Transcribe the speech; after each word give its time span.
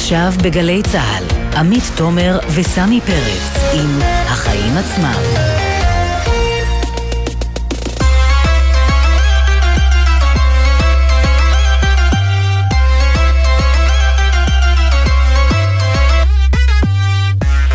עכשיו 0.00 0.32
בגלי 0.42 0.82
צה"ל, 0.82 1.24
עמית 1.56 1.82
תומר 1.96 2.38
וסמי 2.54 3.00
פרץ 3.00 3.72
עם 3.74 3.98
החיים 4.02 4.76
עצמם. 4.76 5.20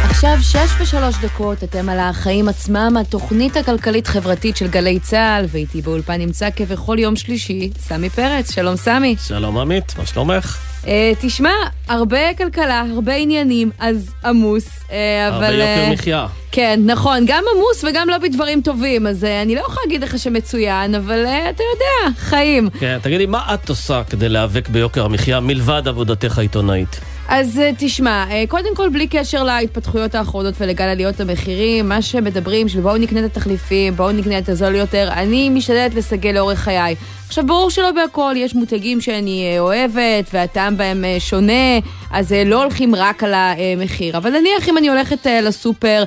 עכשיו 0.09 0.37
שש 0.41 0.81
ושלוש 0.81 1.15
דקות, 1.21 1.63
אתם 1.63 1.89
על 1.89 1.99
החיים 1.99 2.49
עצמם, 2.49 2.97
התוכנית 3.01 3.57
הכלכלית-חברתית 3.57 4.57
של 4.57 4.67
גלי 4.67 4.99
צה"ל, 4.99 5.45
ואיתי 5.49 5.81
באולפן 5.81 6.13
נמצא 6.13 6.49
כבכל 6.55 6.99
יום 6.99 7.15
שלישי, 7.15 7.69
סמי 7.79 8.09
פרץ. 8.09 8.51
שלום 8.51 8.75
סמי. 8.75 9.15
שלום 9.27 9.57
עמית, 9.57 9.93
מה 9.97 10.05
שלומך? 10.05 10.74
Uh, 10.85 10.87
תשמע, 11.21 11.53
הרבה 11.87 12.33
כלכלה, 12.37 12.83
הרבה 12.93 13.15
עניינים, 13.15 13.71
אז 13.79 14.13
עמוס, 14.25 14.67
uh, 14.67 14.91
אבל... 15.29 15.43
הרבה 15.43 15.47
יוקר 15.47 15.89
uh, 15.89 15.93
מחיה. 15.93 16.27
כן, 16.51 16.79
נכון, 16.85 17.23
גם 17.27 17.43
עמוס 17.55 17.83
וגם 17.83 18.09
לא 18.09 18.17
בדברים 18.17 18.61
טובים, 18.61 19.07
אז 19.07 19.23
אני 19.23 19.55
לא 19.55 19.61
יכולה 19.61 19.81
להגיד 19.85 20.03
לך 20.03 20.19
שמצוין, 20.19 20.95
אבל 20.95 21.25
אתה 21.25 21.63
יודע, 21.73 22.17
חיים. 22.17 22.69
כן, 22.79 22.97
תגידי, 23.01 23.25
מה 23.25 23.53
את 23.53 23.69
עושה 23.69 24.01
כדי 24.09 24.29
להיאבק 24.29 24.69
ביוקר 24.69 25.05
המחיה 25.05 25.39
מלבד 25.39 25.87
עבודתך 25.87 26.37
העיתונאית? 26.37 26.99
אז 27.27 27.61
תשמע, 27.77 28.25
קודם 28.47 28.75
כל 28.75 28.89
בלי 28.89 29.07
קשר 29.07 29.43
להתפתחויות 29.43 30.15
האחרונות 30.15 30.53
ולגל 30.59 30.85
עליות 30.85 31.19
המחירים, 31.19 31.89
מה 31.89 32.01
שמדברים 32.01 32.69
שבואו 32.69 32.97
נקנה 32.97 33.19
את 33.19 33.25
התחליפים, 33.25 33.95
בואו 33.95 34.11
נקנה 34.11 34.37
את 34.37 34.49
הזול 34.49 34.75
יותר, 34.75 35.09
אני 35.11 35.49
משתדלת 35.49 35.95
לסגל 35.95 36.31
לאורך 36.31 36.59
חיי. 36.59 36.95
עכשיו, 37.27 37.45
ברור 37.47 37.69
שלא 37.69 37.91
בהכל, 37.91 38.33
יש 38.37 38.55
מותגים 38.55 39.01
שאני 39.01 39.51
אה, 39.53 39.59
אוהבת, 39.59 40.29
והטעם 40.33 40.77
בהם 40.77 41.05
אה, 41.05 41.15
שונה, 41.19 41.79
אז 42.11 42.33
אה, 42.33 42.43
לא 42.43 42.63
הולכים 42.63 42.95
רק 42.95 43.23
על 43.23 43.33
המחיר. 43.33 44.17
אבל 44.17 44.29
נניח 44.29 44.69
אם 44.69 44.77
אני 44.77 44.89
הולכת 44.89 45.27
לסופר 45.43 46.03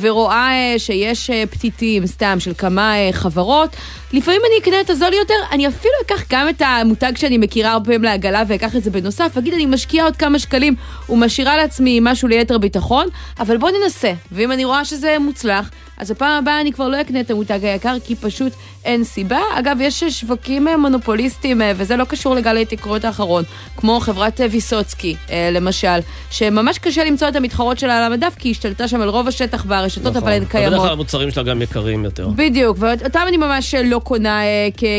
ורואה 0.00 0.74
שיש 0.78 1.30
פתיתים, 1.50 2.06
סתם, 2.06 2.36
של 2.40 2.52
כמה 2.58 2.94
חברות, 3.12 3.76
לפעמים 4.12 4.40
אני 4.48 4.58
אקנה 4.62 4.80
את 4.80 4.90
הזול 4.90 5.12
יותר, 5.12 5.34
אני 5.52 5.68
אפילו 5.68 5.94
אקח 6.06 6.22
גם 6.30 6.48
את 6.48 6.62
המותג 6.64 7.12
שאני 7.16 7.38
מכירה 7.38 7.72
הרבה 7.72 7.84
פעמים 7.84 8.02
לעגלה 8.02 8.42
ואקח 8.48 8.76
את 8.76 8.84
זה 8.84 8.90
בנוסף, 8.90 9.38
אגיד 9.38 9.54
אני 9.54 9.66
משקיעה 9.66 10.04
עוד 10.04 10.16
כמה 10.16 10.38
שקלים 10.38 10.74
ומשאירה 11.08 11.56
לעצמי 11.56 11.98
משהו 12.02 12.28
ליתר 12.28 12.58
ביטחון, 12.58 13.06
אבל 13.40 13.56
בוא 13.56 13.70
ננסה, 13.82 14.12
ואם 14.32 14.52
אני 14.52 14.64
רואה 14.64 14.84
שזה 14.84 15.16
מוצלח, 15.20 15.70
אז 15.98 16.10
הפעם 16.10 16.42
הבאה 16.42 16.60
אני 16.60 16.72
כבר 16.72 16.88
לא 16.88 17.00
אקנה 17.00 17.20
את 17.20 17.30
המותג 17.30 17.64
היקר, 17.64 17.96
כי 18.04 18.16
פשוט 18.16 18.52
אין 18.84 19.04
סיבה. 19.04 19.40
אגב, 19.54 19.76
יש 19.80 20.04
שווקים 20.04 20.68
אה, 20.68 20.76
מונופוליסטיים, 20.76 21.62
אה, 21.62 21.72
וזה 21.76 21.96
לא 21.96 22.04
קשור 22.04 22.34
לגל 22.34 22.56
ההתייקרויות 22.56 23.04
האחרון, 23.04 23.44
כמו 23.76 24.00
חברת 24.00 24.40
אה, 24.40 24.46
ויסוצקי, 24.50 25.16
למשל, 25.52 25.98
שממש 26.30 26.78
קשה 26.78 27.04
למצוא 27.04 27.28
את 27.28 27.36
המתחרות 27.36 27.78
שלה 27.78 27.96
על 27.96 28.12
המדף, 28.12 28.34
כי 28.38 28.48
היא 28.48 28.52
השתלטה 28.52 28.88
שם 28.88 29.00
על 29.00 29.08
רוב 29.08 29.28
השטח 29.28 29.64
והרשתות, 29.68 30.06
נכון. 30.06 30.16
אבל 30.16 30.32
הן 30.32 30.44
קיימות. 30.44 30.72
בדרך 30.72 30.82
כלל 30.82 30.92
המוצרים 30.92 31.30
שלה 31.30 31.42
גם 31.42 31.62
יקרים 31.62 32.04
יותר. 32.04 32.28
בדיוק, 32.28 32.76
ואותם 32.80 33.20
אני 33.28 33.36
ממש 33.36 33.74
לא 33.74 33.98
קונה 33.98 34.40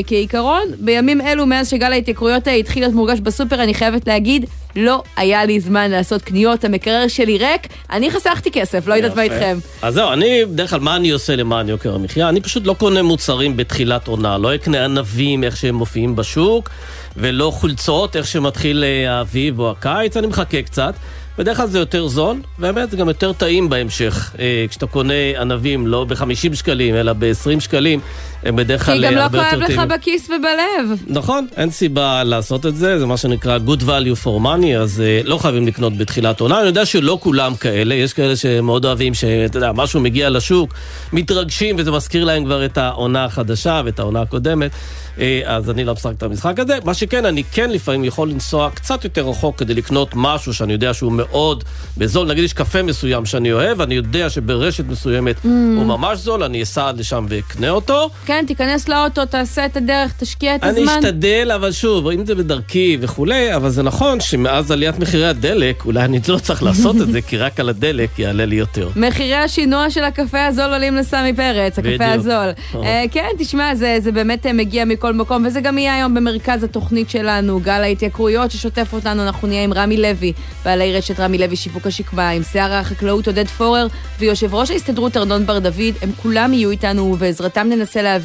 כעיקרון. 0.07 0.63
בימים 0.79 1.21
אלו, 1.21 1.45
מאז 1.45 1.69
שגל 1.69 1.91
ההתייקרויות 1.91 2.47
התחיל 2.59 2.83
להיות 2.83 2.93
מורגש 2.93 3.19
בסופר, 3.19 3.63
אני 3.63 3.73
חייבת 3.73 4.07
להגיד, 4.07 4.45
לא 4.77 5.03
היה 5.15 5.45
לי 5.45 5.59
זמן 5.59 5.91
לעשות 5.91 6.21
קניות, 6.21 6.63
המקרר 6.63 7.07
שלי 7.07 7.37
ריק, 7.37 7.67
אני 7.91 8.11
חסכתי 8.11 8.51
כסף, 8.51 8.87
לא 8.87 8.93
יודעת 8.93 9.15
מה 9.15 9.21
איתכם. 9.21 9.57
אז 9.81 9.93
זהו, 9.93 10.13
אני, 10.13 10.45
בדרך 10.45 10.69
כלל, 10.69 10.79
מה 10.79 10.95
אני 10.95 11.09
עושה 11.09 11.35
למען 11.35 11.69
יוקר 11.69 11.95
המחיה? 11.95 12.29
אני 12.29 12.41
פשוט 12.41 12.67
לא 12.67 12.73
קונה 12.73 13.01
מוצרים 13.01 13.57
בתחילת 13.57 14.07
עונה, 14.07 14.37
לא 14.37 14.55
אקנה 14.55 14.85
ענבים 14.85 15.43
איך 15.43 15.57
שהם 15.57 15.75
מופיעים 15.75 16.15
בשוק, 16.15 16.69
ולא 17.17 17.51
חולצות 17.51 18.15
איך 18.15 18.27
שמתחיל 18.27 18.83
אה, 18.83 19.17
האביב 19.17 19.59
או 19.59 19.71
הקיץ, 19.71 20.17
אני 20.17 20.27
מחכה 20.27 20.61
קצת. 20.61 20.93
בדרך 21.37 21.57
כלל 21.57 21.67
זה 21.67 21.79
יותר 21.79 22.07
זול, 22.07 22.41
ובאמת 22.59 22.91
זה 22.91 22.97
גם 22.97 23.07
יותר 23.07 23.33
טעים 23.33 23.69
בהמשך. 23.69 24.35
אה, 24.39 24.65
כשאתה 24.69 24.87
קונה 24.87 25.13
ענבים 25.39 25.87
לא 25.87 26.05
ב-50 26.05 26.55
שקלים, 26.55 26.95
אלא 26.95 27.13
ב-20 27.13 27.59
שקלים, 27.59 27.99
הם 28.43 28.55
בדרך 28.55 28.85
כלל 28.85 29.05
הרבה 29.05 29.17
יותר. 29.17 29.29
כי 29.29 29.35
גם 29.35 29.43
לא 29.43 29.57
כואב 29.57 29.69
לך 29.69 29.99
בכיס 29.99 30.29
ובלב. 30.29 30.99
נכון, 31.07 31.47
אין 31.57 31.71
סיבה 31.71 32.23
לעשות 32.23 32.65
את 32.65 32.75
זה, 32.75 32.99
זה 32.99 33.05
מה 33.05 33.17
שנקרא 33.17 33.57
good 33.67 33.81
value 33.81 34.23
for 34.25 34.43
money, 34.43 34.77
אז 34.79 35.01
אה, 35.01 35.21
לא 35.23 35.37
חייבים 35.37 35.67
לקנות 35.67 35.97
בתחילת 35.97 36.39
עונה. 36.39 36.59
אני 36.59 36.67
יודע 36.67 36.85
שלא 36.85 37.19
כולם 37.21 37.55
כאלה, 37.55 37.95
יש 37.95 38.13
כאלה 38.13 38.35
שמאוד 38.35 38.85
אוהבים, 38.85 39.13
שאתה 39.13 39.57
יודע, 39.57 39.71
משהו 39.71 39.99
מגיע 39.99 40.29
לשוק, 40.29 40.73
מתרגשים, 41.13 41.75
וזה 41.79 41.91
מזכיר 41.91 42.23
להם 42.23 42.45
כבר 42.45 42.65
את 42.65 42.77
העונה 42.77 43.25
החדשה 43.25 43.81
ואת 43.85 43.99
העונה 43.99 44.21
הקודמת. 44.21 44.71
אה, 45.19 45.41
אז 45.45 45.69
אני 45.69 45.83
לא 45.83 45.93
משחק 45.93 46.13
את 46.17 46.23
המשחק 46.23 46.59
הזה. 46.59 46.77
מה 46.83 46.93
שכן, 46.93 47.25
אני 47.25 47.43
כן 47.43 47.69
לפעמים 47.69 48.03
יכול 48.03 48.29
לנסוע 48.29 48.69
קצת 48.73 49.03
יותר 49.03 49.29
רחוק 49.29 49.59
כדי 49.59 49.73
לקנות 49.73 50.09
משהו 50.15 50.53
שאני 50.53 50.73
יודע 50.73 50.93
שהוא 50.93 51.11
מאוד 51.11 51.63
בזול. 51.97 52.27
נגיד 52.27 52.43
יש 52.43 52.53
קפה 52.53 52.83
מסוים 52.83 53.25
שאני 53.25 53.53
אוהב, 53.53 53.81
אני 53.81 53.95
יודע 53.95 54.29
שברשת 54.29 54.85
מסוימת 54.85 55.35
mm. 55.35 55.47
הוא 55.47 55.85
ממש 55.85 56.19
זול, 56.19 56.43
אני 56.43 56.63
אסע 56.63 56.87
עד 56.87 56.99
לשם 56.99 57.25
ואקנה 57.29 57.69
אותו. 57.69 58.09
כן, 58.27 58.43
תיכנס 58.47 58.89
לאוטו, 58.89 59.25
תעשה 59.25 59.65
את 59.65 59.77
הדרך, 59.77 60.13
תשקיע 60.19 60.55
את 60.55 60.63
הזמן. 60.63 60.87
אני 60.87 60.99
אשתדל, 60.99 61.51
אבל 61.55 61.71
שוב, 61.71 62.07
אם 62.07 62.25
זה 62.25 62.35
בדרכי 62.35 62.97
וכולי, 63.01 63.55
אבל 63.55 63.69
זה 63.69 63.83
נכון 63.83 64.19
שמאז 64.19 64.71
עליית 64.71 64.99
מחירי 64.99 65.27
הדלק, 65.27 65.85
אולי 65.85 66.03
אני 66.03 66.19
לא 66.27 66.37
צריך 66.37 66.63
לעשות 66.63 66.95
את 67.01 67.07
זה, 67.11 67.21
כי 67.21 67.37
רק 67.37 67.59
על 67.59 67.69
הדלק 67.69 68.19
יעלה 68.19 68.45
לי 68.45 68.55
יותר. 68.55 68.89
מחירי 68.95 69.35
השינוע 69.35 69.89
של 69.89 70.03
הקפה 70.03 70.45
הזול 70.45 70.73
עולים 70.73 70.95
לסמי 70.95 71.33
פרץ, 71.35 71.79
הקפה 71.79 72.11
הזול. 72.11 72.49
אה, 72.75 73.03
כן, 73.11 73.27
תשמע, 73.37 73.75
זה 73.75 74.11
באמת 74.13 74.45
אה, 74.45 74.53
מגיע 74.53 74.85
מכל... 74.85 75.13
מקום, 75.13 75.45
וזה 75.45 75.61
גם 75.61 75.77
יהיה 75.77 75.95
היום 75.95 76.13
במרכז 76.13 76.63
התוכנית 76.63 77.09
שלנו, 77.09 77.59
גל 77.59 77.83
ההתייקרויות 77.83 78.51
ששוטף 78.51 78.93
אותנו, 78.93 79.23
אנחנו 79.23 79.47
נהיה 79.47 79.63
עם 79.63 79.73
רמי 79.73 79.97
לוי, 79.97 80.33
בעלי 80.65 80.93
רשת 80.93 81.19
רמי 81.19 81.37
לוי 81.37 81.55
שיווק 81.55 81.87
השקמה, 81.87 82.29
עם 82.29 82.43
שיער 82.43 82.73
החקלאות 82.73 83.27
עודד 83.27 83.47
פורר, 83.47 83.87
ויושב 84.19 84.55
ראש 84.55 84.71
ההסתדרות 84.71 85.17
ארנון 85.17 85.45
בר 85.45 85.59
דוד, 85.59 85.95
הם 86.01 86.11
כולם 86.21 86.53
יהיו 86.53 86.71
איתנו, 86.71 87.03
ובעזרתם 87.03 87.67
ננסה 87.69 88.01
להבין 88.01 88.16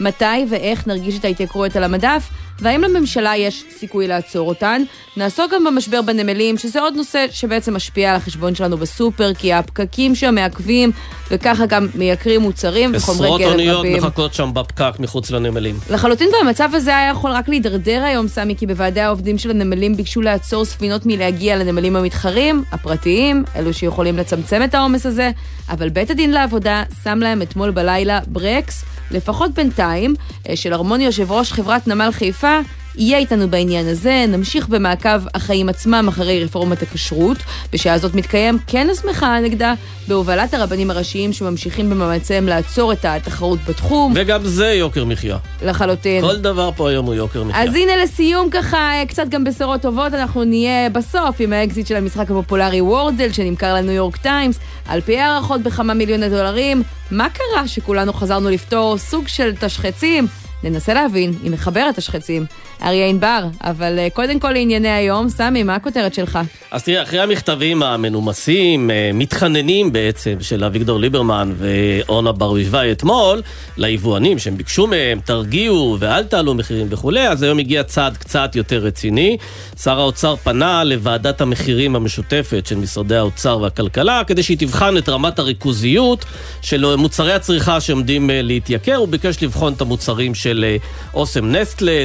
מתי 0.00 0.24
ואיך 0.50 0.86
נרגיש 0.86 1.18
את 1.18 1.24
ההתייקרויות 1.24 1.76
על 1.76 1.84
המדף. 1.84 2.30
והאם 2.58 2.82
לממשלה 2.82 3.36
יש 3.36 3.64
סיכוי 3.78 4.08
לעצור 4.08 4.48
אותן? 4.48 4.82
נעסוק 5.16 5.52
גם 5.52 5.64
במשבר 5.64 6.02
בנמלים, 6.02 6.58
שזה 6.58 6.80
עוד 6.80 6.94
נושא 6.96 7.26
שבעצם 7.30 7.74
משפיע 7.76 8.10
על 8.10 8.16
החשבון 8.16 8.54
שלנו 8.54 8.76
בסופר, 8.76 9.34
כי 9.34 9.52
הפקקים 9.52 10.14
שם 10.14 10.34
מעכבים, 10.34 10.90
וככה 11.30 11.66
גם 11.66 11.86
מייקרים 11.94 12.40
מוצרים 12.40 12.92
וחומרי 12.94 13.28
גלם 13.28 13.50
רבים. 13.50 13.68
עשרות 13.68 13.84
אוניות 13.84 14.04
מחכות 14.04 14.34
שם 14.34 14.50
בפקק 14.54 14.92
מחוץ 14.98 15.30
לנמלים. 15.30 15.78
לחלוטין, 15.90 16.28
והמצב 16.32 16.70
הזה 16.72 16.96
היה 16.96 17.10
יכול 17.10 17.30
רק 17.30 17.48
להידרדר 17.48 18.02
היום, 18.04 18.28
סמי, 18.28 18.56
כי 18.56 18.66
בוועדי 18.66 19.00
העובדים 19.00 19.38
של 19.38 19.50
הנמלים 19.50 19.96
ביקשו 19.96 20.22
לעצור 20.22 20.64
ספינות 20.64 21.06
מלהגיע 21.06 21.56
לנמלים 21.56 21.96
המתחרים, 21.96 22.64
הפרטיים, 22.72 23.44
אלו 23.56 23.74
שיכולים 23.74 24.16
לצמצם 24.16 24.62
את 24.64 24.74
העומס 24.74 25.06
הזה, 25.06 25.30
אבל 25.70 25.88
בית 25.88 26.10
הדין 26.10 26.30
לעבודה 26.30 26.82
שם 27.04 27.18
להם 27.18 27.42
אתמול 27.42 27.70
בלילה 27.70 28.20
ברקס. 28.26 28.84
לפחות 29.10 29.54
בינתיים, 29.54 30.14
אה, 30.48 30.56
של 30.56 30.72
הרמוני 30.72 31.04
יושב 31.04 31.32
ראש 31.32 31.52
חברת 31.52 31.86
נמל 31.88 32.10
חיפה, 32.12 32.58
יהיה 32.98 33.18
איתנו 33.18 33.48
בעניין 33.48 33.88
הזה, 33.88 34.24
נמשיך 34.28 34.68
במעקב 34.68 35.26
החיים 35.34 35.68
עצמם 35.68 36.04
אחרי 36.08 36.44
רפורמת 36.44 36.82
הכשרות. 36.82 37.36
בשעה 37.72 37.98
זאת 37.98 38.14
מתקיים 38.14 38.58
כנס 38.66 39.04
מחאה 39.04 39.40
נגדה 39.40 39.74
בהובלת 40.08 40.54
הרבנים 40.54 40.90
הראשיים 40.90 41.32
שממשיכים 41.32 41.90
במאמציהם 41.90 42.46
לעצור 42.46 42.92
את 42.92 43.04
התחרות 43.04 43.58
בתחום. 43.68 44.12
וגם 44.16 44.44
זה 44.44 44.66
יוקר 44.66 45.04
מחיה. 45.04 45.36
לחלוטין. 45.62 46.22
כל 46.24 46.36
דבר 46.36 46.70
פה 46.76 46.90
היום 46.90 47.06
הוא 47.06 47.14
יוקר 47.14 47.44
מחיה. 47.44 47.62
אז 47.62 47.74
הנה 47.74 47.96
לסיום 48.02 48.50
ככה, 48.50 48.92
קצת 49.08 49.28
גם 49.28 49.44
בשורות 49.44 49.82
טובות, 49.82 50.14
אנחנו 50.14 50.44
נהיה 50.44 50.90
בסוף 50.90 51.36
עם 51.38 51.52
האקזיט 51.52 51.86
של 51.86 51.96
המשחק 51.96 52.30
הפופולרי 52.30 52.80
Wordle 52.80 53.32
שנמכר 53.32 53.74
ל 53.74 53.78
New 53.78 53.92
York 53.92 54.16
Times, 54.16 54.58
על 54.88 55.00
פי 55.00 55.18
הערכות 55.18 55.62
בכמה 55.62 55.94
מיליוני 55.94 56.28
דולרים. 56.28 56.82
מה 57.10 57.28
קרה 57.30 57.68
שכולנו 57.68 58.12
חזרנו 58.12 58.50
לפתור 58.50 58.98
סוג 58.98 59.28
של 59.28 59.52
תשחצים? 59.60 60.26
ננסה 60.64 60.94
להבין 60.94 61.32
אם 61.46 61.52
מחבר 61.52 61.88
את 61.90 61.98
השחצים. 61.98 62.46
אריה 62.82 63.06
ענבר, 63.06 63.44
אבל 63.60 63.98
אה, 63.98 64.08
קודם 64.10 64.40
כל 64.40 64.50
לענייני 64.50 64.88
היום, 64.88 65.28
סמי, 65.28 65.62
מה 65.62 65.74
הכותרת 65.74 66.14
שלך? 66.14 66.38
אז 66.70 66.82
תראה, 66.82 67.02
אחרי 67.02 67.20
המכתבים 67.20 67.82
המנומסים, 67.82 68.90
אה, 68.90 69.10
מתחננים 69.14 69.92
בעצם, 69.92 70.36
של 70.40 70.64
אביגדור 70.64 71.00
ליברמן 71.00 71.52
ואורנה 71.56 72.32
ברביבאי 72.32 72.92
אתמול, 72.92 73.42
ליבואנים 73.76 74.38
שהם 74.38 74.56
ביקשו 74.56 74.86
מהם, 74.86 75.20
תרגיעו 75.24 75.96
ואל 76.00 76.24
תעלו 76.24 76.54
מחירים 76.54 76.86
וכולי, 76.90 77.28
אז 77.28 77.42
היום 77.42 77.58
הגיע 77.58 77.82
צעד 77.82 78.16
קצת 78.16 78.56
יותר 78.56 78.78
רציני. 78.78 79.36
שר 79.82 80.00
האוצר 80.00 80.36
פנה 80.36 80.84
לוועדת 80.84 81.40
המחירים 81.40 81.96
המשותפת 81.96 82.66
של 82.66 82.76
משרדי 82.76 83.16
האוצר 83.16 83.58
והכלכלה, 83.62 84.22
כדי 84.26 84.42
שהיא 84.42 84.58
תבחן 84.58 84.96
את 84.98 85.08
רמת 85.08 85.38
הריכוזיות 85.38 86.24
של 86.62 86.96
מוצרי 86.96 87.32
הצריכה 87.32 87.80
שעומדים 87.80 88.30
אה, 88.30 88.42
להתייקר, 88.42 88.96
הוא 88.96 89.08
ביקש 89.08 89.42
לבחון 89.42 89.72
את 89.72 89.80
המוצרים 89.80 90.34
של 90.34 90.64
אה, 90.68 90.76
אוסם 91.14 91.46
נסטלה, 91.56 92.04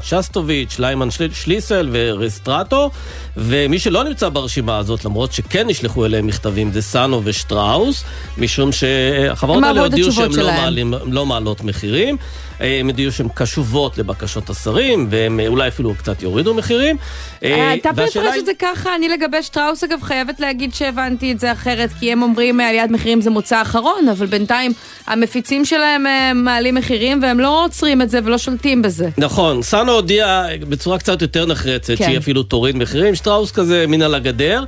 דיפלומט, 0.00 0.24
שסטוביץ', 0.24 0.78
ליימן 0.78 1.08
שליסל 1.32 1.88
ורסטרטו, 1.92 2.90
ומי 3.36 3.78
שלא 3.78 4.04
נמצא 4.04 4.28
ברשימה 4.28 4.78
הזאת, 4.78 5.04
למרות 5.04 5.32
שכן 5.32 5.66
נשלחו 5.68 6.06
אליהם 6.06 6.26
מכתבים, 6.26 6.72
זה 6.72 6.82
סאנו 6.82 7.20
ושטראוס, 7.24 8.04
משום 8.38 8.72
שהחברות 8.72 9.64
האלה 9.64 9.80
הודיעו 9.80 10.12
שהן 10.12 10.32
לא, 10.32 10.52
מעלים, 10.52 10.94
לא 11.06 11.26
מעלות 11.26 11.64
מחירים. 11.64 12.16
הם 12.60 12.86
הודיעו 12.86 13.12
שהן 13.12 13.28
קשובות 13.34 13.98
לבקשות 13.98 14.50
השרים, 14.50 15.06
והם 15.10 15.40
אולי 15.46 15.68
אפילו 15.68 15.94
קצת 15.94 16.22
יורידו 16.22 16.54
מחירים. 16.54 16.96
אתה 17.38 17.92
מפרש 17.92 18.38
את 18.38 18.46
זה 18.46 18.52
ככה, 18.58 18.94
אני 18.94 19.08
לגבי 19.08 19.42
שטראוס 19.42 19.84
אגב 19.84 20.02
חייבת 20.02 20.40
להגיד 20.40 20.74
שהבנתי 20.74 21.32
את 21.32 21.40
זה 21.40 21.52
אחרת, 21.52 21.90
כי 22.00 22.12
הם 22.12 22.22
אומרים 22.22 22.60
עליית 22.60 22.90
מחירים 22.90 23.20
זה 23.20 23.30
מוצא 23.30 23.62
אחרון, 23.62 24.08
אבל 24.08 24.26
בינתיים 24.26 24.72
המפיצים 25.06 25.64
שלהם 25.64 26.04
מעלים 26.34 26.74
מחירים 26.74 27.22
והם 27.22 27.40
לא 27.40 27.64
עוצרים 27.64 28.02
את 28.02 28.10
זה 28.10 28.18
ולא 28.24 28.38
שולטים 28.38 28.82
בזה. 28.82 29.08
נכון, 29.18 29.62
סאנו 29.62 29.92
הודיע 29.92 30.46
בצורה 30.68 30.98
קצת 30.98 31.22
יותר 31.22 31.46
נחרצת 31.46 31.94
כן. 31.98 32.04
שהיא 32.04 32.18
אפילו 32.18 32.42
תוריד 32.42 32.76
מחירים, 32.76 33.14
שטראוס 33.14 33.52
כזה 33.52 33.84
מן 33.88 34.02
על 34.02 34.14
הגדר. 34.14 34.64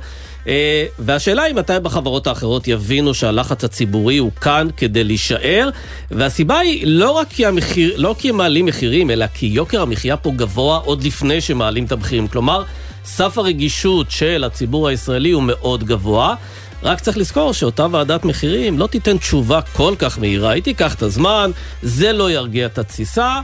אה, 0.47 0.85
והשאלה 0.99 1.43
היא 1.43 1.55
מתי 1.55 1.73
בחברות 1.83 2.27
האחרות 2.27 2.67
יבינו 2.67 3.13
שהלחץ 3.13 3.63
הציבורי 3.63 4.17
הוא 4.17 4.31
כאן 4.41 4.67
כדי 4.77 5.03
להישאר, 5.03 5.69
והסיבה 6.11 6.59
היא 6.59 6.87
לא 6.87 7.11
רק 7.11 7.27
כי, 7.29 7.45
המחיר, 7.45 7.93
לא 7.97 8.15
כי 8.17 8.29
הם 8.29 8.37
מעלים 8.37 8.65
מחירים, 8.65 9.11
אלא 9.11 9.27
כי 9.27 9.45
יוקר 9.45 9.81
המחיה 9.81 10.17
פה 10.17 10.31
גבוה 10.35 10.77
עוד 10.77 11.03
לפני 11.03 11.41
שמעלים 11.41 11.85
את 11.85 11.91
המחירים. 11.91 12.27
כלומר, 12.27 12.63
סף 13.05 13.37
הרגישות 13.37 14.11
של 14.11 14.43
הציבור 14.43 14.87
הישראלי 14.87 15.31
הוא 15.31 15.43
מאוד 15.43 15.83
גבוה. 15.83 16.35
רק 16.83 16.99
צריך 16.99 17.17
לזכור 17.17 17.53
שאותה 17.53 17.87
ועדת 17.91 18.25
מחירים 18.25 18.79
לא 18.79 18.87
תיתן 18.87 19.17
תשובה 19.17 19.61
כל 19.61 19.93
כך 19.99 20.19
מהירה, 20.19 20.51
היא 20.51 20.63
תיקח 20.63 20.95
את 20.95 21.01
הזמן, 21.01 21.51
זה 21.81 22.13
לא 22.13 22.31
ירגיע 22.31 22.65
את 22.65 22.77
התסיסה, 22.77 23.39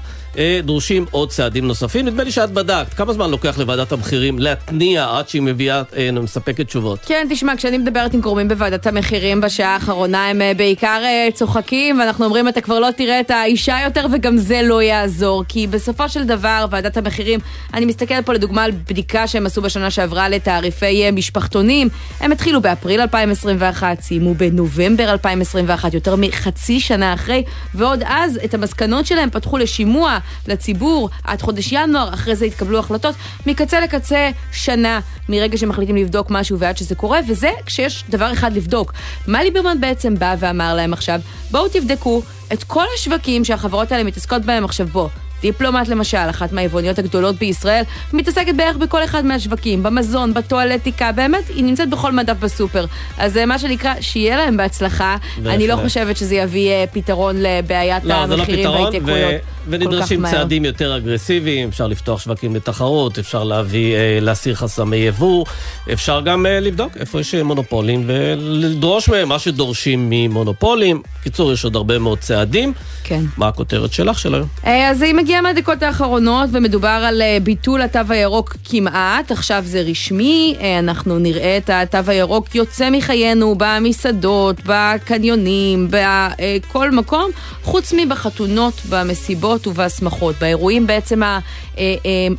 דרושים 0.64 1.06
עוד 1.12 1.30
צעדים 1.30 1.68
נוספים. 1.68 2.06
נדמה 2.06 2.24
לי 2.24 2.32
שאת 2.32 2.52
בדקת, 2.52 2.94
כמה 2.94 3.14
זמן 3.14 3.30
לוקח 3.30 3.58
לוועדת 3.58 3.92
המחירים 3.92 4.40
להתניע 4.40 5.08
עד 5.18 5.30
שהיא 5.30 5.42
מביאה, 5.42 5.82
אה, 5.98 6.12
מספקת 6.12 6.66
תשובות? 6.66 7.00
כן, 7.06 7.28
תשמע, 7.30 7.54
כשאני 7.58 7.78
מדברת 7.78 8.14
עם 8.14 8.22
גורמים 8.22 8.48
בוועדת 8.48 8.88
המחירים 8.88 9.42
בשעה 9.42 9.74
האחרונה, 9.74 10.28
הם 10.28 10.42
אה, 10.42 10.52
בעיקר 10.54 11.02
צוחקים, 11.34 12.00
ואנחנו 12.00 12.26
אומרים, 12.26 12.48
אתה 12.48 12.62
כבר 12.62 12.80
לא 12.80 12.88
תראה 12.98 13.20
את 13.20 13.32
האישה 13.32 13.78
יותר, 13.84 14.06
וגם 14.12 14.38
זה 14.38 14.62
לא 14.64 14.82
יעזור. 14.82 15.44
כי 15.48 15.68
בסופו 15.68 16.10
של 16.10 16.24
דבר, 16.24 16.66
ועדת 16.70 16.98
המחירים, 16.98 17.40
אני 17.74 17.86
מסתכלת 17.86 18.26
פה 18.26 18.34
לדוגמה 18.34 18.64
על 18.64 18.72
בדיקה 18.72 19.28
שהם 19.28 19.46
עשו 19.46 19.62
בשנה 19.62 19.92
שעברה 19.92 20.30
לתעריפי 20.30 21.12
משפחתונים. 21.12 21.90
הם 22.20 22.32
התחילו 22.32 22.62
באפריל 22.62 23.02
2021, 23.02 24.02
סיימו 24.02 24.34
בנובמבר 24.34 25.12
2021, 25.12 25.94
יותר 25.94 26.16
מחצי 26.16 26.80
שנה 26.80 27.14
אחרי, 27.14 27.44
ועוד 27.76 28.04
אז 28.06 28.40
את 28.46 28.54
המסקנות 28.54 29.06
שלהם 29.06 29.30
פתחו 29.30 29.58
לשימוע 29.58 30.19
לציבור 30.48 31.10
עד 31.24 31.42
חודש 31.42 31.72
ינואר, 31.72 32.14
אחרי 32.14 32.36
זה 32.36 32.46
התקבלו 32.46 32.80
החלטות 32.80 33.16
מקצה 33.46 33.80
לקצה 33.80 34.30
שנה 34.52 35.00
מרגע 35.30 35.58
שמחליטים 35.58 35.96
לבדוק 35.96 36.28
משהו 36.32 36.60
ועד 36.60 36.78
שזה 36.78 36.96
קורה, 36.96 37.20
וזה 37.28 37.50
כשיש 37.66 38.04
דבר 38.10 38.34
אחד 38.34 38.54
לבדוק. 38.54 38.94
מה 39.28 39.44
ליברמן 39.44 39.82
בעצם 39.82 40.16
בא 40.16 40.36
ואמר 40.40 40.76
להם 40.76 40.94
עכשיו? 40.94 41.20
בואו 41.52 41.68
תבדקו 41.68 42.22
את 42.54 42.64
כל 42.64 42.86
השווקים 42.96 43.46
שהחברות 43.46 43.92
האלה 43.92 44.04
מתעסקות 44.04 44.42
בהם 44.46 44.66
עכשיו 44.66 44.88
בוא. 44.88 45.10
דיפלומט 45.42 45.88
למשל, 45.88 46.30
אחת 46.30 46.52
מהיבואניות 46.52 47.00
הגדולות 47.00 47.36
בישראל, 47.36 47.84
מתעסקת 48.14 48.56
בערך 48.56 48.78
בכל 48.78 49.04
אחד 49.04 49.26
מהשווקים, 49.26 49.84
במזון, 49.84 50.34
בטואלטיקה, 50.34 51.12
באמת, 51.12 51.50
היא 51.56 51.64
נמצאת 51.64 51.90
בכל 51.90 52.12
מדף 52.12 52.38
בסופר. 52.40 52.86
אז 53.18 53.34
זה 53.34 53.46
מה 53.46 53.60
שנקרא, 53.60 53.94
שיהיה 54.02 54.38
להם 54.38 54.58
בהצלחה. 54.58 55.18
אני 55.46 55.68
לא 55.68 55.76
חושבת 55.84 56.18
שזה 56.18 56.36
יביא 56.36 56.70
אה, 56.70 56.86
פתרון 56.92 57.36
לבעיית 57.40 58.04
לא, 58.04 58.16
לא 58.16 58.34
המחירים 58.34 58.70
וההתייקרויות. 58.70 59.34
ו... 59.34 59.60
ונדרשים 59.70 60.26
צעדים 60.30 60.66
יותר 60.66 60.98
אגרסיביים, 60.98 61.70
אפשר 61.70 61.88
לפתוח 61.88 62.22
שווקים 62.22 62.56
לתחרות, 62.56 63.20
אפשר 63.20 63.44
להביא, 63.44 63.96
אה, 63.96 64.18
להסיר 64.22 64.56
חסמי 64.56 64.98
יבוא, 64.98 65.46
אפשר 65.94 66.22
גם 66.22 66.46
אה, 66.46 66.60
לבדוק 66.60 66.98
איפה 66.98 67.20
יש 67.20 67.36
מונופולים 67.36 68.04
ולדרוש 68.08 69.10
מהם 69.10 69.30
מה 69.30 69.40
שדורשים 69.40 70.08
ממונופולים. 70.10 71.02
קיצור, 71.24 71.54
יש 71.54 71.64
עוד 71.64 71.76
הרבה 71.76 72.00
מאוד 72.00 72.20
צעדים. 72.20 72.74
כן. 73.04 73.22
מה 73.38 73.48
הכותרת 73.48 73.94
שלך 73.94 74.20
של 74.20 74.36
היום? 74.36 74.48
אז 74.64 75.02
היא 75.02 75.14
מגיעה 75.30 75.42
מהדקות 75.42 75.84
האחרונות, 75.84 76.50
ומדובר 76.52 76.88
על 77.08 77.22
אה, 77.22 77.38
ביטול 77.44 77.82
התו 77.82 78.00
הירוק 78.10 78.56
כמעט, 78.64 79.32
עכשיו 79.32 79.64
זה 79.66 79.82
רשמי, 79.82 80.56
אה, 80.62 80.80
אנחנו 80.80 81.20
נראה 81.20 81.58
את 81.58 81.70
התו 81.70 81.98
הירוק 82.08 82.56
יוצא 82.56 82.90
מחיינו 82.90 83.56
במסעדות, 83.58 84.56
בקניונים, 84.66 85.88
בכל 85.90 86.86
אה, 86.86 86.92
מקום, 86.92 87.32
חוץ 87.64 87.94
מבחתונות, 87.98 88.74
במסיבות 88.90 89.68
ובשמחות, 89.68 90.36
באירועים 90.42 90.88
בעצם 90.88 91.22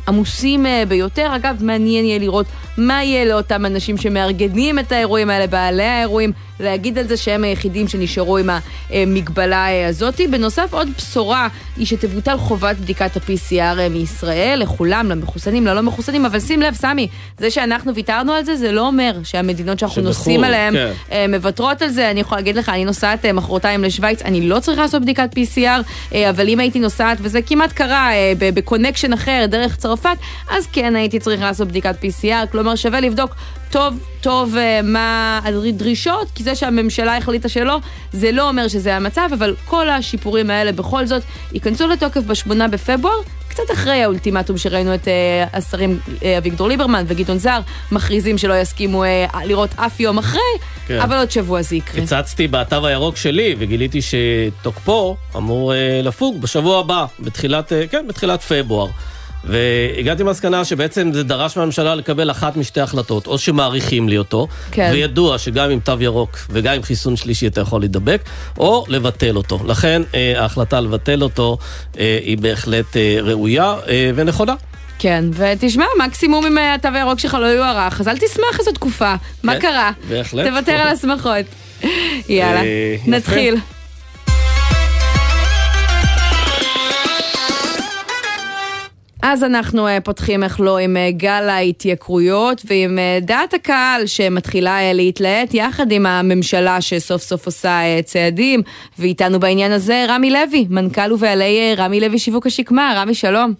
העמוסים 0.07 0.65
ביותר. 0.87 1.35
אגב, 1.35 1.63
מעניין 1.63 2.05
יהיה 2.05 2.19
לראות 2.19 2.45
מה 2.77 3.03
יהיה 3.03 3.25
לאותם 3.25 3.65
אנשים 3.65 3.97
שמארגנים 3.97 4.79
את 4.79 4.91
האירועים 4.91 5.29
האלה, 5.29 5.47
בעלי 5.47 5.83
האירועים. 5.83 6.31
להגיד 6.61 6.97
על 6.97 7.07
זה 7.07 7.17
שהם 7.17 7.43
היחידים 7.43 7.87
שנשארו 7.87 8.37
עם 8.37 8.49
המגבלה 8.89 9.87
הזאת. 9.87 10.21
בנוסף, 10.31 10.73
עוד 10.73 10.89
בשורה 10.97 11.47
היא 11.77 11.85
שתבוטל 11.85 12.37
חובת 12.37 12.75
בדיקת 12.81 13.17
ה-PCR 13.17 13.89
מישראל 13.89 14.59
לכולם, 14.61 15.09
למחוסנים, 15.09 15.67
ללא 15.67 15.81
מחוסנים, 15.81 16.25
אבל 16.25 16.39
שים 16.39 16.61
לב, 16.61 16.73
סמי, 16.73 17.07
זה 17.37 17.51
שאנחנו 17.51 17.95
ויתרנו 17.95 18.33
על 18.33 18.43
זה, 18.43 18.55
זה 18.55 18.71
לא 18.71 18.87
אומר 18.87 19.11
שהמדינות 19.23 19.79
שאנחנו 19.79 19.95
שבחור, 19.95 20.07
נוסעים 20.07 20.43
אליהן 20.43 20.73
כן. 20.73 20.91
אה, 21.11 21.25
מוותרות 21.29 21.81
על 21.81 21.89
זה. 21.89 22.11
אני 22.11 22.19
יכולה 22.19 22.41
להגיד 22.41 22.55
לך, 22.55 22.69
אני 22.69 22.85
נוסעת 22.85 23.25
אה, 23.25 23.33
מחרתיים 23.33 23.83
לשוויץ, 23.83 24.21
אני 24.21 24.49
לא 24.49 24.59
צריכה 24.59 24.81
לעשות 24.81 25.01
בדיקת 25.01 25.29
PCR, 25.37 25.83
אה, 26.15 26.29
אבל 26.29 26.49
אם 26.49 26.59
הייתי 26.59 26.79
נוסעת, 26.79 27.17
וזה 27.21 27.41
כמעט 27.41 27.71
קרה 27.71 28.09
ב 28.37 28.44
connection 28.44 29.13
אחר, 29.13 29.45
דרך 29.47 29.75
צרפת, 29.75 30.17
אז 30.51 30.67
כן 30.73 30.95
הייתי 30.95 31.19
צריכה 31.19 31.45
לעשות 31.45 31.67
בדיקת 31.67 31.95
PCR, 32.03 32.47
כלומר 32.51 32.75
שווה 32.75 32.99
לבדוק 32.99 33.35
טוב, 33.71 33.99
טוב 34.21 34.55
מה 34.83 35.39
הדרישות, 35.43 36.27
כי 36.35 36.43
זה 36.43 36.55
שהממשלה 36.55 37.17
החליטה 37.17 37.49
שלא, 37.49 37.79
זה 38.13 38.31
לא 38.31 38.49
אומר 38.49 38.67
שזה 38.67 38.95
המצב, 38.95 39.29
אבל 39.33 39.55
כל 39.65 39.89
השיפורים 39.89 40.49
האלה 40.49 40.71
בכל 40.71 41.05
זאת 41.05 41.23
ייכנסו 41.53 41.87
לתוקף 41.87 42.21
ב-8 42.21 42.67
בפברואר. 42.71 43.21
קצת 43.47 43.63
אחרי 43.73 44.03
האולטימטום 44.03 44.57
שראינו 44.57 44.93
את 44.93 45.05
uh, 45.05 45.09
השרים 45.53 45.99
uh, 46.05 46.23
אביגדור 46.37 46.67
ליברמן 46.67 47.03
וגדעון 47.07 47.37
זר 47.37 47.59
מכריזים 47.91 48.37
שלא 48.37 48.53
יסכימו 48.53 49.03
לראות 49.45 49.69
אף 49.75 49.99
יום 49.99 50.17
אחרי, 50.17 50.39
כן. 50.87 50.99
אבל 50.99 51.17
עוד 51.17 51.31
שבוע 51.31 51.61
זה 51.61 51.75
יקרה. 51.75 52.03
הצצתי 52.03 52.47
בתו 52.47 52.87
הירוק 52.87 53.17
שלי 53.17 53.55
וגיליתי 53.59 53.99
שתוקפו 54.01 55.17
אמור 55.35 55.73
לפוג 56.03 56.41
בשבוע 56.41 56.79
הבא, 56.79 57.05
בתחילת, 57.19 57.71
כן, 57.91 58.05
בתחילת 58.07 58.41
פברואר. 58.41 58.87
והגעתי 59.43 60.23
למסקנה 60.23 60.65
שבעצם 60.65 61.09
זה 61.13 61.23
דרש 61.23 61.57
מהממשלה 61.57 61.95
לקבל 61.95 62.31
אחת 62.31 62.57
משתי 62.57 62.81
החלטות, 62.81 63.27
או 63.27 63.37
שמאריכים 63.37 64.09
לי 64.09 64.17
אותו, 64.17 64.47
כן. 64.71 64.89
וידוע 64.93 65.37
שגם 65.37 65.69
עם 65.69 65.79
תו 65.79 65.93
ירוק 65.99 66.37
וגם 66.49 66.73
עם 66.73 66.83
חיסון 66.83 67.15
שלישי 67.15 67.47
אתה 67.47 67.61
יכול 67.61 67.81
להידבק, 67.81 68.21
או 68.57 68.85
לבטל 68.87 69.37
אותו. 69.37 69.59
לכן 69.67 70.01
אה, 70.15 70.33
ההחלטה 70.41 70.79
לבטל 70.79 71.23
אותו 71.23 71.57
אה, 71.99 72.19
היא 72.23 72.37
בהחלט 72.37 72.97
אה, 72.97 73.17
ראויה 73.21 73.75
אה, 73.87 74.11
ונכונה. 74.15 74.53
כן, 74.99 75.25
ותשמע, 75.33 75.85
מקסימום 76.05 76.45
אם 76.45 76.57
התו 76.57 76.89
הירוק 76.93 77.19
שלך 77.19 77.33
לא 77.33 77.45
יוארך, 77.45 78.01
אז 78.01 78.07
אל 78.07 78.17
תשמח 78.17 78.59
איזו 78.59 78.71
תקופה. 78.71 79.15
כן, 79.17 79.47
מה 79.47 79.59
קרה? 79.59 79.91
בהחלט. 80.09 80.47
תוותר 80.47 80.71
על 80.71 80.87
השמחות. 80.95 81.45
יאללה, 82.29 82.61
אה, 82.61 82.95
נתחיל. 83.07 83.55
אז 89.21 89.43
אנחנו 89.43 89.87
uh, 89.87 90.01
פותחים, 90.03 90.43
איך 90.43 90.59
לא, 90.59 90.77
עם 90.77 90.97
uh, 90.97 91.17
גל 91.17 91.49
ההתייקרויות 91.49 92.61
ועם 92.65 92.97
uh, 92.97 93.25
דעת 93.25 93.53
הקהל 93.53 94.05
שמתחילה 94.05 94.93
להתלהט 94.93 95.53
יחד 95.53 95.91
עם 95.91 96.05
הממשלה 96.05 96.81
שסוף 96.81 97.21
סוף 97.21 97.45
עושה 97.45 97.79
צעדים, 98.03 98.61
ואיתנו 98.99 99.39
בעניין 99.39 99.71
הזה 99.71 100.05
רמי 100.09 100.31
לוי, 100.31 100.65
מנכ"ל 100.69 101.13
ובעלי 101.13 101.75
רמי 101.77 101.99
לוי 101.99 102.19
שיווק 102.19 102.45
השקמה. 102.45 102.93
רמי, 102.97 103.13
שלום. 103.13 103.53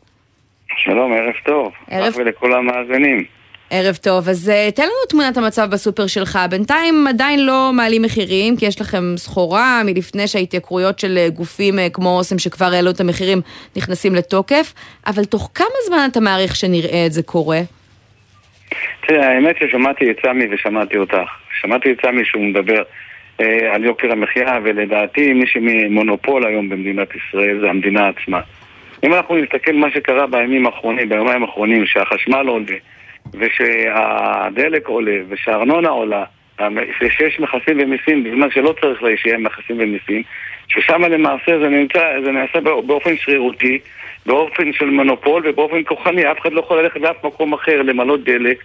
שלום, 0.77 1.13
ערב 1.13 1.33
טוב. 1.45 1.71
ערב... 1.89 2.13
ולכל 2.17 2.53
המאזינים. 2.53 3.40
ערב 3.73 3.95
טוב, 3.95 4.29
אז 4.29 4.51
uh, 4.51 4.75
תן 4.75 4.83
לנו 4.83 5.05
תמונת 5.09 5.37
המצב 5.37 5.67
בסופר 5.71 6.07
שלך. 6.07 6.39
בינתיים 6.49 7.07
עדיין 7.09 7.45
לא 7.45 7.71
מעלים 7.73 8.01
מחירים, 8.01 8.57
כי 8.57 8.65
יש 8.65 8.81
לכם 8.81 9.03
סחורה 9.17 9.81
מלפני 9.85 10.27
שההתייקרויות 10.27 10.99
של 10.99 11.17
uh, 11.27 11.31
גופים 11.31 11.73
uh, 11.73 11.81
כמו 11.93 12.17
אוסם 12.17 12.39
שכבר 12.39 12.65
העלו 12.65 12.91
את 12.91 12.99
המחירים 12.99 13.41
נכנסים 13.75 14.15
לתוקף, 14.15 14.73
אבל 15.07 15.25
תוך 15.25 15.51
כמה 15.55 15.77
זמן 15.87 16.07
אתה 16.11 16.19
מעריך 16.19 16.55
שנראה 16.55 17.05
את 17.05 17.11
זה 17.11 17.23
קורה? 17.23 17.59
תראה, 19.07 19.29
האמת 19.29 19.55
ששמעתי 19.59 20.11
את 20.11 20.15
סמי 20.25 20.45
ושמעתי 20.51 20.97
אותך. 20.97 21.29
שמעתי 21.61 21.91
את 21.91 21.97
סמי 22.05 22.25
שהוא 22.25 22.43
מדבר 22.43 22.83
אה, 23.41 23.75
על 23.75 23.83
יוקר 23.83 24.11
המחיה, 24.11 24.59
ולדעתי 24.63 25.33
מי 25.33 25.47
שמונופול 25.47 26.45
היום 26.45 26.69
במדינת 26.69 27.07
ישראל 27.15 27.59
זה 27.61 27.69
המדינה 27.69 28.09
עצמה. 28.09 28.39
אם 29.03 29.13
אנחנו 29.13 29.35
נסתכל 29.35 29.73
מה 29.73 29.91
שקרה 29.91 30.27
בימים 30.27 30.65
האחרונים, 30.65 31.09
ביומיים 31.09 31.43
האחרונים, 31.43 31.85
שהחשמל 31.85 32.47
עולה, 32.47 32.75
ושהדלק 33.33 34.87
עולה, 34.87 35.17
ושהארנונה 35.29 35.89
עולה, 35.89 36.23
שיש 37.17 37.39
מכסים 37.39 37.79
ומיסים 37.79 38.23
בזמן 38.23 38.47
שלא 38.51 38.75
צריך 38.81 39.01
שיהיה 39.21 39.37
מכסים 39.37 39.77
ומיסים, 39.79 40.23
ששם 40.67 41.01
למעשה 41.01 41.59
זה, 41.59 41.69
נמצא, 41.69 41.99
זה 42.25 42.31
נעשה 42.31 42.59
באופן 42.85 43.17
שרירותי, 43.17 43.79
באופן 44.25 44.73
של 44.73 44.85
מונופול 44.85 45.43
ובאופן 45.49 45.83
כוחני, 45.83 46.31
אף 46.31 46.37
אחד 46.41 46.51
לא 46.51 46.59
יכול 46.59 46.81
ללכת 46.81 47.01
לאף 47.01 47.15
מקום 47.23 47.53
אחר 47.53 47.81
למלות 47.81 48.23
דלק, 48.23 48.57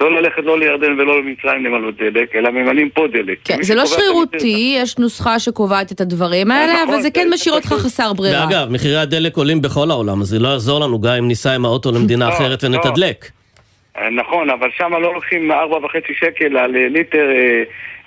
לא 0.00 0.20
ללכת 0.20 0.42
לא 0.44 0.58
לירדן 0.58 0.92
ולא 0.92 1.20
למצרים 1.20 1.64
למלות 1.64 1.96
דלק, 1.96 2.36
אלא 2.36 2.50
ממלאים 2.50 2.90
פה 2.90 3.06
דלק. 3.12 3.38
כן, 3.44 3.62
זה 3.62 3.74
לא 3.74 3.86
שרירותי, 3.86 4.76
יש 4.78 4.98
נוסחה 4.98 5.38
שקובעת 5.38 5.92
את 5.92 6.00
הדברים 6.00 6.50
האלה, 6.50 6.72
נכון, 6.72 6.94
אבל 6.94 7.02
זה 7.02 7.10
כן 7.10 7.28
משאיר 7.34 7.54
אותך 7.54 7.68
חסר 7.68 8.12
ברירה. 8.12 8.46
ואגב, 8.46 8.70
מחירי 8.70 8.96
הדלק 8.96 9.36
עולים 9.36 9.62
בכל 9.62 9.90
העולם, 9.90 10.20
אז 10.20 10.26
זה 10.26 10.38
לא 10.38 10.48
יעזור 10.48 10.80
לנו 10.80 11.00
גם 11.00 11.12
אם 11.18 11.28
ניסע 11.28 11.54
עם 11.54 11.64
האוטו 11.64 11.92
למדינה 11.92 12.28
לא, 12.28 12.34
אחרת 12.34 12.64
ונתדלק. 12.64 13.30
אה, 13.98 14.10
נכון, 14.10 14.50
אבל 14.50 14.68
שם 14.76 14.92
לא 14.92 15.14
לוקחים 15.14 15.50
4.5 15.50 15.56
שקל 16.20 16.56
על 16.56 16.76
אה, 16.76 16.88
ליטר 16.88 17.26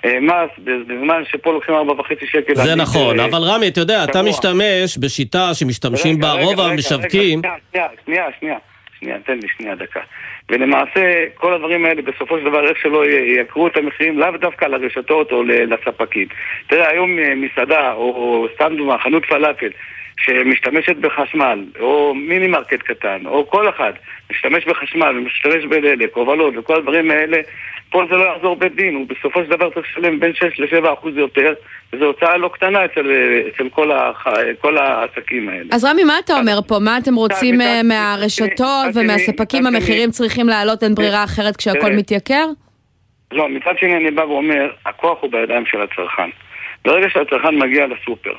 אה, 0.04 0.20
מס, 0.20 0.50
בזמן 0.58 1.22
שפה 1.32 1.52
לוקחים 1.52 1.74
4.5 1.74 2.26
שקל 2.30 2.54
זה 2.54 2.74
נכון, 2.74 3.20
אבל 3.20 3.38
רמי, 3.42 3.68
אתה 3.68 3.80
יודע, 3.80 4.04
אתה 4.04 4.22
משתמש 4.22 4.98
בשיטה 4.98 5.54
שמשתמשים 5.54 6.18
בה 6.20 6.32
רוב 6.32 6.60
המשווקים. 6.60 7.40
שנייה, 7.72 7.88
שנייה, 8.04 8.26
שנייה, 8.40 8.58
שנייה, 9.00 9.16
תן 9.26 9.38
לי 9.42 9.48
שנייה 9.56 9.74
דקה. 9.74 10.00
ולמעשה, 10.48 11.24
כל 11.34 11.54
הדברים 11.54 11.84
האלה, 11.84 12.02
בסופו 12.02 12.38
של 12.38 12.44
דבר, 12.44 12.68
איך 12.68 12.78
שלא 12.82 13.06
יקרו 13.06 13.66
את 13.66 13.76
המחירים, 13.76 14.18
לאו 14.18 14.30
דווקא 14.40 14.64
לרשתות 14.64 15.32
או 15.32 15.42
לספקים. 15.42 16.26
תראה, 16.66 16.90
היום 16.90 17.10
מסעדה, 17.36 17.92
או 17.92 18.46
סתם 18.54 18.74
דוגמה, 18.76 18.98
חנות 18.98 19.24
פלאפל, 19.24 19.70
שמשתמשת 20.24 20.96
בחשמל, 20.96 21.64
או 21.80 22.14
מיני 22.14 22.46
מרקט 22.46 22.82
קטן, 22.82 23.26
או 23.26 23.50
כל 23.50 23.68
אחד 23.68 23.92
משתמש 24.30 24.64
בחשמל 24.64 25.18
ומשתמש 25.18 25.64
בדלק, 25.64 26.16
הובלות 26.16 26.54
וכל 26.56 26.76
הדברים 26.76 27.10
האלה, 27.10 27.38
פה 27.90 28.02
זה 28.10 28.16
לא 28.16 28.24
יחזור 28.24 28.56
בית 28.56 28.74
דין, 28.74 28.94
הוא 28.94 29.06
בסופו 29.08 29.44
של 29.44 29.50
דבר 29.50 29.70
צריך 29.70 29.86
לשלם 29.90 30.20
בין 30.20 30.34
6 30.34 30.60
ל-7 30.60 30.92
אחוז 30.92 31.16
יותר, 31.16 31.54
וזו 31.92 32.04
הוצאה 32.04 32.36
לא 32.36 32.48
קטנה 32.48 32.84
אצל, 32.84 33.12
אצל 33.48 33.68
כל, 33.68 33.92
הח... 33.92 34.26
כל 34.60 34.78
העסקים 34.78 35.48
האלה. 35.48 35.64
אז 35.72 35.84
רמי, 35.84 36.04
מה 36.04 36.18
אתה 36.24 36.38
אומר 36.38 36.58
פה? 36.68 36.78
מה 36.80 36.98
אתם 36.98 37.14
רוצים 37.14 37.60
אה, 37.60 37.80
מהרשתות 37.82 38.86
ומהספקים? 38.94 39.66
המחירים 39.66 40.10
צריכים 40.10 40.46
לעלות, 40.46 40.82
אין 40.82 40.94
ברירה 40.94 41.24
אחרת 41.24 41.56
כשהכול 41.56 41.92
מתייקר? 41.96 42.46
לא, 43.32 43.48
מצד 43.48 43.78
שני 43.80 43.96
אני 43.96 44.10
בא 44.10 44.22
ואומר, 44.22 44.70
הכוח 44.86 45.18
הוא 45.20 45.30
בידיים 45.30 45.66
של 45.66 45.80
הצרכן. 45.82 46.30
ברגע 46.84 47.06
שהצרכן 47.10 47.58
מגיע 47.58 47.86
לסופר, 47.86 48.34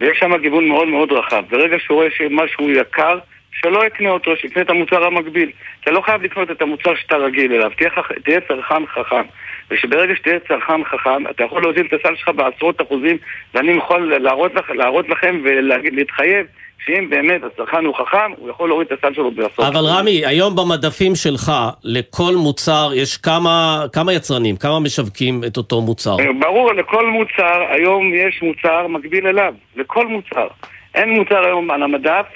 ויש 0.00 0.18
שם 0.18 0.36
גיוון 0.36 0.68
מאוד 0.68 0.88
מאוד 0.88 1.12
רחב. 1.12 1.44
ברגע 1.50 1.76
שהוא 1.78 1.96
רואה 1.96 2.10
שמשהו 2.10 2.70
יקר, 2.70 3.18
שלא 3.60 3.86
יקנה 3.86 4.10
אותו, 4.10 4.36
שיקנה 4.36 4.62
את 4.62 4.70
המוצר 4.70 5.04
המקביל. 5.04 5.50
אתה 5.80 5.90
לא 5.90 6.00
חייב 6.00 6.22
לקנות 6.22 6.50
את 6.50 6.62
המוצר 6.62 6.94
שאתה 6.94 7.16
רגיל 7.16 7.52
אליו, 7.52 7.70
תהיה, 7.76 7.90
חכ... 7.90 8.12
תהיה 8.12 8.40
צרכן 8.40 8.86
חכם. 8.86 9.22
ושברגע 9.70 10.16
שתהיה 10.16 10.38
צרכן 10.48 10.84
חכם, 10.84 11.26
אתה 11.30 11.44
יכול 11.44 11.62
להוזיל 11.62 11.86
את 11.86 11.92
הסל 11.92 12.16
שלך 12.16 12.28
בעשרות 12.28 12.82
אחוזים, 12.82 13.16
ואני 13.54 13.72
יכול 13.72 14.18
להראות, 14.18 14.54
לכ... 14.54 14.70
להראות 14.70 15.08
לכם 15.08 15.40
ולהתחייב 15.44 16.46
שאם 16.86 17.10
באמת 17.10 17.40
הצרכן 17.44 17.84
הוא 17.84 17.94
חכם, 17.94 18.32
הוא 18.36 18.50
יכול 18.50 18.68
להוריד 18.68 18.88
את 18.92 18.98
הסל 18.98 19.14
שלו 19.14 19.30
בעשרות 19.30 19.68
אבל 19.68 19.84
רמי, 19.84 20.26
היום 20.26 20.56
במדפים 20.56 21.14
שלך, 21.14 21.52
לכל 21.84 22.34
מוצר 22.36 22.90
יש 22.94 23.16
כמה, 23.16 23.84
כמה 23.92 24.12
יצרנים, 24.12 24.56
כמה 24.56 24.80
משווקים 24.80 25.44
את 25.46 25.56
אותו 25.56 25.80
מוצר? 25.80 26.16
אה, 26.20 26.32
ברור, 26.40 26.72
לכל 26.72 27.06
מוצר, 27.10 27.66
היום 27.70 28.14
יש 28.14 28.42
מוצר 28.42 28.86
מקביל 28.86 29.26
אליו, 29.26 29.54
לכל 29.76 30.06
מוצר. 30.06 30.46
אין 30.94 31.10
מוצר 31.10 31.44
היום 31.44 31.70
על 31.70 31.82
המדף 31.82 32.26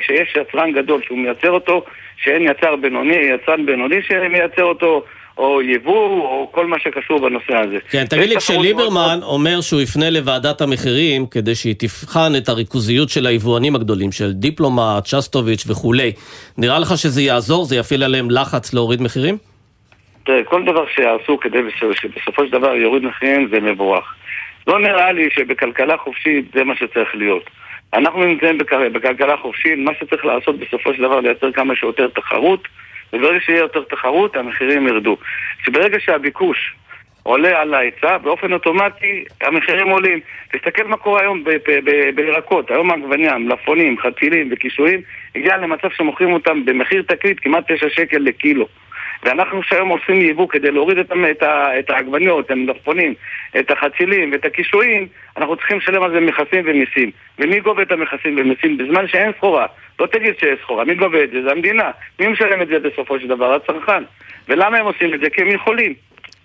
שיש 0.00 0.36
יצרן 0.40 0.72
גדול 0.72 1.02
שהוא 1.06 1.18
מייצר 1.18 1.50
אותו, 1.50 1.84
שאין 2.16 2.42
יצר 2.42 2.76
בינוני, 2.76 3.14
יצרן 3.14 3.66
בינוני 3.66 4.02
שמייצר 4.02 4.64
אותו, 4.64 5.04
או 5.38 5.62
יבוא, 5.62 6.08
או 6.08 6.48
כל 6.52 6.66
מה 6.66 6.76
שקשור 6.78 7.20
בנושא 7.20 7.56
הזה. 7.56 7.78
כן, 7.90 8.04
תגיד 8.04 8.28
לי, 8.28 8.36
כשליברמן 8.36 9.18
מאוד... 9.20 9.22
אומר 9.22 9.60
שהוא 9.60 9.80
יפנה 9.80 10.10
לוועדת 10.10 10.60
המחירים 10.60 11.26
כדי 11.26 11.54
שהיא 11.54 11.74
תבחן 11.78 12.32
את 12.36 12.48
הריכוזיות 12.48 13.08
של 13.08 13.26
היבואנים 13.26 13.74
הגדולים, 13.74 14.12
של 14.12 14.32
דיפלומט, 14.32 15.06
שסטוביץ' 15.06 15.64
וכולי, 15.68 16.12
נראה 16.58 16.78
לך 16.78 16.88
שזה 16.96 17.22
יעזור? 17.22 17.64
זה 17.64 17.76
יפעיל 17.76 18.02
עליהם 18.02 18.30
לחץ 18.30 18.74
להוריד 18.74 19.02
מחירים? 19.02 19.36
תראה, 20.24 20.44
כל 20.44 20.62
דבר 20.64 20.84
שיעשו 20.94 21.38
כדי 21.40 21.58
שבסופו 22.00 22.46
של 22.46 22.52
דבר 22.52 22.74
יוריד 22.74 23.02
מחירים 23.02 23.48
זה 23.52 23.60
מבורך. 23.60 24.14
לא 24.66 24.78
נראה 24.78 25.12
לי 25.12 25.28
שבכלכלה 25.34 25.96
חופשית 25.96 26.44
זה 26.54 26.64
מה 26.64 26.76
שצריך 26.76 27.08
להיות. 27.14 27.50
אנחנו 27.94 28.24
נמצאים 28.24 28.58
בכלכלה 28.92 29.36
חופשית, 29.36 29.78
מה 29.78 29.92
שצריך 30.00 30.24
לעשות 30.24 30.58
בסופו 30.58 30.94
של 30.94 31.02
דבר 31.02 31.20
לייצר 31.20 31.52
כמה 31.52 31.76
שיותר 31.76 32.08
תחרות, 32.08 32.68
וברגע 33.12 33.40
שיהיה 33.40 33.58
יותר 33.58 33.82
תחרות 33.82 34.36
המחירים 34.36 34.86
ירדו. 34.86 35.16
שברגע 35.64 36.00
שהביקוש 36.00 36.74
עולה 37.22 37.60
על 37.60 37.74
ההיצע, 37.74 38.18
באופן 38.18 38.52
אוטומטי 38.52 39.24
המחירים 39.40 39.88
עולים. 39.88 40.20
תסתכל 40.52 40.84
מה 40.84 40.96
קורה 40.96 41.20
היום 41.20 41.44
בירקות, 42.14 42.70
היום 42.70 42.90
העגבניה, 42.90 43.38
מלפונים, 43.38 43.98
חצילים 43.98 44.48
וקישואים, 44.52 45.00
הגיע 45.34 45.56
למצב 45.56 45.88
שמוכרים 45.90 46.32
אותם 46.32 46.64
במחיר 46.64 47.02
תקליט 47.02 47.38
כמעט 47.42 47.72
9 47.72 47.86
שקל 47.90 48.18
לקילו. 48.18 48.66
ואנחנו 49.22 49.62
שהיום 49.62 49.88
עושים 49.88 50.20
יבוא 50.20 50.48
כדי 50.48 50.70
להוריד 50.70 50.98
את, 50.98 51.12
את, 51.30 51.42
את 51.78 51.90
העגבניות, 51.90 52.46
את 52.46 52.50
המלפפונים, 52.50 53.14
את 53.58 53.70
החצילים 53.70 54.32
ואת 54.32 54.44
הקישואים, 54.44 55.06
אנחנו 55.36 55.56
צריכים 55.56 55.78
לשלם 55.78 56.02
על 56.02 56.10
זה 56.10 56.20
מכסים 56.20 56.64
ומיסים. 56.66 57.10
ומי 57.38 57.60
גובה 57.60 57.82
את 57.82 57.92
המכסים 57.92 58.36
ומיסים 58.38 58.78
בזמן 58.78 59.08
שאין 59.08 59.32
סחורה? 59.36 59.66
לא 60.00 60.06
תגיד 60.06 60.34
שיש 60.40 60.60
סחורה, 60.62 60.84
מי 60.84 60.94
גובה 60.94 61.24
את 61.24 61.30
זה? 61.30 61.42
זה 61.42 61.50
המדינה. 61.50 61.90
מי 62.20 62.26
משלם 62.26 62.62
את 62.62 62.68
זה 62.68 62.78
בסופו 62.78 63.20
של 63.20 63.28
דבר? 63.28 63.54
הצרכן. 63.54 64.02
ולמה 64.48 64.78
הם 64.78 64.86
עושים 64.86 65.14
את 65.14 65.20
זה? 65.20 65.30
כי 65.30 65.42
הם 65.42 65.48
יכולים. 65.48 65.94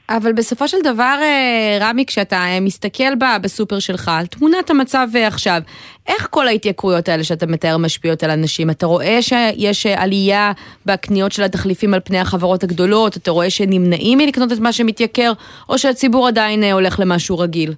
אבל 0.09 0.33
בסופו 0.33 0.67
של 0.67 0.77
דבר, 0.83 1.15
אה, 1.21 1.77
רמי, 1.81 2.05
כשאתה 2.05 2.35
אה, 2.35 2.59
מסתכל 2.61 3.15
בה 3.19 3.37
בסופר 3.43 3.79
שלך 3.79 4.11
על 4.19 4.25
תמונת 4.25 4.69
המצב 4.69 5.07
אה, 5.15 5.27
עכשיו, 5.27 5.59
איך 6.07 6.27
כל 6.31 6.47
ההתייקרויות 6.47 7.09
האלה 7.09 7.23
שאתה 7.23 7.45
מתאר 7.47 7.77
משפיעות 7.77 8.23
על 8.23 8.31
אנשים? 8.31 8.69
אתה 8.69 8.85
רואה 8.85 9.21
שיש 9.21 9.85
עלייה 9.85 10.51
בקניות 10.85 11.31
של 11.31 11.43
התחליפים 11.43 11.93
על 11.93 11.99
פני 11.99 12.19
החברות 12.19 12.63
הגדולות? 12.63 13.17
אתה 13.17 13.31
רואה 13.31 13.49
שנמנעים 13.49 14.17
מלקנות 14.17 14.51
את 14.51 14.59
מה 14.59 14.71
שמתייקר, 14.73 15.31
או 15.69 15.77
שהציבור 15.77 16.27
עדיין 16.27 16.63
הולך 16.63 16.99
למשהו 16.99 17.39
רגיל? 17.39 17.73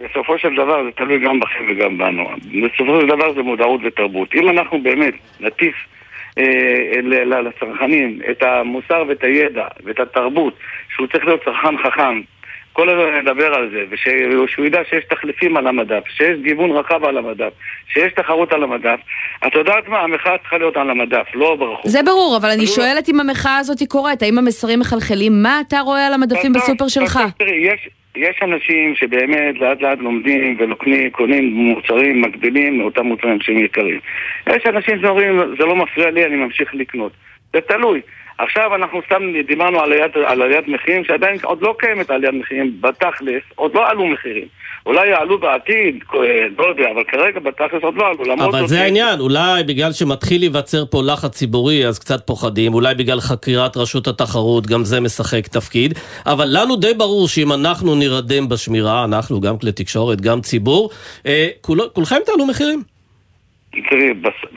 בסופו 0.00 0.38
של 0.38 0.54
דבר 0.54 0.84
זה 0.84 0.90
תלוי 0.96 1.18
גם 1.18 1.40
בכם 1.40 1.64
וגם 1.70 1.98
בנו. 1.98 2.24
בסופו 2.44 3.00
של 3.00 3.06
דבר 3.06 3.34
זה 3.34 3.42
מודעות 3.42 3.80
ותרבות. 3.84 4.34
אם 4.34 4.48
אנחנו 4.48 4.82
באמת 4.82 5.14
נטיף... 5.40 5.74
אה, 6.38 7.40
לצרכנים 7.42 8.20
את 8.30 8.42
המוסר 8.42 9.04
ואת 9.08 9.24
הידע 9.24 9.66
ואת 9.84 10.00
התרבות, 10.00 10.54
שהוא 10.98 11.08
צריך 11.08 11.24
להיות 11.24 11.44
צרכן 11.44 11.78
חכם. 11.84 12.20
כל 12.72 12.88
הזמן 12.88 13.20
נדבר 13.20 13.54
על 13.54 13.70
זה, 13.70 13.84
ושהוא 13.90 14.66
ידע 14.66 14.80
שיש 14.90 15.04
תחליפים 15.10 15.56
על 15.56 15.66
המדף, 15.66 16.02
שיש 16.08 16.38
גיוון 16.42 16.70
רחב 16.70 17.04
על 17.04 17.18
המדף, 17.18 17.52
שיש 17.92 18.12
תחרות 18.12 18.52
על 18.52 18.62
המדף. 18.62 19.00
את 19.46 19.54
יודעת 19.54 19.88
מה? 19.88 20.00
המחאה 20.00 20.38
צריכה 20.38 20.58
להיות 20.58 20.76
על 20.76 20.90
המדף, 20.90 21.26
לא 21.34 21.56
ברחוב. 21.56 21.90
זה 21.90 22.02
ברור, 22.02 22.36
אבל 22.40 22.48
אני 22.48 22.60
לא- 22.60 22.66
שואלת 22.66 23.08
אם 23.08 23.20
המחאה 23.20 23.56
הזאת 23.58 23.78
קורית, 23.88 24.22
האם 24.22 24.38
המסרים 24.38 24.80
מחלחלים? 24.80 25.32
מה 25.42 25.60
אתה 25.68 25.80
רואה 25.80 26.06
על 26.06 26.14
המדפים 26.14 26.52
בסופר 26.52 26.88
שלך? 26.88 27.18
יש 28.16 28.36
אנשים 28.42 28.94
שבאמת 28.94 29.54
לאט 29.60 29.82
לאט 29.82 29.98
לומדים 29.98 30.56
וקונים 31.10 31.52
מוצרים 31.54 32.22
מקבילים 32.22 32.78
מאותם 32.78 33.06
מוצרים 33.06 33.40
שהם 33.40 33.58
יקרים. 33.58 34.00
יש 34.46 34.66
אנשים 34.66 35.00
שאומרים, 35.02 35.40
זה 35.58 35.64
לא 35.64 35.76
מפריע 35.76 36.10
לי, 36.10 36.24
אני 36.26 36.36
ממשיך 36.36 36.74
לקנות. 36.74 37.12
זה 37.52 37.60
תלוי. 37.60 38.00
עכשיו 38.38 38.74
אנחנו 38.74 39.00
סתם 39.06 39.22
דיברנו 39.46 39.80
על 39.80 39.92
עליית, 39.92 40.16
על 40.16 40.42
עליית 40.42 40.68
מחירים 40.68 41.04
שעדיין 41.04 41.36
עוד 41.42 41.62
לא 41.62 41.74
קיימת 41.78 42.10
עליית 42.10 42.34
מחירים 42.34 42.76
בתכלס, 42.80 43.42
עוד 43.54 43.74
לא 43.74 43.88
עלו 43.90 44.06
מחירים. 44.06 44.46
אולי 44.86 45.08
יעלו 45.08 45.38
בעתיד, 45.38 46.04
לא 46.58 46.66
יודע, 46.66 46.90
אבל 46.94 47.04
כרגע 47.08 47.40
בתכלס 47.40 47.82
עוד 47.82 47.94
לא 47.96 48.04
עלו. 48.06 48.34
אבל 48.34 48.66
זה 48.66 48.80
העניין, 48.80 49.20
אולי 49.20 49.64
בגלל 49.64 49.92
שמתחיל 49.92 50.40
להיווצר 50.40 50.84
פה 50.90 51.02
לחץ 51.02 51.30
ציבורי 51.30 51.86
אז 51.86 51.98
קצת 51.98 52.26
פוחדים, 52.26 52.74
אולי 52.74 52.94
בגלל 52.94 53.20
חקירת 53.20 53.76
רשות 53.76 54.06
התחרות, 54.06 54.66
גם 54.66 54.84
זה 54.84 55.00
משחק 55.00 55.46
תפקיד, 55.46 55.98
אבל 56.26 56.46
לנו 56.50 56.76
די 56.76 56.94
ברור 56.94 57.28
שאם 57.28 57.52
אנחנו 57.52 57.94
נירדם 57.94 58.48
בשמירה, 58.48 59.04
אנחנו 59.04 59.40
גם 59.40 59.58
כלי 59.58 59.72
תקשורת, 59.72 60.20
גם 60.20 60.40
ציבור, 60.40 60.90
אה, 61.26 61.48
כול, 61.60 61.80
כולכם 61.92 62.16
תעלו 62.26 62.46
מחירים. 62.46 62.97
תראי, 63.70 64.14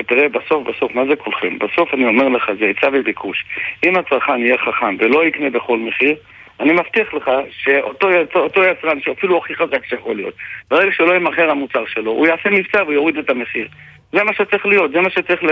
תראה, 0.07 0.29
בסוף, 0.29 0.67
בסוף, 0.67 0.95
מה 0.95 1.05
זה 1.05 1.15
כולכם? 1.15 1.59
בסוף 1.59 1.93
אני 1.93 2.05
אומר 2.05 2.29
לך, 2.29 2.51
זה 2.59 2.65
היצע 2.65 2.89
וביקוש. 2.93 3.45
אם 3.83 3.95
הצרכן 3.95 4.39
יהיה 4.39 4.57
חכם 4.57 4.95
ולא 4.99 5.25
יקנה 5.25 5.49
בכל 5.49 5.77
מחיר, 5.77 6.15
אני 6.59 6.73
מבטיח 6.73 7.13
לך 7.13 7.31
שאותו 7.51 8.63
יצרן, 8.63 9.01
שאפילו 9.01 9.37
הכי 9.37 9.55
חזק 9.55 9.85
שיכול 9.85 10.15
להיות, 10.15 10.33
ברגע 10.69 10.91
שלא 10.91 11.15
ימכר 11.15 11.49
המוצר 11.49 11.85
שלו, 11.85 12.11
הוא 12.11 12.27
יעשה 12.27 12.49
מבצע 12.49 12.83
ויוריד 12.87 13.17
את 13.17 13.29
המחיר. 13.29 13.67
זה 14.11 14.23
מה 14.23 14.33
שצריך 14.33 14.65
להיות, 14.65 14.91
זה 14.91 15.01
מה 15.01 15.09
שצריך 15.09 15.43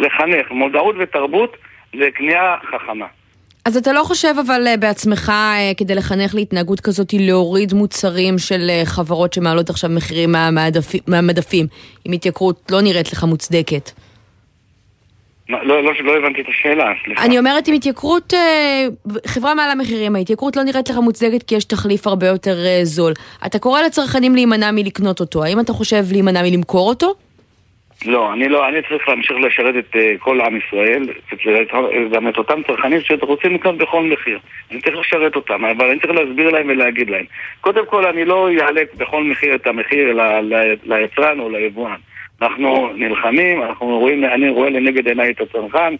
לחנך, 0.00 0.50
מודעות 0.50 0.94
ותרבות 0.98 1.56
לקנייה 1.94 2.56
חכמה. 2.70 3.06
אז 3.64 3.76
אתה 3.76 3.92
לא 3.92 4.02
חושב 4.04 4.34
אבל 4.46 4.66
אה, 4.66 4.76
בעצמך, 4.76 5.28
אה, 5.34 5.72
כדי 5.76 5.94
לחנך 5.94 6.34
להתנהגות 6.34 6.80
כזאת, 6.80 7.12
להוריד 7.18 7.72
מוצרים 7.74 8.38
של 8.38 8.70
אה, 8.70 8.82
חברות 8.84 9.32
שמעלות 9.32 9.70
עכשיו 9.70 9.90
מחירים 9.90 10.32
מהמדפים, 10.32 11.00
מהמדפים, 11.06 11.66
אם 12.06 12.12
התייקרות 12.12 12.70
לא 12.70 12.80
נראית 12.80 13.12
לך 13.12 13.24
מוצדקת? 13.24 13.90
לא, 15.48 15.66
לא, 15.66 15.82
לא 15.82 16.16
הבנתי 16.16 16.40
את 16.40 16.46
השאלה, 16.48 16.84
סליחה. 17.04 17.24
אני 17.24 17.38
אומרת, 17.38 17.68
עם 17.68 17.74
התייקרות, 17.74 18.32
חברה 19.26 19.54
מעל 19.54 19.70
המחירים, 19.70 20.16
ההתייקרות 20.16 20.56
לא 20.56 20.62
נראית 20.62 20.90
לך 20.90 20.96
מוצדקת 20.96 21.42
כי 21.42 21.54
יש 21.54 21.64
תחליף 21.64 22.06
הרבה 22.06 22.26
יותר 22.26 22.56
זול. 22.82 23.12
אתה 23.46 23.58
קורא 23.58 23.82
לצרכנים 23.82 24.34
להימנע 24.34 24.70
מלקנות 24.70 25.20
אותו, 25.20 25.44
האם 25.44 25.60
אתה 25.60 25.72
חושב 25.72 26.04
להימנע 26.10 26.42
מלמכור 26.42 26.88
אותו? 26.88 27.14
לא, 28.04 28.32
אני 28.32 28.48
לא, 28.48 28.68
אני 28.68 28.82
צריך 28.88 29.08
להמשיך 29.08 29.36
לשרת 29.36 29.74
את 29.76 29.94
uh, 29.94 29.98
כל 30.18 30.40
עם 30.40 30.56
ישראל, 30.56 31.02
גם 32.12 32.28
את 32.28 32.38
אותם 32.38 32.60
צרכנים 32.66 33.00
שרוצים 33.00 33.54
לקנות 33.54 33.78
בכל 33.78 34.02
מחיר. 34.02 34.38
אני 34.70 34.80
צריך 34.80 34.96
לשרת 34.96 35.36
אותם, 35.36 35.64
אבל 35.64 35.90
אני 35.90 36.00
צריך 36.00 36.12
להסביר 36.12 36.50
להם 36.50 36.66
ולהגיד 36.68 37.10
להם. 37.10 37.24
קודם 37.60 37.86
כל, 37.86 38.06
אני 38.06 38.24
לא 38.24 38.48
אעלה 38.60 38.82
בכל 38.96 39.24
מחיר 39.24 39.54
את 39.54 39.66
המחיר 39.66 40.18
ליצרן 40.84 41.40
או 41.40 41.48
ליבואן. 41.48 41.96
אנחנו 42.42 42.90
נלחמים, 42.94 43.62
אנחנו 43.62 43.98
רואים, 43.98 44.24
אני 44.24 44.50
רואה 44.50 44.70
לנגד 44.70 45.08
עיניי 45.08 45.30
את 45.30 45.40
הצרכן, 45.40 45.94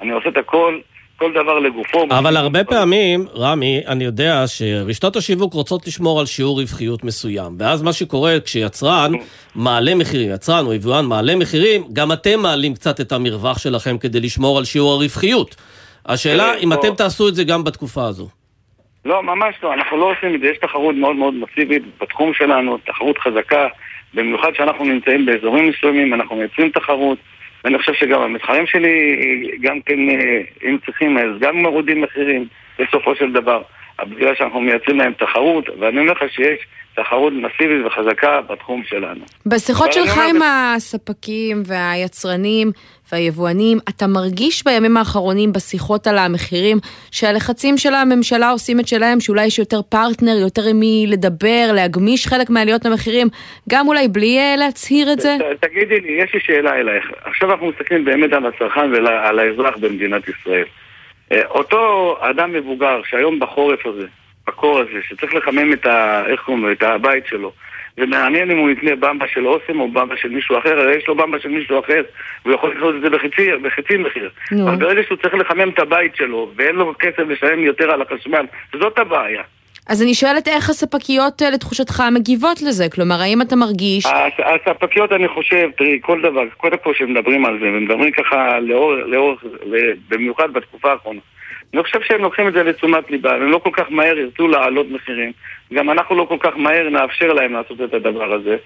אני 0.00 0.10
עושה 0.10 0.28
את 0.28 0.36
הכל 0.36 0.78
כל 1.20 1.32
דבר 1.32 1.58
לגופו. 1.58 2.06
אבל 2.10 2.36
הרבה 2.36 2.64
פעמים, 2.64 3.26
רמי, 3.36 3.80
אני 3.86 4.04
יודע 4.04 4.44
שרשתות 4.46 5.16
השיווק 5.16 5.54
רוצות 5.54 5.86
לשמור 5.86 6.20
על 6.20 6.26
שיעור 6.26 6.60
רווחיות 6.60 7.04
מסוים. 7.04 7.52
ואז 7.58 7.82
מה 7.82 7.92
שקורה 7.92 8.40
כשיצרן 8.44 9.12
מעלה 9.54 9.94
מחירים, 9.94 10.30
יצרן 10.34 10.66
או 10.66 10.74
יבואן 10.74 11.04
מעלה 11.04 11.36
מחירים, 11.36 11.82
גם 11.92 12.12
אתם 12.12 12.40
מעלים 12.42 12.74
קצת 12.74 13.00
את 13.00 13.12
המרווח 13.12 13.58
שלכם 13.58 13.98
כדי 13.98 14.20
לשמור 14.20 14.58
על 14.58 14.64
שיעור 14.64 14.92
הרווחיות. 14.92 15.56
השאלה 16.06 16.54
אם 16.54 16.72
אתם 16.72 16.94
תעשו 16.94 17.28
את 17.28 17.34
זה 17.34 17.44
גם 17.44 17.64
בתקופה 17.64 18.04
הזו. 18.04 18.28
לא, 19.04 19.22
ממש 19.22 19.54
לא, 19.62 19.74
אנחנו 19.74 19.96
לא 19.96 20.12
עושים 20.12 20.34
את 20.34 20.40
זה, 20.40 20.46
יש 20.46 20.58
תחרות 20.58 20.94
מאוד 20.94 21.16
מאוד 21.16 21.34
מסיבית 21.34 21.82
בתחום 22.00 22.34
שלנו, 22.34 22.78
תחרות 22.86 23.18
חזקה, 23.18 23.68
במיוחד 24.14 24.50
שאנחנו 24.54 24.84
נמצאים 24.84 25.26
באזורים 25.26 25.68
מסוימים, 25.68 26.14
אנחנו 26.14 26.36
מייצרים 26.36 26.70
תחרות. 26.70 27.18
ואני 27.64 27.78
חושב 27.78 27.92
שגם 27.94 28.22
המתחרים 28.22 28.66
שלי, 28.66 29.20
גם 29.60 29.80
כן, 29.80 30.10
אה, 30.10 30.40
אם 30.64 30.78
צריכים, 30.86 31.18
אז 31.18 31.40
גם 31.40 31.56
מורידים 31.56 32.00
מחירים 32.00 32.46
בסופו 32.78 33.14
של 33.14 33.32
דבר. 33.32 33.62
בגלל 34.04 34.34
שאנחנו 34.34 34.60
מייצרים 34.60 34.98
להם 34.98 35.12
תחרות, 35.12 35.68
ואני 35.80 36.00
אומר 36.00 36.12
לך 36.12 36.32
שיש 36.32 36.58
תחרות 36.96 37.32
מסיבית 37.32 37.86
וחזקה 37.86 38.40
בתחום 38.40 38.82
שלנו. 38.84 39.24
בשיחות 39.46 39.92
שלך 39.92 40.20
עם 40.30 40.42
הספקים 40.42 41.62
והיצרנים 41.66 42.72
והיבואנים, 43.12 43.78
אתה 43.88 44.06
מרגיש 44.06 44.64
בימים 44.64 44.96
האחרונים 44.96 45.52
בשיחות 45.52 46.06
על 46.06 46.18
המחירים 46.18 46.76
שהלחצים 47.10 47.78
של 47.78 47.94
הממשלה 47.94 48.50
עושים 48.50 48.80
את 48.80 48.88
שלהם, 48.88 49.20
שאולי 49.20 49.46
יש 49.46 49.58
יותר 49.58 49.82
פרטנר, 49.82 50.36
יותר 50.40 50.62
עם 50.70 50.80
מי 50.80 51.04
לדבר, 51.08 51.70
להגמיש 51.74 52.26
חלק 52.26 52.50
מעליות 52.50 52.86
המחירים, 52.86 53.28
גם 53.68 53.88
אולי 53.88 54.08
בלי 54.08 54.38
אה, 54.38 54.54
להצהיר 54.58 55.12
את 55.12 55.20
זה? 55.20 55.36
תגידי 55.60 56.00
לי, 56.00 56.12
יש 56.22 56.34
לי 56.34 56.40
שאלה 56.40 56.74
אלייך. 56.74 57.10
עכשיו 57.24 57.52
אנחנו 57.52 57.66
מסתכלים 57.66 58.04
באמת 58.04 58.32
על 58.32 58.46
הצרכן 58.46 58.92
ועל 58.92 59.38
האזרח 59.38 59.76
במדינת 59.76 60.22
ישראל. 60.28 60.64
אה, 61.32 61.46
אותו 61.46 62.16
אדם 62.20 62.52
מבוגר 62.52 63.00
שהיום 63.10 63.38
בחורף 63.38 63.86
הזה, 63.86 64.06
בקור 64.46 64.78
הזה, 64.78 64.98
שצריך 65.08 65.34
לחמם 65.34 65.72
את, 65.72 65.86
ה, 65.86 66.22
איך 66.26 66.40
קוראים 66.40 66.72
את 66.72 66.82
הבית 66.82 67.26
שלו, 67.26 67.52
ומעניין 68.00 68.50
אם 68.50 68.58
הוא 68.58 68.70
יקנה 68.70 68.96
במבה 68.96 69.26
של 69.34 69.46
אוסם 69.46 69.80
או 69.80 69.88
במבה 69.88 70.16
של 70.16 70.28
מישהו 70.28 70.58
אחר, 70.58 70.78
הרי 70.80 70.96
יש 70.96 71.08
לו 71.08 71.14
במבה 71.14 71.40
של 71.40 71.48
מישהו 71.48 71.80
אחר, 71.80 72.02
והוא 72.44 72.54
יכול 72.54 72.70
לקנות 72.70 72.94
את 72.94 73.00
זה 73.00 73.10
בחצי, 73.10 73.50
בחצי 73.62 73.96
מחיר. 73.96 74.30
אבל 74.52 74.76
ברגע 74.76 75.02
שהוא 75.06 75.18
צריך 75.22 75.34
לחמם 75.34 75.68
את 75.68 75.78
הבית 75.78 76.16
שלו, 76.16 76.50
ואין 76.56 76.76
לו 76.76 76.94
כסף 76.98 77.22
לשלם 77.28 77.64
יותר 77.64 77.90
על 77.90 78.02
החשמל, 78.02 78.46
זאת 78.80 78.98
הבעיה. 78.98 79.42
אז 79.88 80.02
אני 80.02 80.14
שואלת 80.14 80.48
איך 80.48 80.70
הספקיות 80.70 81.42
אה, 81.42 81.50
לתחושתך 81.50 82.02
מגיבות 82.12 82.62
לזה, 82.62 82.88
כלומר 82.88 83.20
האם 83.20 83.42
אתה 83.42 83.56
מרגיש... 83.56 84.06
הספקיות 84.66 85.12
אני 85.12 85.28
חושב, 85.28 85.68
תראי, 85.76 85.98
כל 86.02 86.20
דבר, 86.20 86.42
קודם 86.56 86.76
כל 86.84 86.94
שמדברים 86.94 87.46
על 87.46 87.58
זה, 87.60 87.66
ומדברים 87.66 88.12
ככה 88.12 88.60
לאורך, 88.60 88.98
לאורך, 89.06 89.44
במיוחד 90.08 90.52
בתקופה 90.52 90.92
האחרונה. 90.92 91.20
אני 91.74 91.82
חושב 91.82 92.00
שהם 92.02 92.22
לוקחים 92.22 92.48
את 92.48 92.52
זה 92.52 92.62
לתשומת 92.62 93.10
ליבה, 93.10 93.34
הם 93.34 93.50
לא 93.50 93.58
כל 93.58 93.70
כך 93.72 93.86
מהר 93.90 94.18
ירצו 94.18 94.48
להעלות 94.48 94.86
מחירים, 94.90 95.32
גם 95.72 95.90
אנחנו 95.90 96.16
לא 96.16 96.24
כל 96.24 96.36
כך 96.40 96.56
מהר 96.56 96.88
נאפשר 96.88 97.32
להם 97.32 97.52
לעשות 97.52 97.80
את 97.80 97.94
הדבר 97.94 98.32
הזה. 98.32 98.56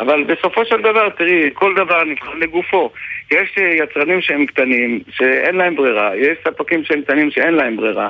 אבל 0.00 0.24
בסופו 0.24 0.64
של 0.64 0.80
דבר, 0.80 1.08
תראי, 1.08 1.50
כל 1.54 1.74
דבר 1.74 2.04
נבחן 2.04 2.38
לגופו. 2.38 2.90
יש 3.30 3.54
אה, 3.58 3.84
יצרנים 3.84 4.20
שהם 4.20 4.46
קטנים, 4.46 5.00
שאין 5.10 5.56
להם 5.56 5.76
ברירה, 5.76 6.16
יש 6.16 6.38
ספקים 6.48 6.84
שהם 6.84 7.02
קטנים 7.02 7.30
שאין 7.30 7.54
להם 7.54 7.76
ברירה. 7.76 8.08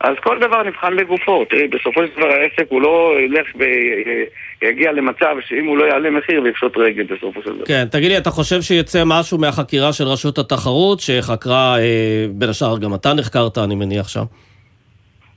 אז 0.00 0.16
כל 0.22 0.38
דבר 0.38 0.62
נבחן 0.62 0.92
לגופו. 0.92 1.44
תראי, 1.44 1.68
בסופו 1.68 2.06
של 2.06 2.16
דבר 2.16 2.30
העסק 2.30 2.66
הוא 2.68 2.82
לא 2.82 3.16
ילך 3.20 3.46
ויגיע 4.62 4.92
למצב 4.92 5.36
שאם 5.48 5.66
הוא 5.66 5.78
לא 5.78 5.84
יעלה 5.84 6.10
מחיר 6.10 6.42
ויפשוט 6.42 6.76
רגל 6.76 7.02
בסופו 7.02 7.42
של 7.42 7.54
דבר. 7.54 7.64
כן, 7.64 7.84
תגיד 7.90 8.10
לי, 8.10 8.18
אתה 8.18 8.30
חושב 8.30 8.62
שיצא 8.62 9.02
משהו 9.06 9.38
מהחקירה 9.38 9.92
של 9.92 10.04
רשות 10.04 10.38
התחרות, 10.38 11.00
שחקרה, 11.00 11.78
אה, 11.78 12.26
בין 12.30 12.48
השאר 12.48 12.78
גם 12.78 12.94
אתה 12.94 13.14
נחקרת, 13.14 13.58
אני 13.58 13.74
מניח 13.74 14.08
שם? 14.08 14.24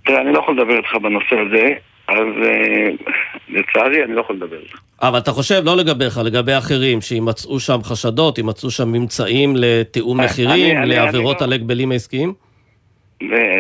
תראה, 0.06 0.22
אני 0.22 0.34
לא 0.34 0.40
יכול 0.40 0.54
לדבר 0.54 0.78
איתך 0.78 0.96
בנושא 0.96 1.36
הזה. 1.36 1.74
אז 2.08 2.28
אה, 2.46 2.90
לצערי 3.50 4.04
אני 4.04 4.16
לא 4.16 4.22
יכול 4.22 4.36
לדבר 4.36 4.58
איתך. 4.60 4.80
אבל 5.02 5.18
אתה 5.18 5.32
חושב, 5.32 5.62
לא 5.66 5.78
לגביך, 5.78 6.18
לגבי 6.26 6.58
אחרים, 6.58 7.02
שימצאו 7.02 7.60
שם 7.60 7.80
חשדות, 7.84 8.38
ימצאו 8.38 8.72
שם 8.72 8.92
ממצאים 8.92 9.54
לתיאום 9.56 10.20
אה, 10.20 10.26
מחירים, 10.26 10.78
לעבירות 10.78 11.42
לא- 11.42 11.46
על 11.46 11.54
הגבלים 11.54 11.92
העסקיים? 11.92 12.34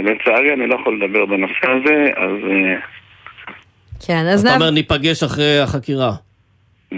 לצערי 0.04 0.54
אני 0.54 0.68
לא 0.68 0.76
יכול 0.76 1.02
לדבר 1.04 1.26
בנושא 1.26 1.68
הזה, 1.70 2.10
אז... 2.18 2.32
אה, 2.52 2.76
כן, 4.08 4.26
אז... 4.34 4.46
אתה 4.46 4.56
אומר, 4.56 4.70
ניפגש 4.70 5.24
אחרי 5.24 5.60
החקירה. 5.60 6.12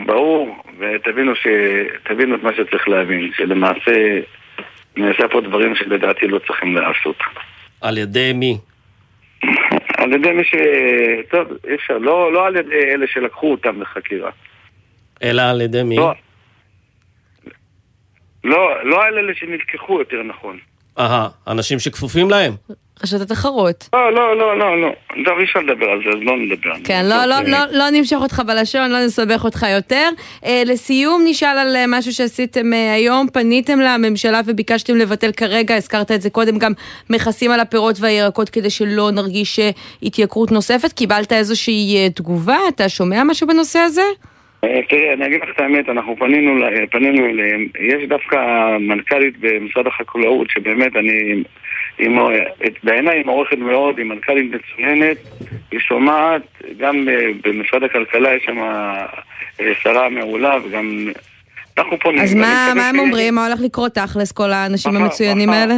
ברור, 0.06 0.56
ותבינו 0.80 1.36
ש... 1.36 1.48
תבינו 2.04 2.36
את 2.36 2.44
מה 2.44 2.52
שצריך 2.54 2.88
להבין, 2.88 3.32
שלמעשה 3.38 4.20
נעשה 4.98 5.28
פה 5.32 5.42
דברים 5.42 5.76
שלדעתי 5.76 6.28
לא 6.28 6.40
צריכים 6.48 6.76
לעשות. 6.76 7.18
על 7.82 7.98
ידי 7.98 8.34
מי? 8.34 8.58
על 9.98 10.14
ידי 10.14 10.32
מי 10.32 10.44
ש... 10.44 10.56
טוב, 11.32 11.48
אי 11.68 11.76
אפשר, 11.76 11.98
לא, 11.98 12.34
לא 12.34 12.48
על 12.48 12.56
ידי 12.56 12.76
אלה 12.94 13.06
שלקחו 13.08 13.52
אותם 13.52 13.82
לחקירה. 13.82 14.32
אלא 15.24 15.42
על 15.42 15.62
ידי 15.62 15.84
מי? 15.84 15.96
לא, 15.96 16.14
לא, 18.44 18.86
לא 18.86 19.04
על 19.04 19.18
אלה 19.18 19.34
שנלקחו, 19.36 20.00
יותר 20.00 20.24
נכון. 20.24 20.58
אהה, 21.00 21.30
אנשים 21.48 21.80
שכפופים 21.80 22.30
להם? 22.30 22.54
רשת 23.04 23.22
התחרות. 23.22 23.90
לא, 23.94 24.14
לא, 24.14 24.38
לא, 24.38 24.58
לא, 24.58 24.82
לא. 24.82 24.92
טוב, 25.26 25.38
אי 25.38 25.44
אפשר 25.44 25.60
לדבר 25.60 25.90
על 25.90 26.02
זה, 26.04 26.10
אז 26.10 26.20
לא 26.22 26.38
נדבר. 26.38 26.74
כן, 26.84 27.06
לא, 27.06 27.26
לא, 27.26 27.36
לא, 27.48 27.58
לא 27.72 27.90
נמשוך 27.90 28.24
אותך 28.24 28.42
בלשון, 28.48 28.92
לא 28.92 29.06
נסבך 29.06 29.44
אותך 29.44 29.66
יותר. 29.76 30.10
אה, 30.46 30.64
לסיום 30.66 31.22
נשאל 31.28 31.58
על 31.58 31.76
אה, 31.76 31.86
משהו 31.88 32.12
שעשיתם 32.14 32.74
אה, 32.74 32.94
היום, 32.94 33.28
פניתם 33.34 33.80
לממשלה 33.80 34.42
וביקשתם 34.46 34.96
לבטל 34.96 35.32
כרגע, 35.32 35.76
הזכרת 35.76 36.12
את 36.12 36.22
זה 36.22 36.30
קודם, 36.30 36.58
גם 36.58 36.72
מכסים 37.10 37.52
על 37.52 37.60
הפירות 37.60 37.96
והירקות 38.02 38.50
כדי 38.50 38.70
שלא 38.70 39.12
נרגיש 39.12 39.60
התייקרות 40.04 40.52
נוספת. 40.52 40.94
קיבלת 40.94 41.34
איזושהי 41.34 42.10
תגובה? 42.16 42.58
אתה 42.70 42.90
שומע 42.90 43.24
משהו 43.24 43.48
בנושא 43.48 43.80
הזה? 43.80 44.02
תראי, 44.90 45.14
אני 45.14 45.26
אגיד 45.26 45.42
לך 45.44 45.50
את 45.56 45.62
האמת, 45.62 45.90
אנחנו 45.90 46.16
פנינו, 46.20 46.66
פנינו 46.92 47.26
אליהם. 47.26 47.68
יש 47.80 48.10
דווקא 48.10 48.38
מנכ"לית 48.80 49.34
במשרד 49.40 49.88
החקלאות, 49.88 50.48
שבאמת 50.50 50.96
אני 50.96 51.44
בעיניי 52.84 53.18
היא 53.18 53.26
מוערכת 53.26 53.58
מאוד, 53.58 53.98
היא 53.98 54.06
מנכ"לית 54.06 54.52
מצוינת, 54.52 55.18
היא 55.72 55.80
שומעת, 55.80 56.42
גם 56.78 57.10
אה, 57.10 57.26
במשרד 57.44 57.84
הכלכלה 57.84 58.36
יש 58.36 58.44
שם 58.46 58.60
אה, 58.60 59.06
שרה 59.82 60.10
מעולה 60.10 60.58
וגם 60.66 61.12
אנחנו 61.78 62.00
פונים. 62.00 62.22
אז 62.22 62.34
מה, 62.34 62.74
מה 62.76 62.90
הם 62.90 63.00
אומרים? 63.00 63.36
מה 63.36 63.48
הולך 63.48 63.60
לקרות 63.64 63.94
תכלס 63.94 64.32
כל 64.32 64.52
האנשים 64.52 64.96
המצוינים 64.96 65.50
האלה? 65.50 65.76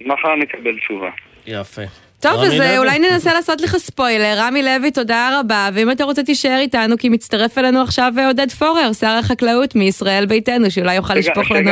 מחר 0.00 0.34
נקבל 0.36 0.78
תשובה. 0.78 1.10
יפה. 1.46 1.82
טוב, 2.20 2.40
אז 2.40 2.60
אה, 2.60 2.78
אולי 2.78 2.98
ננסה 2.98 3.32
לעשות 3.34 3.60
לך 3.60 3.76
ספוילר. 3.76 4.34
רמי 4.38 4.62
לוי, 4.62 4.90
תודה 4.90 5.40
רבה, 5.40 5.68
ואם 5.74 5.90
אתה 5.90 6.04
רוצה 6.04 6.22
תישאר 6.22 6.58
איתנו, 6.58 6.98
כי 6.98 7.08
מצטרף 7.08 7.58
אלינו 7.58 7.82
עכשיו 7.82 8.12
אה, 8.18 8.26
עודד 8.26 8.50
פורר, 8.50 8.92
שר 8.92 9.16
החקלאות 9.20 9.74
מישראל 9.74 10.26
ביתנו, 10.26 10.70
שאולי 10.70 10.94
יוכל 10.94 11.14
לשפוך 11.14 11.50
לנו. 11.50 11.70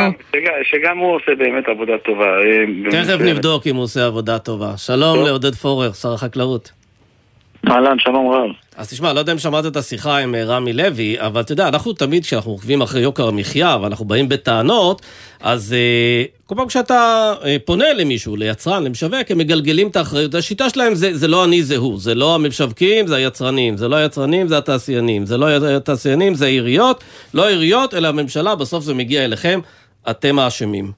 שגם 0.63 0.99
הוא 0.99 1.15
עושה 1.15 1.35
באמת 1.39 1.69
עבודה 1.69 1.99
טובה. 2.05 2.25
אה, 2.25 2.91
תכף 2.91 3.21
נבדוק 3.21 3.67
אם 3.67 3.77
הוא 3.77 3.85
עושה 3.85 4.07
עבודה 4.07 4.39
טובה. 4.39 4.77
שלום 4.77 5.25
לעודד 5.25 5.55
פורר, 5.55 5.93
שר 5.93 6.13
החקלאות. 6.13 6.73
אהלן, 7.71 7.99
שלום 7.99 8.31
רב. 8.31 8.51
אז 8.79 8.89
תשמע, 8.89 9.13
לא 9.13 9.19
יודע 9.19 9.33
אם 9.33 9.39
שמעת 9.39 9.67
את 9.67 9.77
השיחה 9.77 10.19
עם 10.19 10.35
אה, 10.35 10.45
רמי 10.45 10.73
לוי, 10.73 11.21
אבל 11.21 11.41
אתה 11.41 11.53
יודע, 11.53 11.69
אנחנו 11.69 11.93
תמיד, 11.93 12.25
כשאנחנו 12.25 12.51
עוקבים 12.51 12.83
אחרי 12.83 13.01
יוקר 13.01 13.29
המחיה, 13.29 13.77
ואנחנו 13.83 14.05
באים 14.05 14.29
בטענות, 14.29 15.03
אז 15.41 15.73
אה, 15.73 16.25
כל 16.47 16.55
פעם 16.55 16.69
כשאתה 16.69 17.33
אה, 17.45 17.57
פונה 17.65 17.93
למישהו, 17.93 18.37
ליצרן, 18.37 18.85
למשווק, 18.85 19.31
הם 19.31 19.39
מגלגלים 19.39 19.89
את 19.89 19.97
האחריות. 19.97 20.35
השיטה 20.35 20.71
שלהם 20.71 20.95
זה, 20.95 21.17
זה 21.17 21.29
לא 21.29 21.45
אני, 21.45 21.63
זה 21.63 21.77
הוא. 21.77 22.01
זה 22.01 22.15
לא 22.15 22.35
המשווקים, 22.35 23.07
זה 23.07 23.17
היצרנים. 23.17 23.77
זה 23.77 23.89
לא 23.89 23.97
היצרנים, 23.97 24.49
זה 24.49 24.59
התעשיינים. 24.59 25.27
זה 25.27 25.37
לא 25.37 25.77
התעשיינים, 25.77 26.35
זה 26.35 26.45
העיריות. 26.45 27.05
לא 27.35 27.47
העיריות, 27.47 27.95
אלא 27.95 28.09
הממשלה, 28.09 28.55
בסוף 28.55 28.85
זה 28.85 28.95
מגיע 28.95 29.25
אליכם, 29.25 29.61
אתם 30.11 30.39
האשמים. 30.39 30.93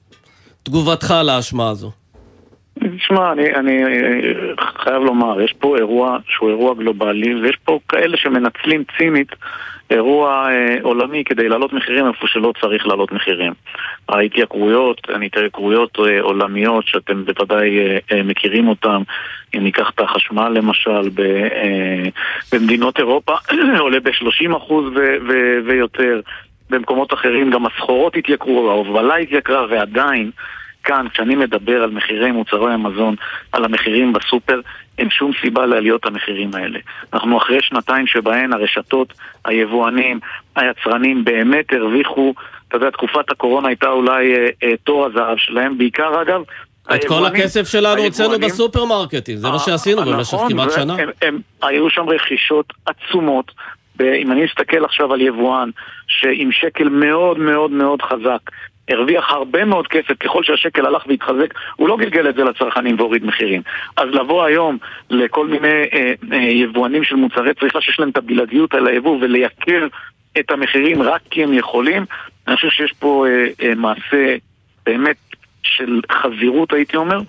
תגובתך 0.63 1.15
לאשמה 1.23 1.69
הזו. 1.69 1.91
תשמע, 2.97 3.31
אני, 3.31 3.55
אני 3.55 3.83
חייב 4.77 5.03
לומר, 5.03 5.41
יש 5.41 5.53
פה 5.59 5.77
אירוע 5.77 6.17
שהוא 6.27 6.49
אירוע 6.49 6.73
גלובלי, 6.73 7.35
ויש 7.35 7.57
פה 7.65 7.79
כאלה 7.89 8.17
שמנצלים 8.17 8.83
צינית 8.97 9.31
אירוע 9.91 10.49
אה, 10.49 10.77
עולמי 10.81 11.23
כדי 11.23 11.49
להעלות 11.49 11.73
מחירים 11.73 12.07
איפה 12.07 12.27
שלא 12.27 12.53
צריך 12.61 12.87
להעלות 12.87 13.11
מחירים. 13.11 13.53
ההתייקרויות, 14.09 15.01
הן 15.09 15.23
התייקרויות 15.23 15.97
אה, 15.99 16.21
עולמיות 16.21 16.87
שאתם 16.87 17.25
בוודאי 17.25 17.79
אה, 17.79 17.97
אה, 18.11 18.23
מכירים 18.23 18.67
אותן, 18.67 19.01
אם 19.55 19.63
ניקח 19.63 19.91
את 19.95 19.99
החשמל 19.99 20.49
למשל, 20.49 21.09
ב, 21.13 21.19
אה, 21.21 22.09
במדינות 22.53 22.99
אירופה 22.99 23.35
עולה 23.79 23.99
ב-30% 23.99 24.73
ויותר. 25.65 26.21
במקומות 26.69 27.13
אחרים 27.13 27.51
גם 27.51 27.65
הסחורות 27.65 28.15
התייקרו, 28.15 28.69
ההובלה 28.69 29.15
התייקרה 29.15 29.65
ועדיין 29.69 30.31
כאן, 30.83 31.05
כשאני 31.13 31.35
מדבר 31.35 31.83
על 31.83 31.89
מחירי 31.89 32.31
מוצרי 32.31 32.73
המזון, 32.73 33.15
על 33.51 33.65
המחירים 33.65 34.13
בסופר, 34.13 34.61
אין 34.97 35.09
שום 35.09 35.31
סיבה 35.41 35.65
לעליות 35.65 36.05
המחירים 36.05 36.51
האלה. 36.53 36.79
אנחנו 37.13 37.37
אחרי 37.37 37.61
שנתיים 37.61 38.07
שבהן 38.07 38.53
הרשתות, 38.53 39.13
היבואנים, 39.45 40.19
היצרנים 40.55 41.23
באמת 41.23 41.65
הרוויחו, 41.73 42.33
אתה 42.67 42.77
יודע, 42.77 42.89
תקופת 42.89 43.31
הקורונה 43.31 43.67
הייתה 43.67 43.89
אולי 43.89 44.35
אה, 44.35 44.47
אה, 44.63 44.77
תור 44.83 45.05
הזהב 45.05 45.37
שלהם, 45.37 45.77
בעיקר 45.77 46.21
אגב, 46.21 46.41
את 46.95 47.05
כל 47.07 47.25
הכסף 47.25 47.67
שלנו 47.67 48.01
הוצאנו 48.01 48.39
בסופרמרקטים, 48.39 49.37
זה 49.37 49.49
מה 49.49 49.59
שעשינו 49.59 50.01
במשך 50.01 50.33
נכון, 50.33 50.51
כמעט 50.51 50.71
שנה. 50.71 50.95
היו 51.61 51.89
שם 51.89 52.09
רכישות 52.09 52.73
עצומות. 52.85 53.51
אם 54.01 54.31
אני 54.31 54.45
אסתכל 54.45 54.85
עכשיו 54.85 55.13
על 55.13 55.21
יבואן 55.21 55.69
שעם 56.07 56.51
שקל 56.51 56.89
מאוד 56.89 57.39
מאוד 57.39 57.71
מאוד 57.71 58.01
חזק 58.01 58.51
הרוויח 58.89 59.29
הרבה 59.29 59.65
מאוד 59.65 59.87
כסף 59.87 60.13
ככל 60.19 60.43
שהשקל 60.43 60.85
הלך 60.85 61.03
והתחזק, 61.07 61.53
הוא 61.75 61.89
לא 61.89 61.97
גלגל 61.97 62.29
את 62.29 62.35
זה 62.35 62.43
לצרכנים 62.43 62.95
והוריד 62.99 63.25
מחירים. 63.25 63.61
אז 63.97 64.09
לבוא 64.09 64.43
היום 64.43 64.77
לכל 65.09 65.47
מיני 65.47 65.83
אה, 65.93 66.13
אה, 66.31 66.37
יבואנים 66.37 67.03
של 67.03 67.15
מוצרי 67.15 67.53
צריכה 67.53 67.81
שיש 67.81 67.99
להם 67.99 68.09
את 68.09 68.17
הבלעדיות 68.17 68.73
על 68.73 68.87
היבוא 68.87 69.17
ולייקר 69.21 69.87
את 70.39 70.51
המחירים 70.51 71.01
רק 71.01 71.21
כי 71.29 71.43
הם 71.43 71.53
יכולים, 71.53 72.05
אני 72.47 72.55
חושב 72.55 72.69
שיש 72.69 72.93
פה 72.99 73.25
אה, 73.27 73.47
אה, 73.67 73.75
מעשה 73.75 74.35
באמת 74.85 75.17
של 75.63 76.01
חזירות 76.11 76.73
הייתי 76.73 76.97
אומר, 76.97 77.19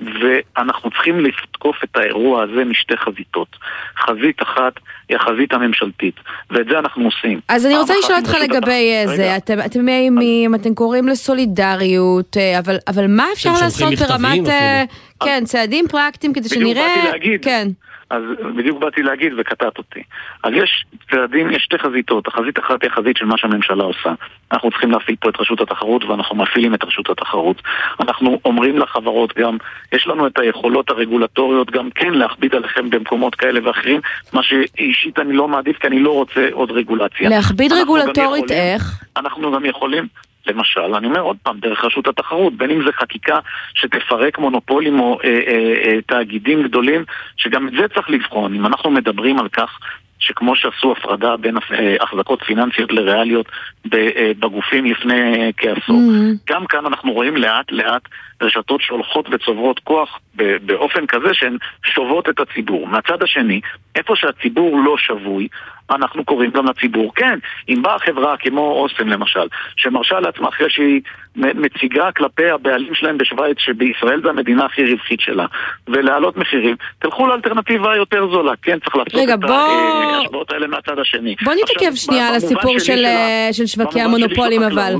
ואנחנו 0.00 0.90
צריכים 0.90 1.20
לתקוף 1.20 1.76
את 1.84 1.96
האירוע 1.96 2.42
הזה 2.42 2.64
משתי 2.64 2.96
חזיתות. 2.96 3.56
חזית 3.98 4.42
אחת 4.42 4.72
היא 5.08 5.16
החזית 5.16 5.52
הממשלתית, 5.52 6.14
ואת 6.50 6.66
זה 6.70 6.78
אנחנו 6.78 7.04
עושים. 7.04 7.40
אז 7.48 7.66
אני 7.66 7.76
רוצה 7.76 7.94
לשאול 7.98 8.18
אותך 8.18 8.34
לגבי 8.42 8.92
אה, 8.92 9.16
זה, 9.16 9.36
אתם, 9.36 9.58
אתם 9.66 9.84
מאיימים, 9.84 10.54
אתם 10.54 10.74
קוראים 10.74 11.08
לסולידריות, 11.08 12.36
אה, 12.36 12.58
אבל, 12.58 12.76
אבל 12.88 13.06
מה 13.08 13.26
אפשר 13.32 13.52
לעשות 13.52 13.94
ברמת, 13.94 14.48
אה, 14.48 14.84
כן, 15.24 15.42
צעדים 15.44 15.88
פרקטיים 15.88 16.32
כדי 16.32 16.48
שנראה, 16.48 16.70
בדיוק 16.70 16.96
באתי 16.96 17.08
להגיד, 17.08 17.44
כן. 17.44 17.68
אז 18.10 18.22
בדיוק 18.56 18.78
באתי 18.78 19.02
להגיד 19.02 19.32
וקטעת 19.38 19.78
אותי. 19.78 20.02
אז 20.42 20.52
יש 20.54 20.84
צעדים, 21.10 21.50
יש 21.50 21.62
שתי 21.62 21.78
חזיתות. 21.78 22.28
החזית 22.28 22.58
אחת 22.58 22.82
היא 22.82 22.90
החזית 22.90 23.16
של 23.16 23.24
מה 23.24 23.38
שהממשלה 23.38 23.84
עושה. 23.84 24.12
אנחנו 24.52 24.70
צריכים 24.70 24.90
להפעיל 24.90 25.16
פה 25.20 25.28
את 25.28 25.40
רשות 25.40 25.60
התחרות 25.60 26.04
ואנחנו 26.04 26.36
מפעילים 26.36 26.74
את 26.74 26.84
רשות 26.84 27.10
התחרות. 27.10 27.62
אנחנו 28.00 28.40
אומרים 28.44 28.78
לחברות 28.78 29.38
גם, 29.38 29.56
יש 29.92 30.06
לנו 30.06 30.26
את 30.26 30.38
היכולות 30.38 30.90
הרגולטוריות 30.90 31.70
גם 31.70 31.90
כן 31.90 32.14
להכביד 32.14 32.54
עליכם 32.54 32.90
במקומות 32.90 33.34
כאלה 33.34 33.60
ואחרים, 33.64 34.00
מה 34.32 34.42
שאישית 34.42 35.18
אני 35.18 35.32
לא 35.32 35.48
מעדיף 35.48 35.78
כי 35.78 35.86
אני 35.86 35.98
לא 35.98 36.12
רוצה 36.12 36.48
עוד 36.52 36.70
רגולציה. 36.70 37.28
להכביד 37.28 37.72
רגולטורית 37.72 38.44
יכולים, 38.44 38.72
איך? 38.74 39.04
אנחנו 39.16 39.52
גם 39.52 39.64
יכולים, 39.64 40.06
למשל, 40.46 40.94
אני 40.94 41.06
אומר 41.06 41.20
עוד 41.20 41.36
פעם, 41.42 41.58
דרך 41.58 41.84
רשות 41.84 42.06
התחרות, 42.08 42.56
בין 42.56 42.70
אם 42.70 42.84
זה 42.84 42.92
חקיקה 42.92 43.38
שתפרק 43.74 44.38
מונופולים 44.38 45.00
או 45.00 45.18
אה, 45.24 45.28
אה, 45.28 45.74
אה, 45.84 46.02
תאגידים 46.06 46.62
גדולים, 46.62 47.04
שגם 47.36 47.68
את 47.68 47.72
זה 47.72 47.88
צריך 47.94 48.10
לבחון. 48.10 48.54
אם 48.54 48.66
אנחנו 48.66 48.90
מדברים 48.90 49.38
על 49.38 49.48
כך 49.48 49.78
שכמו 50.18 50.56
שעשו 50.56 50.92
הפרדה 50.92 51.36
בין 51.36 51.56
אה, 51.56 51.96
החזקות 52.00 52.42
פיננסיות 52.42 52.92
לריאליות 52.92 53.46
אה, 53.94 54.30
בגופים 54.38 54.84
לפני 54.84 55.52
כעשור, 55.56 55.96
mm-hmm. 55.96 56.52
גם 56.52 56.66
כאן 56.66 56.86
אנחנו 56.86 57.12
רואים 57.12 57.36
לאט 57.36 57.72
לאט 57.72 58.02
רשתות 58.42 58.80
שהולכות 58.80 59.28
וצוברות 59.32 59.78
כוח 59.78 60.18
באופן 60.66 61.06
כזה 61.06 61.28
שהן 61.34 61.56
שובות 61.84 62.28
את 62.28 62.40
הציבור. 62.40 62.86
מהצד 62.86 63.22
השני, 63.22 63.60
איפה 63.94 64.16
שהציבור 64.16 64.80
לא 64.84 64.96
שבוי, 64.98 65.48
אנחנו 65.90 66.24
קוראים 66.24 66.50
גם 66.50 66.66
לציבור, 66.66 67.14
כן, 67.14 67.38
אם 67.68 67.82
באה 67.82 67.98
חברה 67.98 68.36
כמו 68.36 68.60
אוסם 68.60 69.08
למשל, 69.08 69.46
שמרשה 69.76 70.20
לעצמה 70.20 70.48
אחרי 70.48 70.70
שהיא 70.70 71.00
מציגה 71.36 72.12
כלפי 72.12 72.50
הבעלים 72.50 72.94
שלהם 72.94 73.18
בשוויץ, 73.18 73.58
שבישראל 73.58 74.22
זו 74.22 74.28
המדינה 74.28 74.64
הכי 74.64 74.92
רווחית 74.92 75.20
שלה, 75.20 75.46
ולהעלות 75.88 76.36
מחירים, 76.36 76.76
תלכו 76.98 77.26
לאלטרנטיבה 77.26 77.96
יותר 77.96 78.30
זולה, 78.30 78.52
כן, 78.62 78.78
צריך 78.78 78.96
לעשות 78.96 79.14
רגע, 79.14 79.34
את 79.34 79.40
בוא... 79.40 79.50
ההשוואות 79.50 80.52
האלה 80.52 80.66
מהצד 80.66 80.98
השני. 80.98 81.36
בוא 81.44 81.52
נתעכב 81.52 81.94
שנייה 81.94 82.28
על 82.28 82.34
הסיפור 82.34 82.78
של, 82.78 83.04
אה, 83.04 83.48
של 83.52 83.66
שווקי 83.66 84.00
המונופולים 84.00 84.62
אבל. 84.62 84.92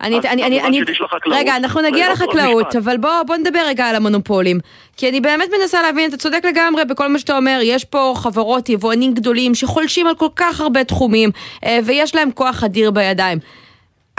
אני, 0.00 0.18
אני, 0.18 0.44
אני, 0.44 0.62
אני, 0.62 0.80
רגע, 1.26 1.56
אנחנו 1.56 1.80
נגיע 1.80 2.12
לחקלאות, 2.12 2.76
אבל 2.76 2.96
בוא, 2.96 3.22
בוא 3.26 3.36
נדבר 3.36 3.60
רגע 3.66 3.86
על 3.86 3.96
המונופולים. 3.96 4.58
כי 4.96 5.08
אני 5.08 5.20
באמת 5.20 5.48
מנסה 5.60 5.82
להבין, 5.82 6.08
אתה 6.08 6.16
צודק 6.16 6.40
לגמרי 6.44 6.84
בכל 6.84 7.08
מה 7.08 7.18
שאתה 7.18 7.36
אומר, 7.36 7.58
יש 7.62 7.84
פה 7.84 8.14
חברות, 8.16 8.68
יבואנים 8.68 9.14
גדולים 9.14 9.54
שחולשים 9.54 10.06
על 10.06 10.14
כל 10.14 10.28
כך 10.36 10.60
הרבה 10.60 10.84
תחומים, 10.84 11.30
אה, 11.64 11.78
ויש 11.86 12.14
להם 12.14 12.30
כוח 12.30 12.64
אדיר 12.64 12.90
בידיים. 12.90 13.38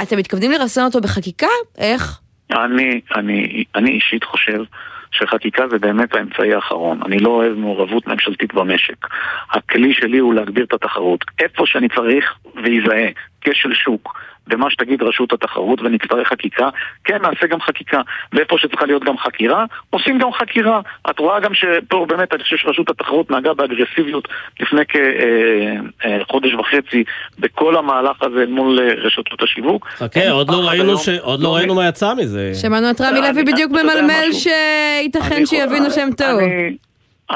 אתם 0.01 0.17
מתכוונים 0.17 0.51
לרסן 0.51 0.83
אותו 0.85 1.01
בחקיקה? 1.01 1.47
איך? 1.77 2.19
אני, 2.51 3.01
אני, 3.15 3.63
אני 3.75 3.91
אישית 3.91 4.23
חושב 4.23 4.63
שחקיקה 5.11 5.67
זה 5.67 5.79
באמת 5.79 6.15
האמצעי 6.15 6.53
האחרון. 6.53 6.99
אני 7.05 7.19
לא 7.19 7.29
אוהב 7.29 7.53
מעורבות 7.53 8.07
ממשלתית 8.07 8.53
במשק. 8.53 9.07
הכלי 9.51 9.93
שלי 9.93 10.17
הוא 10.17 10.33
להגביר 10.33 10.65
את 10.65 10.73
התחרות. 10.73 11.25
איפה 11.39 11.63
שאני 11.65 11.87
צריך 11.89 12.33
ויזהה 12.55 13.07
כשל 13.41 13.73
שוק 13.73 14.19
במה 14.47 14.69
שתגיד 14.71 15.03
רשות 15.03 15.33
התחרות 15.33 15.81
ונצטרך 15.81 16.27
חקיקה, 16.27 16.69
כן 17.03 17.21
נעשה 17.21 17.47
גם 17.47 17.61
חקיקה. 17.61 18.01
ואיפה 18.33 18.57
שצריכה 18.57 18.85
להיות 18.85 19.03
גם 19.03 19.17
חקירה, 19.17 19.65
עושים 19.89 20.17
גם 20.17 20.33
חקירה. 20.33 20.81
את 21.09 21.19
רואה 21.19 21.39
גם 21.39 21.53
שפה 21.53 22.05
באמת 22.09 22.33
אני 22.33 22.43
חושב 22.43 22.57
שרשות 22.57 22.89
התחרות 22.89 23.31
נהגה 23.31 23.53
באגרסיביות 23.53 24.27
לפני 24.59 24.81
כחודש 24.85 26.51
אה, 26.51 26.55
אה, 26.55 26.59
וחצי 26.59 27.03
בכל 27.39 27.77
המהלך 27.77 28.23
הזה 28.23 28.45
מול 28.47 28.79
אה, 28.79 28.93
רשתות 28.97 29.43
השיווק. 29.43 29.87
חכה, 29.87 30.29
עוד 30.29 30.51
לא 30.51 30.67
ראינו, 30.67 30.97
ש... 30.97 31.09
עוד 31.09 31.39
לא 31.39 31.55
ראינו 31.55 31.75
מה 31.75 31.87
יצא 31.87 32.13
מזה. 32.13 32.51
שמענו 32.61 32.89
את 32.91 33.01
רמי 33.01 33.21
לוי 33.21 33.43
בדיוק 33.43 33.71
ממלמל 33.71 34.31
שייתכן 34.31 35.45
שיבינו 35.45 35.91
שהם 35.91 36.09
טעו. 36.11 36.39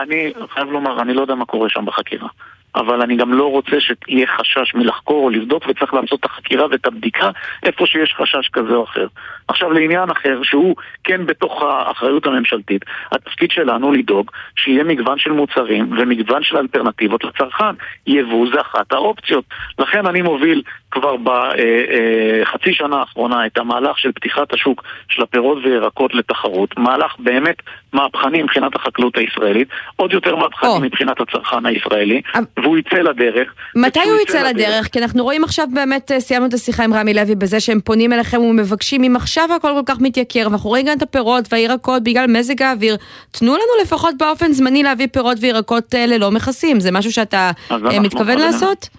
אני 0.02 0.34
חייב 0.54 0.72
לומר, 0.72 1.02
אני 1.02 1.14
לא 1.14 1.22
יודע 1.22 1.36
מה 1.36 1.46
קורה 1.46 1.70
שם 1.70 1.86
בחקירה. 1.86 2.28
אבל 2.76 3.02
אני 3.02 3.16
גם 3.16 3.34
לא 3.34 3.52
רוצה 3.52 3.76
שיהיה 3.80 4.28
חשש 4.28 4.76
מלחקור 4.76 5.24
או 5.24 5.30
לבדוק 5.30 5.64
וצריך 5.68 5.94
לעשות 5.94 6.20
את 6.20 6.26
החקירה 6.26 6.68
ואת 6.72 6.86
הבדיקה 6.86 7.30
איפה 7.64 7.86
שיש 7.86 8.14
חשש 8.18 8.50
כזה 8.54 8.74
או 8.74 8.84
אחר. 8.84 9.08
עכשיו 9.52 9.72
לעניין 9.72 10.10
אחר, 10.10 10.40
שהוא 10.44 10.76
כן 11.04 11.26
בתוך 11.26 11.64
האחריות 11.64 12.26
הממשלתית, 12.26 12.86
התפקיד 13.12 13.52
שלנו 13.52 13.92
לדאוג 13.92 14.32
שיהיה 14.56 14.84
מגוון 14.84 15.20
של 15.20 15.32
מוצרים 15.32 15.92
ומגוון 15.98 16.44
של 16.44 16.58
אלטרנטיבות 16.58 17.24
לצרכן. 17.24 17.76
יבוא 18.08 18.48
זה 18.54 18.62
אחת 18.62 18.92
האופציות. 18.92 19.46
לכן 19.80 20.06
אני 20.06 20.22
מוביל 20.22 20.62
כבר 20.92 21.16
בחצי 21.18 22.64
אה, 22.66 22.70
אה, 22.70 22.74
שנה 22.74 23.00
האחרונה 23.00 23.46
את 23.46 23.58
המהלך 23.58 24.00
של 24.00 24.12
פתיחת 24.12 24.54
השוק 24.54 24.84
של 25.10 25.24
הפירות 25.24 25.58
וירקות 25.66 26.16
לתחרות. 26.16 26.78
מהלך 26.78 27.16
באמת 27.20 27.56
מהפכני 27.94 28.44
מבחינת 28.44 28.76
החקלאות 28.76 29.18
הישראלית, 29.18 29.68
עוד 29.96 30.14
יותר 30.14 30.36
מהפכני 30.36 30.70
oh. 30.78 30.80
מבחינת 30.80 31.22
הצרכן 31.22 31.66
הישראלי. 31.66 32.22
והוא 32.64 32.78
יצא 32.78 32.98
לדרך. 32.98 33.54
מתי 33.76 34.00
הוא 34.00 34.18
יצא 34.22 34.50
לדרך? 34.50 34.88
כי 34.88 35.00
אנחנו 35.00 35.24
רואים 35.24 35.44
עכשיו 35.44 35.66
באמת, 35.74 36.12
אה, 36.12 36.20
סיימנו 36.20 36.48
את 36.48 36.54
השיחה 36.54 36.84
עם 36.84 36.94
רמי 36.94 37.14
לוי 37.14 37.36
בזה 37.36 37.60
שהם 37.60 37.80
פונים 37.80 38.14
אליכם 38.14 38.42
ומבקשים, 38.42 39.04
אם 39.04 39.16
עכשיו 39.16 39.41
הכל 39.52 39.68
כל 39.68 39.84
כך 39.86 40.02
מתייקר, 40.02 40.48
ואנחנו 40.50 40.70
רואים 40.70 40.86
גם 40.86 40.98
את 40.98 41.02
הפירות 41.02 41.46
והירקות 41.52 42.04
בגלל 42.04 42.28
מזג 42.28 42.62
האוויר, 42.62 42.98
תנו 43.32 43.54
לנו 43.54 43.82
לפחות 43.82 44.16
באופן 44.18 44.52
זמני 44.52 44.84
להביא 44.84 45.08
פירות 45.12 45.38
וירקות 45.42 45.96
אה, 45.96 46.06
ללא 46.06 46.32
מכסים. 46.32 46.80
זה 46.80 46.92
משהו 46.92 47.12
שאתה 47.12 47.52
אה, 47.72 48.00
מתכוון 48.00 48.38
לעשות? 48.38 48.90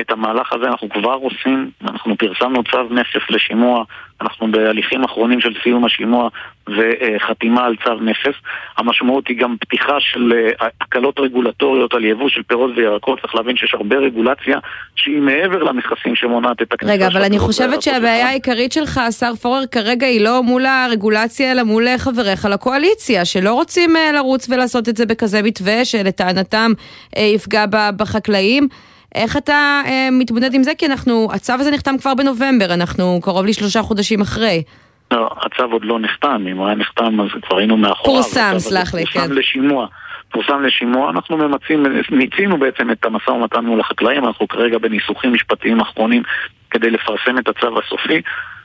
את 0.00 0.10
המהלך 0.10 0.52
הזה 0.52 0.66
אנחנו 0.66 0.88
כבר 0.88 1.18
עושים, 1.22 1.70
אנחנו 1.82 2.16
פרסמנו 2.16 2.64
צו 2.64 2.82
נפש 2.82 3.30
לשימוע, 3.30 3.84
אנחנו 4.20 4.50
בהליכים 4.52 5.04
אחרונים 5.04 5.40
של 5.40 5.54
סיום 5.62 5.84
השימוע 5.84 6.28
וחתימה 6.68 7.64
על 7.64 7.76
צו 7.84 7.94
נפש. 7.94 8.42
המשמעות 8.76 9.28
היא 9.28 9.38
גם 9.38 9.56
פתיחה 9.60 9.96
של 10.00 10.32
אה, 10.32 10.68
הקלות 10.80 11.20
רגולטוריות 11.20 11.94
על 11.94 12.04
יבוא 12.04 12.28
של 12.28 12.42
פירות 12.42 12.70
וירקות, 12.76 13.20
צריך 13.20 13.34
להבין 13.34 13.56
שיש 13.56 13.74
הרבה 13.74 13.96
רגולציה 13.96 14.58
שהיא 14.96 15.20
מעבר 15.20 15.62
למכסים 15.62 16.14
שמונעת 16.14 16.62
את 16.62 16.72
הכניסה 16.72 16.94
רגע, 16.94 17.06
אבל 17.06 17.24
אני 17.24 17.38
חושבת 17.38 17.82
שהבעיה 17.82 18.28
העיקרית 18.28 18.72
שלך, 18.72 18.98
השר 18.98 19.34
פורר, 19.34 19.66
כרגע 19.66 20.06
היא 20.06 20.20
לא 20.20 20.42
מול 20.42 20.66
הרגולציה, 20.66 21.52
אלא 21.52 21.62
מול 21.62 21.86
חבריך 21.98 22.44
לקואליציה, 22.44 23.24
שלא 23.24 23.54
רוצים 23.54 23.96
אה, 23.96 24.12
לרוץ 24.12 24.48
ולעשות 24.50 24.88
את 24.88 24.96
זה 24.96 25.06
בכזה 25.06 25.42
מתווה, 25.42 25.84
שלטענתם 25.84 26.72
אה, 27.16 27.22
יפגע 27.22 27.64
בחקלאים. 27.96 28.68
איך 29.16 29.36
אתה 29.36 29.82
אה, 29.86 30.08
מתמודד 30.12 30.54
עם 30.54 30.62
זה? 30.62 30.72
כי 30.78 30.86
אנחנו, 30.86 31.28
הצו 31.32 31.52
הזה 31.52 31.70
נחתם 31.70 31.98
כבר 31.98 32.14
בנובמבר, 32.14 32.74
אנחנו 32.74 33.20
קרוב 33.22 33.46
לשלושה 33.46 33.82
חודשים 33.82 34.20
אחרי. 34.20 34.62
לא, 35.10 35.30
הצו 35.40 35.64
עוד 35.72 35.84
לא 35.84 36.00
נחתם, 36.00 36.44
אם 36.50 36.56
הוא 36.56 36.66
היה 36.66 36.74
נחתם 36.74 37.20
אז 37.20 37.28
כבר 37.42 37.58
היינו 37.58 37.76
מאחוריו. 37.76 38.22
פורסם, 38.22 38.54
סלח 38.58 38.94
לי, 38.94 39.06
כן. 39.06 39.20
פורסם 39.20 39.32
לשימוע. 39.32 39.86
פורסם 40.30 40.62
לשימוע, 40.62 41.10
אנחנו 41.10 41.36
ממצים, 41.36 41.86
ניצינו 42.10 42.58
בעצם 42.58 42.90
את 42.90 43.04
המשא 43.04 43.30
ומתן 43.30 43.64
מול 43.64 43.80
החקלאים, 43.80 44.24
אנחנו 44.24 44.48
כרגע 44.48 44.78
בניסוחים 44.78 45.32
משפטיים 45.32 45.80
אחרונים 45.80 46.22
כדי 46.70 46.90
לפרסם 46.90 47.38
את 47.38 47.48
הצו 47.48 47.78
הסופי, 47.78 48.22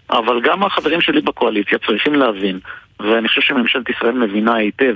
אבל 0.10 0.42
גם 0.44 0.64
החברים 0.64 1.02
שלי 1.02 1.22
בקואליציה 1.22 1.78
צריכים 1.78 2.16
להבין, 2.16 2.60
ואני 3.00 3.28
חושב 3.28 3.42
שממשלת 3.42 3.90
ישראל 3.90 4.14
מבינה 4.14 4.56
היטב, 4.56 4.96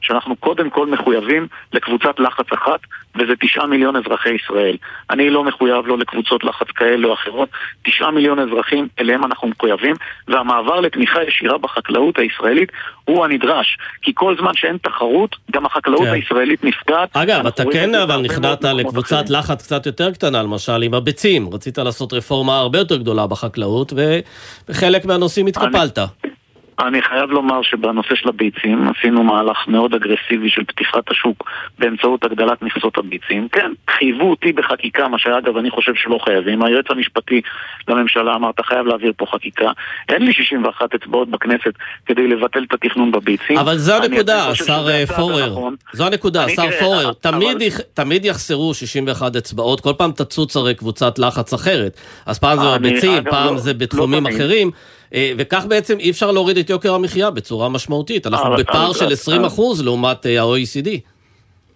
שאנחנו 0.00 0.36
קודם 0.36 0.70
כל 0.70 0.86
מחויבים 0.86 1.46
לקבוצת 1.72 2.20
לחץ 2.20 2.52
אחת, 2.52 2.80
וזה 3.14 3.32
תשעה 3.40 3.66
מיליון 3.66 3.96
אזרחי 3.96 4.30
ישראל. 4.34 4.76
אני 5.10 5.30
לא 5.30 5.44
מחויב 5.44 5.86
לא 5.86 5.98
לקבוצות 5.98 6.44
לחץ 6.44 6.66
כאלה 6.76 7.08
או 7.08 7.14
אחרות, 7.14 7.48
תשעה 7.84 8.10
מיליון 8.10 8.38
אזרחים, 8.38 8.88
אליהם 9.00 9.24
אנחנו 9.24 9.48
מחויבים, 9.48 9.94
והמעבר 10.28 10.80
לתמיכה 10.80 11.22
ישירה 11.22 11.58
בחקלאות 11.58 12.18
הישראלית 12.18 12.72
הוא 13.04 13.24
הנדרש. 13.24 13.78
כי 14.02 14.12
כל 14.14 14.36
זמן 14.40 14.52
שאין 14.54 14.76
תחרות, 14.76 15.36
גם 15.52 15.66
החקלאות 15.66 16.04
כן. 16.04 16.12
הישראלית 16.12 16.64
נפגעת. 16.64 17.08
אגב, 17.16 17.46
אתה 17.46 17.62
כן 17.72 17.94
אבל 17.94 18.20
נכנעת 18.20 18.64
לקבוצת 18.64 19.30
לחץ 19.30 19.62
קצת 19.62 19.86
יותר 19.86 20.12
קטנה, 20.12 20.42
למשל 20.42 20.82
עם 20.82 20.94
הביצים. 20.94 21.48
רצית 21.52 21.78
לעשות 21.78 22.12
רפורמה 22.12 22.58
הרבה 22.58 22.78
יותר 22.78 22.96
גדולה 22.96 23.26
בחקלאות, 23.26 23.92
ובחלק 23.92 25.04
מהנושאים 25.04 25.46
התקפלת. 25.46 25.98
אני... 25.98 26.25
אני 26.78 27.02
חייב 27.02 27.30
לומר 27.30 27.62
שבנושא 27.62 28.14
של 28.14 28.28
הביצים 28.28 28.88
עשינו 28.88 29.24
מהלך 29.24 29.68
מאוד 29.68 29.94
אגרסיבי 29.94 30.50
של 30.50 30.64
פתיחת 30.64 31.10
השוק 31.10 31.50
באמצעות 31.78 32.24
הגדלת 32.24 32.62
מכסות 32.62 32.98
הביצים. 32.98 33.48
כן, 33.48 33.72
חייבו 33.90 34.30
אותי 34.30 34.52
בחקיקה, 34.52 35.08
מה 35.08 35.18
שאגב 35.18 35.56
אני 35.56 35.70
חושב 35.70 35.92
שלא 35.94 36.18
חייבים. 36.24 36.62
היועץ 36.62 36.84
המשפטי 36.90 37.40
לממשלה 37.88 38.34
אמר, 38.34 38.50
אתה 38.50 38.62
חייב 38.62 38.86
להעביר 38.86 39.12
פה 39.16 39.26
חקיקה. 39.32 39.70
אין 40.08 40.22
לי 40.22 40.32
61 40.32 40.94
אצבעות 40.94 41.30
בכנסת 41.30 41.72
כדי 42.06 42.26
לבטל 42.26 42.64
את 42.68 42.72
התכנון 42.72 43.12
בביצים. 43.12 43.58
אבל 43.58 43.76
זו 43.76 43.94
הנקודה, 43.94 44.48
השר 44.48 44.86
אה, 44.88 45.06
פורר. 45.16 45.50
נכון. 45.50 45.74
זו 45.92 46.06
הנקודה, 46.06 46.44
השר 46.44 46.70
פורר. 46.80 47.12
תמיד, 47.12 47.56
אבל... 47.56 47.82
תמיד 47.94 48.24
יחסרו 48.24 48.74
61 48.74 49.36
אצבעות, 49.36 49.80
כל 49.80 49.92
פעם 49.98 50.12
תצוץ 50.12 50.56
הרי 50.56 50.74
קבוצת 50.74 51.18
לחץ 51.18 51.52
אחרת. 51.52 52.00
אז 52.26 52.38
פעם 52.38 52.58
זה 52.58 52.78
בביצים, 52.78 53.24
פעם 53.30 53.54
לא, 53.54 53.60
זה 53.60 53.74
בתחומים 53.74 54.26
לא 54.26 54.30
אחרים. 54.30 54.70
אה, 55.14 55.32
וכך 55.38 55.64
בעצם 55.68 55.98
אי 55.98 56.10
אפשר 56.10 56.30
להוריד 56.30 56.58
את 56.58 56.70
יוקר 56.70 56.94
המחיה 56.94 57.30
בצורה 57.30 57.68
משמעותית. 57.68 58.26
אנחנו 58.26 58.56
בפער 58.56 58.92
של 58.92 59.06
20% 59.06 59.84
לעומת 59.84 60.26
אה, 60.26 60.42
ה-OECD. 60.42 60.88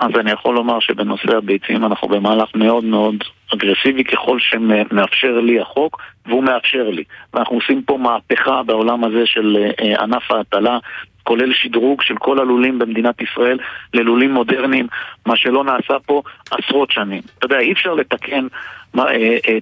אז 0.00 0.10
אני 0.20 0.30
יכול 0.30 0.54
לומר 0.54 0.80
שבנושא 0.80 1.36
הביצים 1.36 1.84
אנחנו 1.84 2.08
במהלך 2.08 2.48
מאוד 2.54 2.84
מאוד 2.84 3.14
אגרסיבי 3.54 4.04
ככל 4.04 4.38
שמאפשר 4.40 5.40
לי 5.40 5.60
החוק, 5.60 6.02
והוא 6.26 6.44
מאפשר 6.44 6.90
לי. 6.90 7.04
ואנחנו 7.34 7.56
עושים 7.56 7.82
פה 7.82 7.98
מהפכה 7.98 8.62
בעולם 8.62 9.04
הזה 9.04 9.26
של 9.26 9.56
אה, 9.80 10.02
ענף 10.02 10.30
ההטלה. 10.30 10.78
כולל 11.22 11.52
שדרוג 11.54 12.02
של 12.02 12.16
כל 12.16 12.38
הלולים 12.38 12.78
במדינת 12.78 13.20
ישראל 13.20 13.58
ללולים 13.94 14.32
מודרניים, 14.32 14.86
מה 15.26 15.36
שלא 15.36 15.64
נעשה 15.64 15.94
פה 16.06 16.22
עשרות 16.50 16.90
שנים. 16.90 17.22
אתה 17.38 17.46
יודע, 17.46 17.58
אי 17.58 17.72
אפשר 17.72 17.94
לתקן 17.94 18.46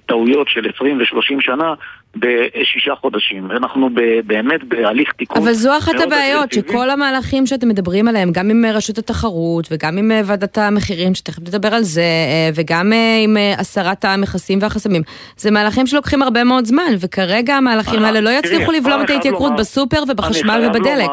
טעויות 0.05 0.47
של 0.49 0.69
20 0.75 0.99
ו-30 0.99 1.41
שנה 1.41 1.73
בשישה 2.15 2.95
חודשים. 3.01 3.51
אנחנו 3.51 3.89
באמת 4.25 4.63
בהליך 4.63 5.11
תיקון. 5.11 5.41
אבל 5.41 5.53
זו 5.53 5.77
אחת 5.77 5.93
הבעיות, 6.03 6.51
שכל 6.51 6.89
המהלכים 6.89 7.45
שאתם 7.45 7.67
מדברים 7.67 8.07
עליהם, 8.07 8.31
גם 8.31 8.49
עם 8.49 8.65
רשות 8.65 8.97
התחרות 8.97 9.67
וגם 9.71 9.97
עם 9.97 10.11
אה, 10.11 10.21
ועדת 10.25 10.57
המחירים, 10.57 11.15
שתכף 11.15 11.39
נדבר 11.39 11.75
על 11.75 11.83
זה, 11.83 12.01
אה, 12.01 12.49
וגם 12.55 12.93
אה, 12.93 13.19
עם 13.23 13.37
הסרת 13.57 14.05
המכסים 14.05 14.59
והחסמים, 14.61 15.01
זה 15.37 15.51
מהלכים 15.51 15.87
שלוקחים 15.87 16.21
הרבה 16.21 16.43
מאוד 16.43 16.65
זמן, 16.65 16.93
וכרגע 16.99 17.55
המהלכים 17.55 18.03
האלה 18.03 18.21
לא 18.21 18.29
יצליחו 18.29 18.71
לבלום 18.71 19.01
את 19.01 19.09
ההתייקרות 19.09 19.53
בסופר 19.55 20.03
ובחשמל 20.09 20.69
ובדלק. 20.69 21.09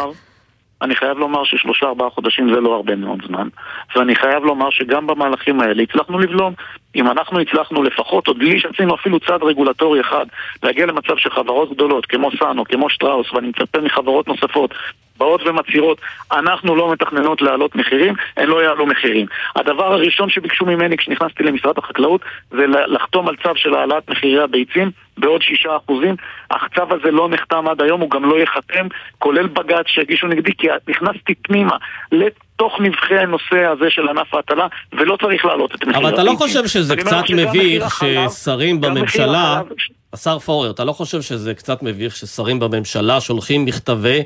אני 0.82 0.96
חייב 0.96 1.18
לומר 1.18 1.44
ששלושה 1.44 1.86
ארבעה 1.86 2.10
חודשים 2.10 2.54
זה 2.54 2.60
לא 2.60 2.74
הרבה 2.74 2.96
מאוד 2.96 3.18
זמן 3.26 3.48
ואני 3.96 4.14
חייב 4.16 4.44
לומר 4.44 4.70
שגם 4.70 5.06
במהלכים 5.06 5.60
האלה 5.60 5.82
הצלחנו 5.82 6.18
לבלום. 6.18 6.54
אם 6.96 7.10
אנחנו 7.10 7.40
הצלחנו 7.40 7.82
לפחות, 7.82 8.26
עוד 8.26 8.38
בלי 8.38 8.60
שעשינו 8.60 8.94
אפילו 8.94 9.20
צעד 9.20 9.42
רגולטורי 9.42 10.00
אחד, 10.00 10.26
להגיע 10.62 10.86
למצב 10.86 11.16
שחברות 11.16 11.72
גדולות 11.72 12.06
כמו 12.06 12.30
סאנו, 12.38 12.64
כמו 12.64 12.90
שטראוס, 12.90 13.32
ואני 13.32 13.48
מצפה 13.48 13.80
מחברות 13.80 14.28
נוספות, 14.28 14.74
באות 15.18 15.42
ומצהירות, 15.46 16.00
אנחנו 16.32 16.76
לא 16.76 16.92
מתכננות 16.92 17.42
להעלות 17.42 17.76
מחירים, 17.76 18.14
הן 18.36 18.48
לא 18.48 18.62
יעלו 18.62 18.86
מחירים. 18.86 19.26
הדבר 19.56 19.92
הראשון 19.92 20.30
שביקשו 20.30 20.66
ממני 20.66 20.96
כשנכנסתי 20.96 21.42
למשרד 21.42 21.78
החקלאות 21.78 22.20
זה 22.50 22.66
לחתום 22.66 23.28
על 23.28 23.36
צו 23.42 23.50
של 23.56 23.74
העלאת 23.74 24.10
מחירי 24.10 24.42
הביצים 24.42 24.90
בעוד 25.18 25.42
שישה 25.42 25.76
אחוזים. 25.76 26.16
אך 26.48 26.68
צו 26.74 26.94
הזה 26.94 27.10
לא 27.10 27.28
נחתם 27.28 27.68
עד 27.68 27.82
היום, 27.82 28.00
הוא 28.00 28.10
גם 28.10 28.24
לא 28.24 28.34
ייחתם, 28.34 28.86
כולל 29.18 29.46
בג"ץ 29.46 29.86
שהגישו 29.86 30.26
נגדי, 30.26 30.52
כי 30.58 30.68
נכנסתי 30.88 31.34
פנימה 31.34 31.76
תוך 32.56 32.80
נבחי 32.80 33.18
הנושא 33.18 33.64
הזה 33.72 33.90
של 33.90 34.08
ענף 34.08 34.34
ההטלה, 34.34 34.66
ולא 34.92 35.16
צריך 35.20 35.44
להעלות 35.44 35.74
את 35.74 35.84
מחיר 35.84 36.02
אבל 36.02 36.14
אתה 36.14 36.24
לא 36.24 36.32
חושב 36.38 36.66
שזה 36.66 36.96
קצת 36.96 37.22
מביך 37.34 38.04
ששרים 38.28 38.80
בממשלה... 38.80 39.60
השר 40.12 40.38
פורר, 40.38 40.70
אתה 40.70 40.84
לא 40.84 40.92
חושב 40.92 41.22
שזה 41.22 41.54
קצת 41.54 41.82
מביך 41.82 42.16
ששרים 42.16 42.60
בממשלה 42.60 43.20
שולחים 43.20 43.64
מכתבי 43.64 44.22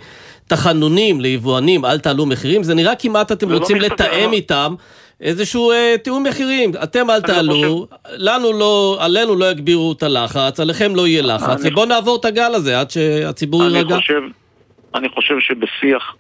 תחנונים 0.47 1.21
ליבואנים, 1.21 1.85
אל 1.85 1.99
תעלו 1.99 2.27
מחירים? 2.27 2.63
זה 2.63 2.75
נראה 2.75 2.97
כמעט 2.97 3.33
אתם 3.33 3.51
לא 3.51 3.59
רוצים 3.59 3.81
לא 3.81 3.87
לתאם 3.87 4.33
איתם 4.33 4.75
איזשהו 5.21 5.71
אה, 5.71 5.95
תיאום 6.05 6.27
מחירים. 6.27 6.73
אתם 6.83 7.11
אל 7.11 7.17
לא 7.17 7.21
תעלו, 7.21 7.53
חושב... 7.53 8.17
לנו 8.17 8.53
לא, 8.53 8.99
עלינו 9.01 9.37
לא 9.37 9.51
יגבירו 9.51 9.93
את 9.93 10.03
הלחץ, 10.03 10.61
עליכם 10.61 10.95
לא 10.95 11.07
יהיה 11.07 11.23
לחץ, 11.23 11.63
ובואו 11.65 11.87
נעבור 11.87 12.17
את 12.21 12.25
הגל 12.25 12.55
הזה 12.55 12.81
עד 12.81 12.91
שהציבור 12.91 13.63
יירגע. 13.63 13.97
אני 14.95 15.09
חושב 15.09 15.35
שבשיח... 15.41 16.17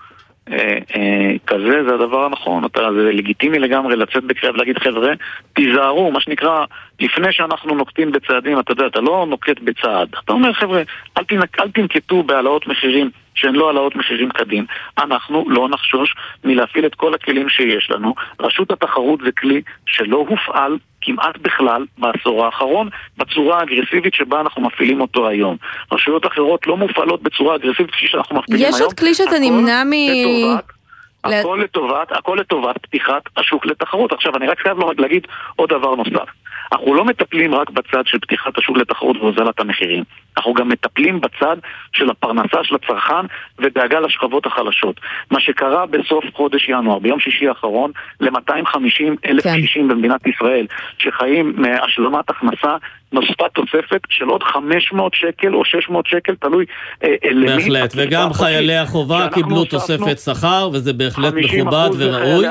אה, 0.53 0.79
אה, 0.97 1.33
כזה 1.47 1.85
זה 1.89 1.95
הדבר 1.95 2.25
הנכון, 2.25 2.65
אתה, 2.65 2.81
זה 2.93 3.13
לגיטימי 3.13 3.59
לגמרי 3.59 3.97
לצאת 3.97 4.25
בקריאה 4.25 4.55
ולהגיד 4.55 4.79
חבר'ה, 4.79 5.13
תיזהרו, 5.53 6.13
מה 6.13 6.21
שנקרא, 6.21 6.65
לפני 7.01 7.33
שאנחנו 7.33 7.75
נוקטים 7.75 8.13
בצעדים, 8.13 8.59
אתה 8.59 8.73
יודע, 8.73 8.87
אתה 8.87 9.01
לא 9.01 9.27
נוקט 9.29 9.61
בצעד, 9.61 10.09
אתה 10.25 10.33
אומר 10.33 10.53
חבר'ה, 10.53 10.83
אל, 11.19 11.25
תנק, 11.25 11.61
אל 11.61 11.71
תנקטו 11.71 12.23
בהעלאות 12.23 12.67
מחירים 12.67 13.11
שהן 13.35 13.55
לא 13.55 13.67
העלאות 13.67 13.97
מחירים 13.97 14.31
כדין. 14.31 14.65
אנחנו 14.99 15.45
לא 15.51 15.69
נחשוש 15.69 16.15
מלהפעיל 16.45 16.87
את 16.87 16.95
כל 16.95 17.15
הכלים 17.15 17.49
שיש 17.49 17.91
לנו. 17.91 18.15
רשות 18.41 18.71
התחרות 18.71 19.21
זה 19.25 19.33
כלי 19.33 19.63
שלא 19.87 20.27
הופעל 20.29 20.79
כמעט 21.03 21.39
בכלל 21.39 21.85
בעשור 21.99 22.45
האחרון 22.45 22.89
בצורה 23.19 23.59
האגרסיבית 23.59 24.15
שבה 24.15 24.41
אנחנו 24.41 24.63
מפעילים 24.63 25.01
אותו 25.01 25.29
היום. 25.29 25.57
רשויות 25.93 26.27
אחרות 26.27 26.67
לא 26.67 26.77
מופעלות 26.77 27.23
בצורה 27.23 27.57
אגרסיבית 27.57 27.91
כפי 27.91 28.07
שאנחנו 28.07 28.37
מפעילים 28.39 28.63
יש 28.63 28.75
היום. 28.75 28.77
יש 28.77 28.81
עוד 28.83 28.99
כלי 28.99 29.15
שאתה 29.15 29.39
נמנע 29.41 29.85
מ... 29.85 29.93
הכל 31.25 31.61
לטובת, 31.65 32.13
הכל 32.13 32.37
לטובת 32.41 32.79
פתיחת 32.79 33.23
השוק 33.37 33.67
לתחרות. 33.67 34.13
עכשיו, 34.13 34.37
אני 34.37 34.47
רק 34.47 34.61
חייב 34.61 34.79
להגיד 34.99 35.27
עוד 35.57 35.69
דבר 35.69 35.95
נוסף. 35.95 36.29
אנחנו 36.73 36.95
לא 36.95 37.05
מטפלים 37.05 37.55
רק 37.55 37.71
בצד 37.71 38.07
של 38.07 38.19
פתיחת 38.19 38.59
השוק 38.59 38.77
לתחרות 38.77 39.17
והוזלת 39.17 39.61
המחירים. 39.61 40.05
אנחנו 40.37 40.55
גם 40.55 40.69
מטפלים 40.69 41.21
בצד 41.21 41.57
של 41.93 42.11
הפרנסה 42.11 42.65
של 42.65 42.75
הצרכן 42.75 43.27
ודאגה 43.59 44.01
לשכבות 44.01 44.47
החלשות. 44.47 45.01
מה 45.31 45.41
שקרה 45.41 45.87
בסוף 45.87 46.25
חודש 46.35 46.69
ינואר, 46.69 46.99
ביום 46.99 47.21
שישי 47.21 47.49
האחרון, 47.49 47.91
ל-250 48.21 49.17
אלף 49.27 49.43
כן. 49.43 49.57
קשישים 49.57 49.89
במדינת 49.89 50.27
ישראל, 50.27 50.67
שחיים 50.99 51.53
מהשלמת 51.57 52.31
הכנסה, 52.31 52.77
נוספה 53.13 53.49
תוספת 53.49 54.01
של 54.09 54.25
עוד 54.25 54.43
500 54.43 55.15
שקל 55.15 55.55
או 55.55 55.65
600 55.65 56.07
שקל, 56.07 56.35
תלוי 56.35 56.65
אה, 57.05 57.09
אה 57.25 57.31
למי. 57.31 57.47
בהחלט, 57.47 57.93
וגם 57.97 58.33
חיילי 58.33 58.77
החובה 58.77 59.29
קיבלו 59.35 59.65
תוספת 59.65 60.19
שכר, 60.19 60.71
וזה 60.73 60.93
בהחלט 60.93 61.35
מכובד 61.35 61.91
וראוי. 61.99 62.47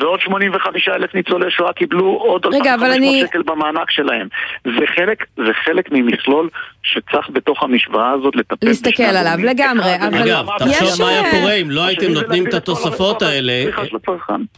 ועוד 0.00 0.20
85 0.20 0.88
אלף 0.88 1.14
ניצולי 1.14 1.50
שואה 1.50 1.72
קיבלו 1.72 2.06
עוד 2.06 2.46
500 2.46 2.82
אני... 2.82 3.22
שקל 3.26 3.42
במענק 3.42 3.90
שלהם. 3.90 4.28
זה 4.64 4.86
חלק, 4.96 5.24
זה 5.36 5.52
חלק 5.64 5.92
ממכלול 5.92 6.48
שצריך 6.82 7.30
בתוך 7.32 7.62
המשוואה 7.62 8.10
הזאת 8.10 8.36
לטפל 8.36 8.66
להסתכל 8.66 9.02
עליו 9.02 9.38
לגמרי, 9.38 9.96
אבל 9.96 10.22
אגב, 10.22 10.46
תחשוב 10.58 11.04
מה 11.04 11.08
היה 11.08 11.30
קורה 11.30 11.52
אם 11.52 11.70
לא 11.70 11.86
הייתם 11.86 12.12
נותנים 12.12 12.46
את 12.46 12.54
התוספות 12.54 13.22
האלה, 13.22 13.64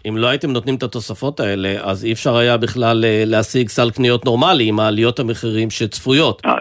אם 0.09 0.17
לא 0.17 0.27
הייתם 0.27 0.51
נותנים 0.51 0.75
את 0.75 0.83
התוספות 0.83 1.41
האלה, 1.41 1.75
אז 1.83 2.05
אי 2.05 2.13
אפשר 2.13 2.37
היה 2.37 2.57
בכלל 2.57 3.05
אה, 3.05 3.23
להשיג 3.27 3.69
סל 3.69 3.91
קניות 3.91 4.25
נורמלי 4.25 4.65
עם 4.65 4.81
העליות 4.81 5.12
המחירים 5.19 5.71
שצפויות. 5.71 6.43
אה, 6.47 6.57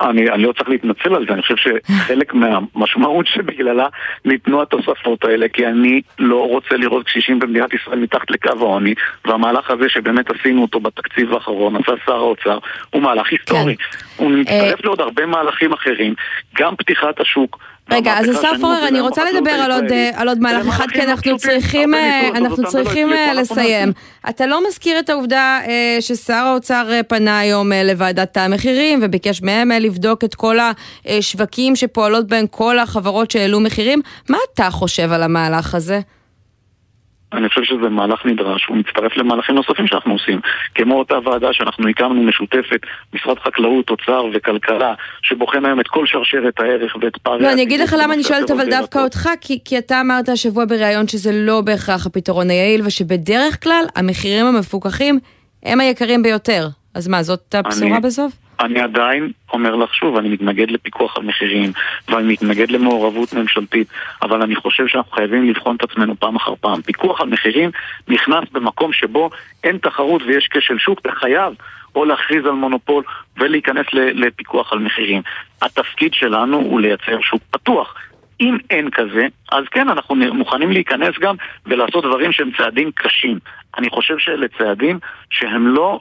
אני, 0.00 0.30
אני 0.30 0.42
לא 0.42 0.52
צריך 0.52 0.68
להתנצל 0.68 1.14
על 1.14 1.26
זה, 1.28 1.32
אני 1.32 1.42
חושב 1.42 1.56
שחלק 1.56 2.34
מהמשמעות 2.34 3.26
שבגללה 3.26 3.86
ניתנו 4.24 4.62
התוספות 4.62 5.24
האלה, 5.24 5.48
כי 5.48 5.66
אני 5.66 6.00
לא 6.18 6.48
רוצה 6.48 6.76
לראות 6.76 7.06
קשישים 7.06 7.38
במדינת 7.38 7.74
ישראל 7.74 7.98
מתחת 7.98 8.30
לקו 8.30 8.50
העוני, 8.58 8.94
והמהלך 9.24 9.70
הזה 9.70 9.88
שבאמת 9.88 10.30
עשינו 10.30 10.62
אותו 10.62 10.80
בתקציב 10.80 11.32
האחרון, 11.32 11.76
עשה 11.76 11.92
שר 12.06 12.16
האוצר, 12.16 12.58
הוא 12.90 13.02
מהלך 13.02 13.26
היסטורי. 13.30 13.76
כן. 13.76 13.98
הוא 14.16 14.30
מצטרף 14.30 14.80
אה, 14.80 14.84
לעוד 14.84 15.00
הרבה 15.00 15.26
מהלכים 15.26 15.72
אחרים, 15.72 16.14
גם 16.58 16.76
פתיחת 16.76 17.20
השוק. 17.20 17.58
רגע, 17.90 18.18
אז 18.18 18.28
השר 18.28 18.52
פורר, 18.60 18.88
אני 18.88 19.00
רוצה 19.00 19.22
לדבר 19.32 19.50
על 19.50 19.72
עוד, 19.72 19.84
על 20.14 20.28
עוד 20.28 20.38
מהלך 20.38 20.68
אחד, 20.68 20.86
כי 20.92 21.02
אנחנו 21.02 21.36
צריכים, 21.36 21.94
אה, 21.94 22.28
אנחנו 22.28 22.64
צריכים 22.66 23.12
אה, 23.12 23.34
לסיים. 23.34 23.92
אתה 24.28 24.46
לא 24.46 24.68
מזכיר 24.68 24.98
את 24.98 25.10
העובדה 25.10 25.60
ששר 26.00 26.32
האוצר 26.32 27.00
פנה 27.08 27.38
היום 27.38 27.72
לוועדת 27.72 28.36
המחירים 28.36 28.98
וביקש 29.02 29.42
מהם 29.42 29.70
לבדוק 29.70 30.24
את 30.24 30.34
כל 30.34 30.56
השווקים 31.06 31.76
שפועלות 31.76 32.26
בהם 32.26 32.46
כל 32.46 32.78
החברות 32.78 33.30
שהעלו 33.30 33.60
מחירים. 33.60 34.00
מה 34.28 34.38
אתה 34.54 34.70
חושב 34.70 35.12
על 35.12 35.22
המהלך 35.22 35.74
הזה? 35.74 36.00
אני 37.36 37.48
חושב 37.48 37.62
שזה 37.64 37.88
מהלך 37.88 38.26
נדרש, 38.26 38.66
הוא 38.66 38.76
מצטרף 38.76 39.16
למהלכים 39.16 39.54
נוספים 39.54 39.86
שאנחנו 39.86 40.12
עושים, 40.12 40.40
כמו 40.74 40.98
אותה 40.98 41.14
ועדה 41.24 41.48
שאנחנו 41.52 41.88
הקמנו 41.88 42.22
משותפת, 42.22 42.80
משרד 43.14 43.38
חקלאות, 43.38 43.90
אוצר 43.90 44.24
וכלכלה, 44.34 44.94
שבוחן 45.22 45.64
היום 45.64 45.80
את 45.80 45.88
כל 45.88 46.06
שרשרת 46.06 46.60
הערך 46.60 46.96
ואת 47.00 47.16
פערי... 47.16 47.42
לא, 47.42 47.52
אני 47.52 47.62
אגיד 47.62 47.80
לך 47.80 47.96
למה 48.02 48.14
אני 48.14 48.22
שואלת 48.22 48.50
אבל 48.50 48.70
דווקא 48.70 48.98
אותך, 48.98 49.28
כי, 49.40 49.58
כי 49.64 49.78
אתה 49.78 50.00
אמרת 50.00 50.28
השבוע 50.28 50.64
בריאיון 50.64 51.08
שזה 51.08 51.30
לא 51.32 51.60
בהכרח 51.60 52.06
הפתרון 52.06 52.50
היעיל, 52.50 52.80
ושבדרך 52.84 53.62
כלל 53.62 53.84
המחירים 53.96 54.46
המפוקחים 54.46 55.18
הם 55.62 55.80
היקרים 55.80 56.22
ביותר. 56.22 56.68
אז 56.94 57.08
מה, 57.08 57.22
זאת 57.22 57.54
הבשורה. 57.54 58.00
בסוף? 58.00 58.45
אני 58.60 58.80
עדיין 58.80 59.30
אומר 59.52 59.76
לך 59.76 59.94
שוב, 59.94 60.16
אני 60.16 60.28
מתנגד 60.28 60.70
לפיקוח 60.70 61.16
על 61.16 61.22
מחירים 61.22 61.72
ואני 62.08 62.32
מתנגד 62.32 62.70
למעורבות 62.70 63.32
ממשלתית 63.32 63.88
אבל 64.22 64.42
אני 64.42 64.56
חושב 64.56 64.86
שאנחנו 64.86 65.12
חייבים 65.12 65.48
לבחון 65.48 65.76
את 65.76 65.82
עצמנו 65.82 66.16
פעם 66.16 66.36
אחר 66.36 66.54
פעם. 66.60 66.82
פיקוח 66.82 67.20
על 67.20 67.28
מחירים 67.28 67.70
נכנס 68.08 68.44
במקום 68.52 68.92
שבו 68.92 69.30
אין 69.64 69.78
תחרות 69.78 70.22
ויש 70.22 70.48
כשל 70.50 70.78
שוק, 70.78 70.98
אתה 71.00 71.12
חייב 71.12 71.54
או 71.94 72.04
להכריז 72.04 72.44
על 72.44 72.52
מונופול 72.52 73.04
ולהיכנס 73.36 73.86
לפיקוח 73.92 74.72
על 74.72 74.78
מחירים. 74.78 75.22
התפקיד 75.62 76.14
שלנו 76.14 76.56
הוא 76.56 76.80
לייצר 76.80 77.20
שוק 77.20 77.42
פתוח. 77.50 77.94
אם 78.40 78.56
אין 78.70 78.90
כזה, 78.90 79.26
אז 79.52 79.64
כן, 79.70 79.88
אנחנו 79.88 80.14
מוכנים 80.14 80.72
להיכנס 80.72 81.14
גם 81.20 81.34
ולעשות 81.66 82.04
דברים 82.04 82.32
שהם 82.32 82.50
צעדים 82.58 82.90
קשים. 82.94 83.38
אני 83.78 83.90
חושב 83.90 84.18
שאלה 84.18 84.46
צעדים 84.58 84.98
שהם 85.30 85.68
לא 85.68 86.00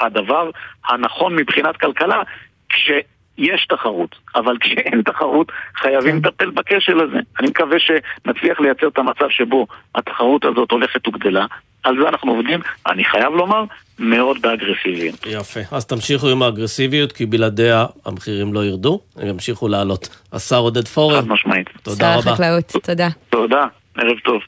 הדבר 0.00 0.50
הנכון 0.88 1.36
מבחינת 1.36 1.76
כלכלה 1.76 2.22
כשיש 2.68 3.66
תחרות, 3.68 4.16
אבל 4.34 4.56
כשאין 4.60 5.02
תחרות 5.02 5.52
חייבים 5.76 6.22
כן. 6.22 6.28
לטפל 6.28 6.50
בכשל 6.50 7.00
הזה. 7.00 7.18
אני 7.40 7.48
מקווה 7.48 7.76
שנצליח 7.78 8.60
לייצר 8.60 8.88
את 8.88 8.98
המצב 8.98 9.28
שבו 9.30 9.66
התחרות 9.94 10.44
הזאת 10.44 10.70
הולכת 10.70 11.08
וגדלה. 11.08 11.46
על 11.82 11.96
זה 12.02 12.08
אנחנו 12.08 12.32
עובדים, 12.32 12.60
אני 12.86 13.04
חייב 13.04 13.32
לומר, 13.32 13.64
מאוד 13.98 14.42
באגרסיביים. 14.42 15.14
יפה. 15.26 15.60
אז 15.76 15.86
תמשיכו 15.86 16.28
עם 16.28 16.42
האגרסיביות, 16.42 17.12
כי 17.12 17.26
בלעדיה 17.26 17.86
המחירים 18.06 18.54
לא 18.54 18.64
ירדו, 18.64 19.00
הם 19.16 19.28
ימשיכו 19.28 19.68
לעלות. 19.68 20.08
השר 20.32 20.56
עודד 20.56 20.88
פורר. 20.88 21.20
חד 21.20 21.28
משמעית. 21.28 21.70
תודה 21.82 22.12
רבה. 22.14 22.22
שר 22.22 22.30
החקלאות, 22.30 22.72
תודה. 22.86 23.08
תודה, 23.30 23.64
ערב 23.96 24.18
טוב. 24.24 24.40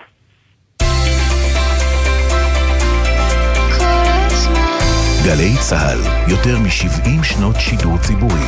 גלי 5.25 5.53
צה"ל, 5.61 6.31
יותר 6.31 6.59
מ-70 6.59 7.25
שנות 7.25 7.57
שידור 7.59 7.99
ציבורי. 7.99 8.45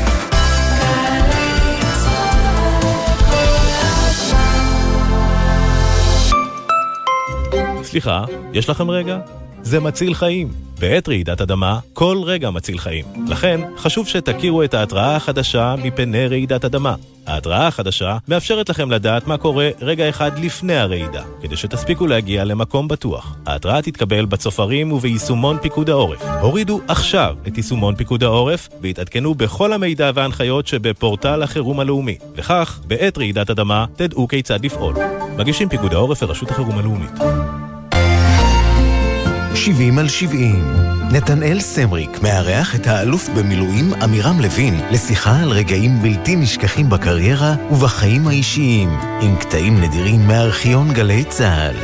סליחה, 7.83 8.25
יש 8.53 8.69
לכם 8.71 8.91
רגע? 8.91 9.19
זה 9.63 9.81
מציל 9.81 10.15
חיים. 10.15 10.66
בעת 10.81 11.09
רעידת 11.09 11.41
אדמה, 11.41 11.79
כל 11.93 12.23
רגע 12.25 12.51
מציל 12.51 12.79
חיים. 12.79 13.05
לכן, 13.29 13.61
חשוב 13.77 14.09
שתכירו 14.09 14.63
את 14.63 14.75
ההתראה 14.75 15.17
החדשה 15.17 15.75
מפני 15.83 16.27
רעידת 16.27 16.65
אדמה. 16.65 16.95
ההתראה 17.27 17.67
החדשה 17.67 18.19
מאפשרת 18.29 18.69
לכם 18.69 18.91
לדעת 18.91 19.27
מה 19.27 19.37
קורה 19.37 19.71
רגע 19.81 20.09
אחד 20.09 20.39
לפני 20.39 20.77
הרעידה, 20.77 21.23
כדי 21.43 21.57
שתספיקו 21.57 22.07
להגיע 22.07 22.45
למקום 22.45 22.89
בטוח. 22.89 23.37
ההתראה 23.47 23.83
תתקבל 23.83 24.25
בצופרים 24.25 24.93
וביישומון 24.93 25.59
פיקוד 25.63 25.91
העורף. 25.91 26.23
הורידו 26.41 26.81
עכשיו 26.89 27.37
את 27.49 27.57
יישומון 27.57 27.95
פיקוד 27.95 28.23
העורף 28.23 28.69
והתעדכנו 28.83 29.35
בכל 29.35 29.73
המידע 29.73 30.11
וההנחיות 30.15 30.67
שבפורטל 30.67 31.43
החירום 31.43 31.81
הלאומי. 31.81 32.19
וכך, 32.37 32.81
בעת 32.87 33.19
רעידת 33.19 33.51
אדמה, 33.51 33.87
תדעו 33.97 34.29
כיצד 34.29 34.65
לפעול. 34.65 34.95
מגישים 35.39 35.69
פיקוד 35.69 35.95
העורף 35.95 36.23
ורשות 36.23 36.51
החירום 36.51 36.79
הלאומית. 36.79 37.13
70 39.67 39.99
על 39.99 40.09
70. 40.09 40.65
נתנאל 41.13 41.61
סמריק 41.61 42.23
מארח 42.23 42.75
את 42.75 42.87
האלוף 42.87 43.29
במילואים 43.29 43.93
עמירם 44.03 44.41
לוין 44.41 44.81
לשיחה 44.91 45.41
על 45.43 45.51
רגעים 45.51 46.03
בלתי 46.03 46.37
נשכחים 46.37 46.91
בקריירה 46.91 47.55
ובחיים 47.71 48.29
האישיים, 48.29 48.89
עם 49.21 49.37
קטעים 49.37 49.81
נדירים 49.81 50.27
מארכיון 50.27 50.93
גלי 50.93 51.25
צה"ל. 51.25 51.75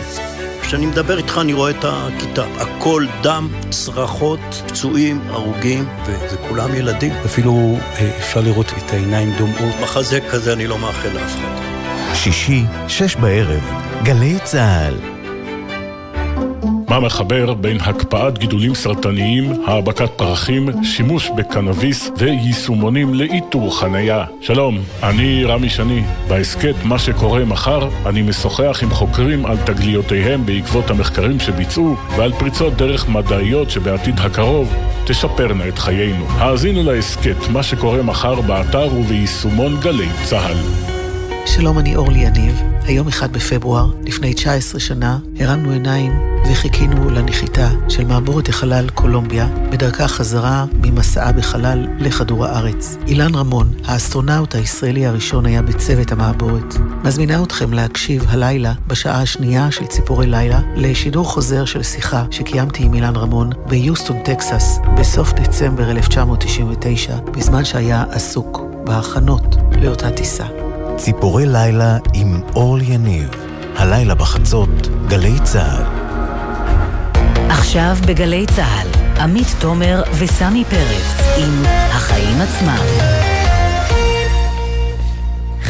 כשאני 0.62 0.87
מדבר 0.87 1.18
איתך 1.18 1.38
אני 1.38 1.53
רואה 1.53 1.71
את 1.71 1.85
הכיתה. 1.85 2.45
הכל 2.57 3.07
דם, 3.23 3.49
צרחות, 3.71 4.62
פצועים, 4.66 5.21
הרוגים, 5.29 5.85
וזה 6.07 6.37
כולם 6.49 6.75
ילדים. 6.75 7.12
אפילו 7.25 7.79
אה, 7.99 8.11
אפשר 8.18 8.40
לראות 8.40 8.73
את 8.79 8.92
העיניים 8.92 9.33
דומעות. 9.38 9.75
מחזה 9.83 10.21
כזה 10.31 10.53
אני 10.53 10.66
לא 10.66 10.79
מאחל 10.79 11.09
לאף 11.09 11.37
אחד. 11.37 12.14
שישי, 12.14 12.64
שש 12.88 13.16
בערב, 13.16 13.62
גלי 14.03 14.38
צה"ל. 14.45 15.22
מה 16.93 17.01
מחבר 17.01 17.55
בין 17.55 17.81
הקפאת 17.81 18.39
גידולים 18.39 18.75
סרטניים, 18.75 19.53
העבקת 19.67 20.11
פרחים, 20.17 20.85
שימוש 20.85 21.31
בקנאביס 21.37 22.11
ויישומונים 22.17 23.15
לאיתור 23.15 23.81
חניה. 23.81 24.25
שלום, 24.41 24.79
אני 25.03 25.45
רמי 25.45 25.69
שני. 25.71 26.03
בהסכת 26.29 26.75
מה 26.85 26.99
שקורה 26.99 27.45
מחר, 27.45 27.89
אני 28.07 28.23
משוחח 28.23 28.81
עם 28.83 28.91
חוקרים 28.91 29.47
על 29.47 29.57
תגליותיהם 29.57 30.47
בעקבות 30.47 30.91
המחקרים 30.91 31.41
שביצעו 31.41 31.97
ועל 32.17 32.33
פריצות 32.33 32.77
דרך 32.77 33.09
מדעיות 33.09 33.71
שבעתיד 33.71 34.19
הקרוב 34.19 34.75
תשפרנה 35.07 35.69
את 35.69 35.79
חיינו. 35.79 36.27
האזינו 36.29 36.83
להסכת 36.83 37.49
מה 37.53 37.63
שקורה 37.63 38.03
מחר 38.03 38.41
באתר 38.41 38.89
וביישומון 38.95 39.81
גלי 39.81 40.09
צה"ל. 40.25 41.02
שלום, 41.47 41.79
אני 41.79 41.97
אורלי 41.97 42.19
יניב. 42.19 42.63
היום 42.85 43.09
אחד 43.09 43.33
בפברואר, 43.33 43.91
לפני 44.07 44.35
19 44.35 44.81
שנה, 44.81 45.19
הרמנו 45.41 45.71
עיניים 45.71 46.13
וחיכינו 46.51 47.11
לנחיתה 47.11 47.69
של 47.89 48.05
מעבורת 48.05 48.49
החלל 48.49 48.89
קולומביה, 48.95 49.47
בדרכה 49.71 50.09
חזרה 50.09 50.65
ממסעה 50.73 51.33
בחלל 51.33 51.87
לכדור 51.99 52.47
הארץ. 52.47 52.97
אילן 53.07 53.35
רמון, 53.35 53.73
האסטרונאוט 53.85 54.55
הישראלי 54.55 55.07
הראשון, 55.07 55.47
היה 55.47 55.63
בצוות 55.63 56.13
המעבורת. 56.13 56.75
מזמינה 57.05 57.43
אתכם 57.43 57.73
להקשיב 57.73 58.25
הלילה, 58.29 58.73
בשעה 58.87 59.23
השנייה 59.23 59.71
של 59.71 59.87
ציפורי 59.87 60.27
לילה, 60.27 60.61
לשידור 60.77 61.25
חוזר 61.25 61.65
של 61.65 61.83
שיחה 61.83 62.25
שקיימתי 62.31 62.83
עם 62.83 62.95
אילן 62.95 63.17
רמון 63.17 63.51
ביוסטון, 63.69 64.23
טקסס, 64.25 64.79
בסוף 64.99 65.33
דצמבר 65.33 65.91
1999, 65.91 67.17
בזמן 67.17 67.65
שהיה 67.65 68.05
עסוק 68.11 68.61
בהכנות 68.85 69.57
לאותה 69.83 70.11
טיסה. 70.11 70.62
ציפורי 70.97 71.47
לילה 71.47 71.97
עם 72.15 72.41
אורל 72.55 72.83
יניב. 72.83 73.29
הלילה 73.77 74.15
בחצות, 74.15 74.89
גלי 75.09 75.41
צה"ל. 75.45 75.83
עכשיו 77.51 77.97
בגלי 78.07 78.47
צה"ל, 78.57 78.89
עמית 79.21 79.47
תומר 79.61 80.03
וסמי 80.19 80.65
פרץ 80.65 81.37
עם 81.39 81.63
החיים 81.67 82.41
עצמם. 82.41 83.22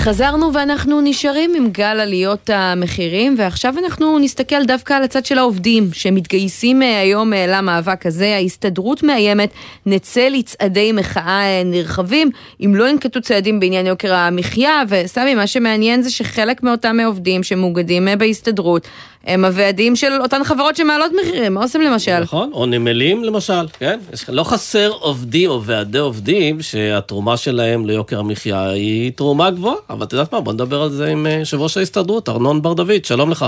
חזרנו 0.02 0.54
ואנחנו 0.54 1.00
נשארים 1.00 1.54
עם 1.56 1.70
גל 1.70 2.00
עליות 2.00 2.50
המחירים, 2.50 3.34
ועכשיו 3.38 3.74
אנחנו 3.78 4.18
נסתכל 4.18 4.64
דווקא 4.64 4.94
על 4.94 5.02
הצד 5.02 5.26
של 5.26 5.38
העובדים 5.38 5.88
שמתגייסים 5.92 6.82
אה, 6.82 7.00
היום 7.00 7.32
אה, 7.32 7.46
למאבק 7.48 8.06
הזה. 8.06 8.34
ההסתדרות 8.34 9.02
מאיימת, 9.02 9.50
נצא 9.86 10.28
לצעדי 10.28 10.92
מחאה 10.92 11.42
אה, 11.42 11.62
נרחבים, 11.64 12.30
אם 12.64 12.74
לא 12.74 12.88
ינקטו 12.88 13.20
צעדים 13.20 13.60
בעניין 13.60 13.86
יוקר 13.86 14.14
המחיה, 14.14 14.82
וסמי, 14.88 15.34
מה 15.34 15.46
שמעניין 15.46 16.02
זה 16.02 16.10
שחלק 16.10 16.62
מאותם 16.62 16.96
עובדים 17.00 17.42
שמאוגדים 17.42 18.08
בהסתדרות, 18.18 18.88
הם 19.26 19.44
הוועדים 19.44 19.96
של 19.96 20.12
אותן 20.20 20.44
חברות 20.44 20.76
שמעלות 20.76 21.12
מחירים, 21.22 21.54
מה 21.54 21.60
עושים 21.60 21.80
למשל? 21.80 22.20
נכון, 22.20 22.50
או 22.52 22.66
נמלים 22.66 23.24
למשל, 23.24 23.68
כן? 23.78 23.98
לא 24.28 24.42
חסר 24.44 24.88
עובדים 24.88 25.50
או 25.50 25.64
ועדי 25.64 25.98
עובדים 25.98 26.62
שהתרומה 26.62 27.36
שלהם 27.36 27.86
ליוקר 27.86 28.18
המחיה 28.18 28.70
היא 28.70 29.12
תרומה 29.12 29.50
גבוהה, 29.50 29.76
אבל 29.90 30.06
את 30.06 30.12
יודעת 30.12 30.32
מה, 30.32 30.40
בוא 30.40 30.52
נדבר 30.52 30.82
על 30.82 30.88
זה 30.88 31.08
עם 31.08 31.26
אה, 31.26 31.32
יושב 31.32 31.60
ראש 31.60 31.76
ההסתדרות, 31.76 32.28
ארנון 32.28 32.62
בר 32.62 32.72
דוד, 32.72 33.04
שלום 33.04 33.30
לך. 33.30 33.46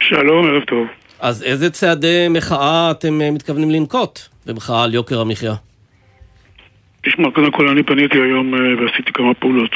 שלום, 0.00 0.46
ערב 0.46 0.62
טוב. 0.64 0.86
אז 1.20 1.42
איזה 1.42 1.70
צעדי 1.70 2.26
מחאה 2.30 2.90
אתם 2.90 3.20
אה, 3.20 3.30
מתכוונים 3.30 3.70
לנקוט 3.70 4.18
במחאה 4.46 4.84
על 4.84 4.94
יוקר 4.94 5.20
המחיה? 5.20 5.54
תשמע, 7.04 7.30
קודם 7.30 7.50
כל 7.50 7.68
אני 7.68 7.82
פניתי 7.82 8.18
היום 8.18 8.54
אה, 8.54 8.60
ועשיתי 8.60 9.12
כמה 9.12 9.34
פעולות. 9.34 9.70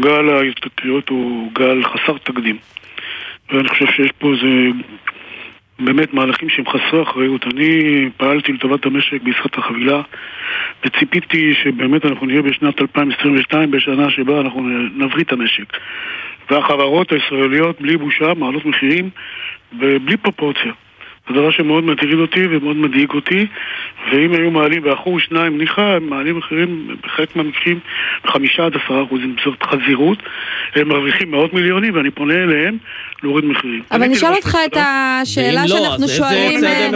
גל 0.00 0.28
ההסתכלויות 0.28 1.08
הוא 1.08 1.52
גל 1.52 1.82
חסר 1.84 2.18
תקדים. 2.24 2.56
ואני 3.52 3.68
חושב 3.68 3.86
שיש 3.86 4.10
פה 4.18 4.32
איזה 4.32 4.68
באמת 5.78 6.14
מהלכים 6.14 6.48
שהם 6.48 6.64
חסרי 6.66 7.02
אחריות. 7.02 7.46
אני 7.46 8.08
פעלתי 8.16 8.52
לטובת 8.52 8.86
המשק 8.86 9.22
בעסקת 9.22 9.58
החבילה 9.58 10.02
וציפיתי 10.84 11.54
שבאמת 11.62 12.04
אנחנו 12.04 12.26
נהיה 12.26 12.42
בשנת 12.42 12.80
2022, 12.80 13.70
בשנה 13.70 14.10
שבה 14.10 14.40
אנחנו 14.40 14.62
נבריא 14.96 15.24
את 15.24 15.32
המשק. 15.32 15.76
והחברות 16.50 17.12
הישראליות 17.12 17.80
בלי 17.80 17.96
בושה 17.96 18.34
מעלות 18.34 18.66
מחירים 18.66 19.10
ובלי 19.78 20.16
פרופורציה. 20.16 20.72
זה 21.30 21.40
דבר 21.40 21.50
שמאוד 21.50 21.84
מטריד 21.84 22.18
אותי 22.18 22.46
ומאוד 22.50 22.76
מדאיג 22.76 23.10
אותי, 23.10 23.46
ואם 24.12 24.32
היו 24.32 24.50
מעלים 24.50 24.82
באחוז 24.82 25.22
שניים, 25.22 25.58
ניחא, 25.58 25.80
הם 25.80 26.10
מעלים 26.10 26.38
מחירים 26.38 26.96
בחלק 27.02 27.36
מהמקרים 27.36 27.78
בחמישה 28.24 28.66
עד 28.66 28.72
עשרה 28.84 29.02
אחוזים, 29.02 29.36
זאת 29.44 29.62
חזירות, 29.62 30.18
הם 30.74 30.88
מרוויחים 30.88 31.30
מאות 31.30 31.52
מיליונים 31.52 31.94
ואני 31.94 32.10
פונה 32.10 32.34
אליהם 32.34 32.76
להוריד 33.22 33.44
מחירים. 33.44 33.82
אבל 33.90 34.02
אני 34.02 34.12
נשאל 34.12 34.28
כראש 34.28 34.44
אותך 34.44 34.56
את 34.66 34.76
השאלה 34.76 35.62
לא, 35.62 35.68
שאנחנו 35.68 36.08
שואלים... 36.08 36.64
אה? 36.64 36.90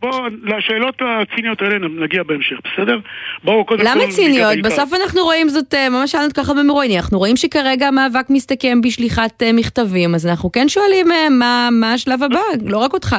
בואו, 0.00 0.24
לשאלות 0.42 0.94
הציניות 1.00 1.62
האלה 1.62 1.88
נגיע 1.88 2.22
בהמשך, 2.22 2.56
בסדר? 2.64 2.98
בואו 3.44 3.64
קודם 3.64 3.84
כל... 3.84 3.90
למה 3.90 4.06
ציניות? 4.10 4.58
בסוף 4.62 4.92
אנחנו 5.02 5.22
רואים 5.22 5.48
זאת, 5.48 5.74
אה, 5.74 5.88
ממש 5.88 6.12
שאלנו 6.12 6.32
ככה 6.34 6.54
במרואיינים, 6.54 6.98
אנחנו 6.98 7.18
רואים 7.18 7.36
שכרגע 7.36 7.88
המאבק 7.88 8.30
מסתכם 8.30 8.80
בשליחת 8.80 9.42
אה, 9.42 9.52
מכתבים, 9.52 10.14
אז 10.14 10.26
אנחנו 10.26 10.52
כן 10.52 10.68
שואלים 10.68 11.08
מה 11.30 11.68
מה 11.72 11.92
השלב 11.92 12.22
הבא, 12.22 12.40
לא 12.66 12.78
רק 12.78 12.92
אותך. 12.92 13.16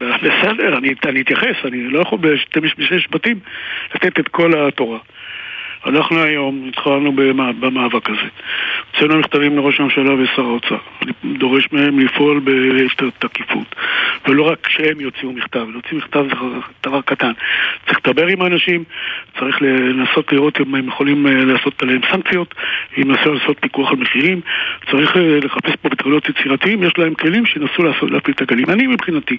בסדר, 0.00 0.78
אני, 0.78 0.94
אני 1.04 1.20
אתייחס, 1.20 1.56
אני 1.64 1.90
לא 1.90 2.00
יכול 2.00 2.18
בשתי 2.18 2.60
משפטים 2.96 3.38
לתת 3.94 4.18
את 4.20 4.28
כל 4.28 4.66
התורה. 4.68 4.98
אנחנו 5.86 6.22
היום 6.22 6.64
התחלנו 6.68 7.12
במאבק 7.60 8.10
הזה. 8.10 8.28
הוצאנו 8.92 9.18
מכתבים 9.18 9.56
לראש 9.56 9.80
הממשלה 9.80 10.14
ושר 10.14 10.42
האוצר. 10.42 10.76
אני 11.02 11.12
דורש 11.38 11.68
מהם 11.72 11.98
לפעול 11.98 12.40
בתקיפות. 13.20 13.74
ולא 14.28 14.42
רק 14.42 14.68
שהם 14.68 15.00
יוציאו 15.00 15.32
מכתב, 15.32 15.66
להוציא 15.72 15.96
מכתב 15.96 16.24
זה 16.28 16.34
דבר 16.86 17.00
קטן. 17.00 17.32
צריך 17.86 17.98
לדבר 18.06 18.26
עם 18.26 18.42
האנשים, 18.42 18.84
צריך 19.38 19.62
לנסות 19.62 20.32
לראות 20.32 20.60
אם 20.60 20.74
הם 20.74 20.88
יכולים 20.88 21.26
אה, 21.26 21.44
לעשות 21.44 21.82
עליהם 21.82 22.00
סנקציות, 22.12 22.54
אם 22.98 23.10
נסו 23.10 23.32
לעשות 23.32 23.56
פיקוח 23.60 23.90
על 23.90 23.96
מחירים, 23.96 24.40
צריך 24.90 25.16
אה, 25.16 25.38
לחפש 25.42 25.76
פה 25.82 25.88
פתרונות 25.88 26.28
יצירתיים, 26.28 26.82
יש 26.82 26.92
להם 26.98 27.14
כלים 27.14 27.46
שינסו 27.46 27.82
להפעיל 27.82 28.34
את 28.36 28.40
הגלים. 28.40 28.70
אני 28.70 28.86
מבחינתי, 28.86 29.36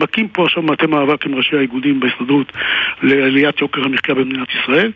מקים 0.00 0.28
פה 0.28 0.44
עכשיו 0.44 0.62
מטה 0.62 0.86
מאבק 0.86 1.26
עם 1.26 1.34
ראשי 1.34 1.56
האיגודים 1.56 2.00
בהסתדרות 2.00 2.52
לעליית 3.02 3.60
יוקר 3.60 3.84
המחיה 3.84 4.14
במדינת 4.14 4.48
ישראל, 4.54 4.92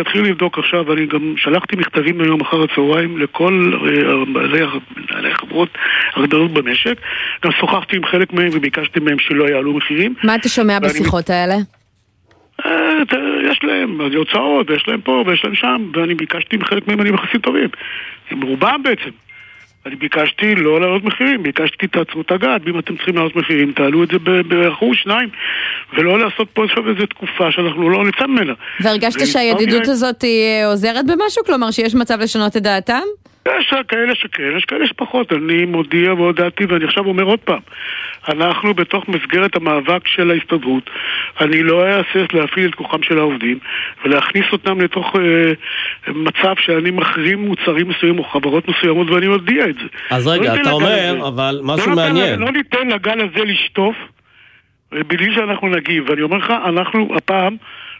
אתחיל 0.00 0.22
לבדוק 0.24 0.58
עכשיו, 0.58 0.86
ואני 0.86 1.06
גם 1.06 1.34
שלחתי 1.36 1.76
מכתבים 1.76 2.20
היום 2.20 2.40
אחר 2.40 2.62
הצהריים 2.62 3.18
לכל 3.18 3.72
אה, 3.74 4.24
בעלי 4.32 4.60
מנהלי 4.96 5.30
החברות 5.32 5.68
הגדולות 6.16 6.50
במשק, 6.52 6.94
גם 7.44 7.50
שוחחתי 7.60 7.96
עם 7.96 8.04
חלק 8.06 8.32
מהם 8.32 8.48
וביקשתי 8.52 9.00
מהם 9.00 9.18
שלא 9.18 9.44
יעלו 9.44 9.74
מחירים. 9.74 10.14
מה 10.24 10.34
אתה 10.34 10.48
שומע 10.48 10.78
ואני- 10.82 10.92
בשיחות 10.92 11.30
האלה? 11.30 11.54
אה, 12.66 12.98
יש 13.50 13.58
להם 13.62 14.00
הוצאות, 14.00 14.70
ויש 14.70 14.88
להם 14.88 15.00
פה 15.00 15.24
ויש 15.26 15.44
להם 15.44 15.54
שם, 15.54 15.90
ואני 15.94 16.14
ביקשתי 16.14 16.56
מחלק 16.56 16.88
מהם, 16.88 17.00
אני 17.00 17.08
יחסית 17.10 17.42
טובים. 17.42 17.68
עם 18.30 18.42
רובם 18.42 18.80
בעצם. 18.84 19.10
אני 19.88 19.96
ביקשתי 19.96 20.54
לא 20.54 20.80
להעלות 20.80 21.04
מחירים, 21.04 21.42
ביקשתי 21.42 21.86
תעצרו 21.86 22.20
את 22.20 22.32
הגת, 22.32 22.60
ואם 22.64 22.78
אתם 22.78 22.96
צריכים 22.96 23.14
להעלות 23.14 23.36
מחירים, 23.36 23.72
תעלו 23.72 24.04
את 24.04 24.08
זה 24.12 24.18
באחוז, 24.42 24.96
שניים, 25.02 25.28
ולא 25.96 26.18
לעשות 26.18 26.48
פה 26.52 26.64
עכשיו 26.64 26.88
איזו 26.88 27.06
תקופה 27.06 27.52
שאנחנו 27.52 27.90
לא 27.90 28.04
נצא 28.04 28.26
ממנה. 28.26 28.52
והרגשת 28.80 29.26
שהידידות 29.26 29.80
מספר 29.80 29.92
הזאת 29.92 30.24
אה, 30.24 30.66
עוזרת 30.66 31.06
במשהו? 31.06 31.44
כלומר 31.46 31.70
שיש 31.70 31.94
מצב 31.94 32.18
לשנות 32.20 32.56
את 32.56 32.62
דעתם? 32.62 33.02
יש 33.60 33.74
כאלה 33.88 34.14
שכן, 34.14 34.52
יש 34.56 34.64
כאלה 34.64 34.86
שפחות. 34.86 35.32
אני 35.32 35.64
מודיע 35.64 36.12
והודעתי, 36.14 36.64
ואני 36.64 36.84
עכשיו 36.84 37.04
אומר 37.06 37.22
עוד 37.22 37.38
פעם, 37.38 37.60
אנחנו 38.28 38.74
בתוך 38.74 39.08
מסגרת 39.08 39.56
המאבק 39.56 40.08
של 40.08 40.30
ההסתדרות, 40.30 40.90
אני 41.40 41.62
לא 41.62 41.84
אהסס 41.86 42.32
להפעיל 42.34 42.68
את 42.70 42.74
כוחם 42.74 43.02
של 43.02 43.18
העובדים 43.18 43.58
ולהכניס 44.04 44.44
אותם 44.52 44.80
לתוך 44.80 45.16
אה, 45.16 45.52
מצב 46.12 46.54
שאני 46.60 46.90
מחרים 46.90 47.38
מוצרים 47.46 47.88
מסוימים 47.88 48.18
או 48.18 48.24
חברות 48.24 48.68
מסוימות 48.68 49.10
ואני 49.10 49.28
מודיע 49.28 49.64
את 49.68 49.74
זה. 49.74 49.86
אז 50.10 50.26
לא 50.26 50.32
רגע, 50.32 50.50
ניתן 50.52 50.60
אתה 50.62 50.70
אומר, 50.70 50.86
הזה- 50.86 51.26
אבל 51.28 51.60
לא 51.62 51.74
משהו 51.74 51.90
ניתן- 51.90 51.94
מעניין. 51.94 52.40
לא 52.40 52.50
ניתן 52.50 52.88
לגל 52.88 53.20
הזה 53.20 53.44
לשטוף 53.44 53.96
בלי 54.92 55.34
שאנחנו 55.34 55.68
נגיב. 55.68 56.04
ואני 56.10 56.22
אומר 56.22 56.36
לך, 56.36 56.52
אנחנו 56.66 57.08
הפעם... 57.16 57.56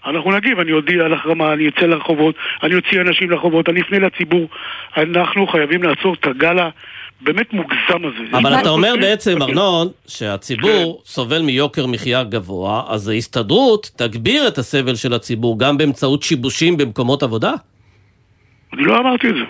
אנחנו 0.07 0.32
נגיב, 0.32 0.61
אני 0.61 0.72
אודיע 0.72 1.05
על 1.05 1.14
החרמה, 1.14 1.53
אני 1.53 1.68
אצא 1.68 1.80
לרחובות, 1.86 2.34
אני 2.62 2.74
אוציא 2.74 3.01
אנשים 3.01 3.30
לרחובות, 3.30 3.68
אני 3.68 3.80
אפנה 3.80 3.99
לציבור. 3.99 4.49
אנחנו 4.96 5.46
חייבים 5.46 5.82
לעצור 5.82 6.14
את 6.14 6.26
הגל 6.26 6.57
הבאמת 6.59 7.53
מוגזם 7.53 7.76
הזה. 8.05 8.36
אבל 8.38 8.55
אתה 8.61 8.68
אומר 8.68 8.92
פה- 8.94 9.01
בעצם, 9.01 9.42
ארנון, 9.42 9.88
שהציבור 10.07 11.03
סובל 11.05 11.42
מיוקר 11.42 11.86
מחיה 11.86 12.24
גבוה, 12.24 12.82
אז 12.88 13.09
ההסתדרות 13.09 13.90
תגביר 13.96 14.49
את 14.49 14.59
הסבל 14.59 14.94
של 14.94 15.14
הציבור 15.14 15.59
גם 15.59 15.78
באמצעות 15.78 16.22
שיבושים 16.22 16.76
במקומות 16.76 17.22
עבודה? 17.22 17.53
אני 18.72 18.82
לא 18.84 18.99
אמרתי 18.99 19.28
את 19.28 19.34
זה. 19.34 19.44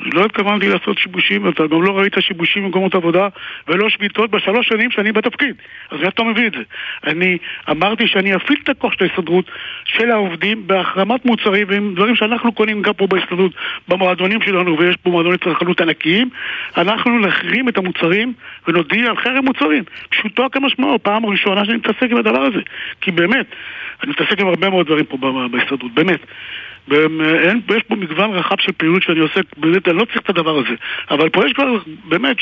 לא 0.00 0.24
התכוונתי 0.24 0.68
לעשות 0.68 0.98
שיבושים, 0.98 1.48
אתה 1.48 1.66
גם 1.66 1.82
לא 1.82 1.98
ראית 1.98 2.14
שיבושים 2.20 2.64
במקומות 2.64 2.94
עבודה 2.94 3.28
ולא 3.68 3.88
שביתות 3.88 4.30
בשלוש 4.30 4.68
שנים 4.68 4.90
שאני 4.90 5.12
בתפקיד. 5.12 5.54
אז 5.90 6.00
איך 6.02 6.08
אתה 6.08 6.22
מביא 6.22 6.46
את 6.46 6.52
זה? 6.52 6.62
אני 7.06 7.38
אמרתי 7.70 8.08
שאני 8.08 8.36
אפעיל 8.36 8.58
את 8.62 8.68
הכוח 8.68 8.92
של 8.92 9.04
ההסתדרות, 9.04 9.50
של 9.84 10.10
העובדים, 10.10 10.66
בהחרמת 10.66 11.24
מוצרים 11.24 11.66
ועם 11.70 11.94
דברים 11.94 12.16
שאנחנו 12.16 12.52
קונים 12.52 12.82
גם 12.82 12.92
פה 12.92 13.06
בהסתדרות, 13.06 13.52
במועדונים 13.88 14.42
שלנו, 14.42 14.78
ויש 14.78 14.96
פה 14.96 15.10
מועדוני 15.10 15.38
צרכנות 15.38 15.80
ענקיים, 15.80 16.28
אנחנו 16.76 17.18
נחרים 17.18 17.68
את 17.68 17.78
המוצרים 17.78 18.32
ונודיע 18.68 19.10
על 19.10 19.16
חרם 19.16 19.44
מוצרים. 19.44 19.84
פשוטו 20.10 20.50
כמשמעו, 20.52 20.98
פעם 21.02 21.26
ראשונה 21.26 21.64
שאני 21.64 21.76
מתעסק 21.76 22.10
עם 22.10 22.16
הדבר 22.16 22.40
הזה. 22.40 22.60
כי 23.00 23.10
באמת, 23.10 23.46
אני 24.02 24.10
מתעסק 24.10 24.40
עם 24.40 24.46
הרבה 24.46 24.70
מאוד 24.70 24.86
דברים 24.86 25.04
פה 25.04 25.16
בהסתדרות, 25.50 25.94
באמת. 25.94 26.20
ואין, 26.88 27.60
יש 27.76 27.82
פה 27.88 27.96
מגוון 27.96 28.30
רחב 28.30 28.56
של 28.60 28.72
פעילות 28.72 29.02
שאני 29.02 29.20
עושה, 29.20 29.40
באמת, 29.56 29.88
אני 29.88 29.96
לא 29.96 30.04
צריך 30.04 30.18
את 30.24 30.30
הדבר 30.30 30.58
הזה. 30.58 30.74
אבל 31.10 31.28
פה 31.28 31.46
יש 31.46 31.52
כבר 31.52 31.64
באמת 32.04 32.36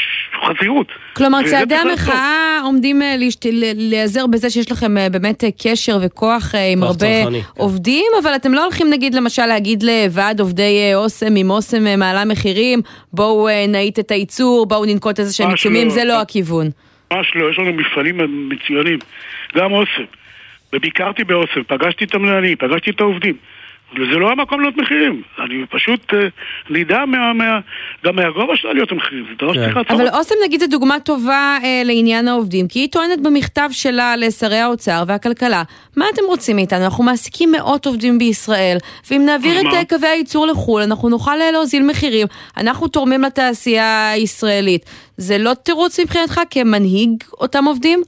חזירות. 0.47 0.87
כלומר, 1.17 1.43
צעדי 1.43 1.75
המחאה 1.75 2.61
עומדים 2.63 3.03
אה, 3.03 3.17
להיעזר 3.75 4.27
בזה 4.27 4.51
שיש 4.51 4.73
לכם 4.73 4.99
אה, 4.99 5.11
באמת 5.11 5.45
אה, 5.45 5.49
קשר 5.63 5.99
וכוח 6.03 6.55
אה, 6.55 6.73
עם 6.73 6.81
כוח 6.81 6.89
הרבה 6.89 7.23
צרכני, 7.23 7.43
כן. 7.43 7.61
עובדים, 7.61 8.07
אבל 8.23 8.35
אתם 8.37 8.55
לא 8.55 8.65
הולכים 8.65 8.87
נגיד 8.91 9.15
למשל 9.15 9.47
להגיד 9.47 9.83
לוועד 9.83 10.41
עובדי 10.41 10.63
אה, 10.63 10.97
אוסם, 10.97 11.37
אם 11.37 11.51
אוסם 11.51 11.87
אה, 11.87 11.97
מעלה 11.97 12.25
מחירים, 12.25 12.81
בואו 13.13 13.49
אה, 13.49 13.67
נאיט 13.69 13.99
את 13.99 14.11
הייצור, 14.11 14.67
בואו 14.67 14.85
ננקוט 14.85 15.21
איזה 15.21 15.35
שהם 15.35 15.51
עיצומים, 15.51 15.87
לא. 15.89 15.95
זה 15.95 16.05
לא 16.05 16.21
הכיוון. 16.21 16.67
ממש 17.13 17.33
לא, 17.35 17.51
יש 17.51 17.59
לנו 17.59 17.73
מפעלים 17.73 18.49
מצוינים, 18.49 18.99
גם 19.57 19.73
אוסם. 19.73 20.05
וביקרתי 20.73 21.25
באוסם, 21.25 21.63
פגשתי 21.67 22.05
את 22.05 22.15
המנהלים, 22.15 22.57
פגשתי 22.57 22.91
את 22.91 23.01
העובדים. 23.01 23.35
וזה 23.93 24.19
לא 24.19 24.31
המקום 24.31 24.61
לעלות 24.61 24.77
מחירים. 24.77 25.23
אני 25.39 25.67
פשוט 25.71 26.15
אה, 26.15 26.29
נדע 26.71 27.05
מה, 27.05 27.33
מה, 27.33 27.61
גם 28.05 28.17
מהגובה 28.17 28.57
של 28.57 28.69
עליות 28.69 28.93
המחירים. 28.93 29.25
זה 29.29 29.35
דבר 29.39 29.53
שצריך 29.53 29.77
לעצור. 29.77 29.97
אבל 29.97 30.09
אוסם 30.09 30.35
נגיד 30.45 30.61
זו 30.61 30.67
דוגמה 30.67 31.01
טובה 31.01 31.59
אה, 31.65 31.83
לעניין 31.85 32.29
העובדים, 32.29 32.69
כי 32.69 32.79
היא 32.79 32.89
טוענת 32.91 33.21
במכתב 33.23 33.69
שלה 33.73 34.17
לשרי 34.17 34.59
האוצר 34.59 35.03
והכלכלה, 35.07 35.63
מה 35.97 36.05
אתם 36.15 36.23
רוצים 36.27 36.57
מאיתנו? 36.57 36.85
אנחנו 36.85 37.05
מעסיקים 37.05 37.53
מאות 37.53 37.87
עובדים 37.87 38.19
בישראל, 38.19 38.77
ואם 39.11 39.27
נעביר 39.27 39.61
את 39.61 39.65
מה? 39.65 39.75
אה, 39.75 39.85
קווי 39.85 40.09
הייצור 40.09 40.47
לחו"ל, 40.47 40.83
אנחנו 40.83 41.09
נוכל 41.09 41.41
אה, 41.41 41.51
להוזיל 41.51 41.83
מחירים, 41.83 42.27
אנחנו 42.57 42.89
תורמים 42.89 43.23
לתעשייה 43.23 44.11
הישראלית. 44.11 44.85
זה 45.17 45.39
לא 45.39 45.55
תירוץ 45.55 46.01
מבחינתך 46.01 46.41
כמנהיג 46.51 47.11
אותם 47.41 47.65
עובדים? 47.65 48.03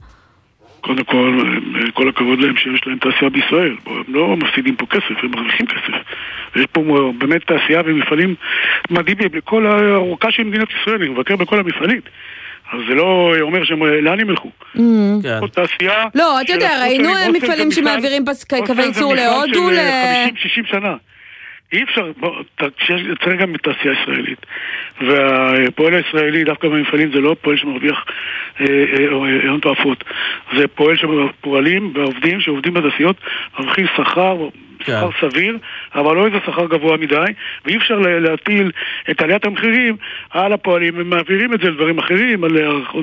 קודם 0.87 1.03
כל, 1.03 1.39
אה, 1.75 1.91
כל 1.91 2.09
הכבוד 2.09 2.39
להם 2.39 2.57
שיש 2.57 2.87
להם 2.87 2.97
תעשייה 2.97 3.29
בישראל. 3.29 3.75
הם 3.85 4.03
לא 4.07 4.37
מפסידים 4.37 4.75
פה 4.75 4.85
כסף, 4.85 5.23
הם 5.23 5.31
מרוויחים 5.31 5.65
כסף. 5.65 5.93
יש 6.55 6.65
פה 6.71 6.81
באמת 7.17 7.41
תעשייה 7.47 7.81
ומפעלים 7.85 8.35
מדהימים 8.89 9.27
בכל 9.31 9.65
האורכה 9.65 10.31
של 10.31 10.43
מדינת 10.43 10.67
ישראל, 10.81 11.01
אני 11.01 11.09
מבקר 11.09 11.35
בכל 11.35 11.59
המפעלים. 11.59 12.01
אז 12.73 12.79
זה 12.89 12.95
לא 12.95 13.33
אומר 13.41 13.63
שהם, 13.63 13.83
לאן 13.85 14.19
הם 14.19 14.29
ילכו? 14.29 14.49
Mm. 14.75 14.79
כן. 15.23 15.39
פה 15.39 15.47
תעשייה... 15.47 16.05
לא, 16.15 16.41
אתה 16.41 16.53
יודע, 16.53 16.69
ראינו. 16.81 17.09
אה, 17.09 17.31
מפעלים 17.31 17.67
מפעל- 17.67 17.71
שמעבירים 17.71 18.25
קווי 18.67 18.83
ייצור 18.85 19.13
להודו, 19.15 19.69
ל... 19.69 19.73
אה, 19.73 20.25
50-60 20.65 20.71
שנה. 20.71 20.95
אי 21.73 21.83
אפשר, 21.83 22.11
צריך 23.23 23.41
גם 23.41 23.53
בתעשייה 23.53 23.93
ישראלית. 24.01 24.45
והפועל 25.01 25.93
הישראלי, 25.93 26.43
דווקא 26.43 26.67
במפעלים, 26.67 27.11
זה 27.11 27.19
לא 27.19 27.35
פועל 27.41 27.57
שמרוויח 27.57 28.05
אה, 28.59 28.65
אה, 28.65 29.03
אה, 29.03 29.49
הון 29.49 29.59
תועפות. 29.59 30.03
זה 30.57 30.67
פועל 30.67 30.95
שפועלים 30.95 31.91
ועובדים 31.95 32.41
שעובדים 32.41 32.73
בתעשיות, 32.73 33.17
מרוויחים 33.59 33.85
שכר, 33.97 34.37
שכר 34.83 35.09
סביר, 35.21 35.57
אבל 35.95 36.15
לא 36.15 36.25
איזה 36.25 36.37
שכר 36.45 36.65
גבוה 36.65 36.97
מדי, 36.97 37.15
ואי 37.65 37.77
אפשר 37.77 37.95
לה- 37.99 38.19
להטיל 38.19 38.71
את 39.11 39.21
עליית 39.21 39.45
המחירים 39.45 39.97
על 40.29 40.53
הפועלים, 40.53 40.99
הם 40.99 41.09
מעבירים 41.09 41.53
את 41.53 41.59
זה 41.59 41.69
לדברים 41.69 41.99
אחרים, 41.99 42.43
על 42.43 42.51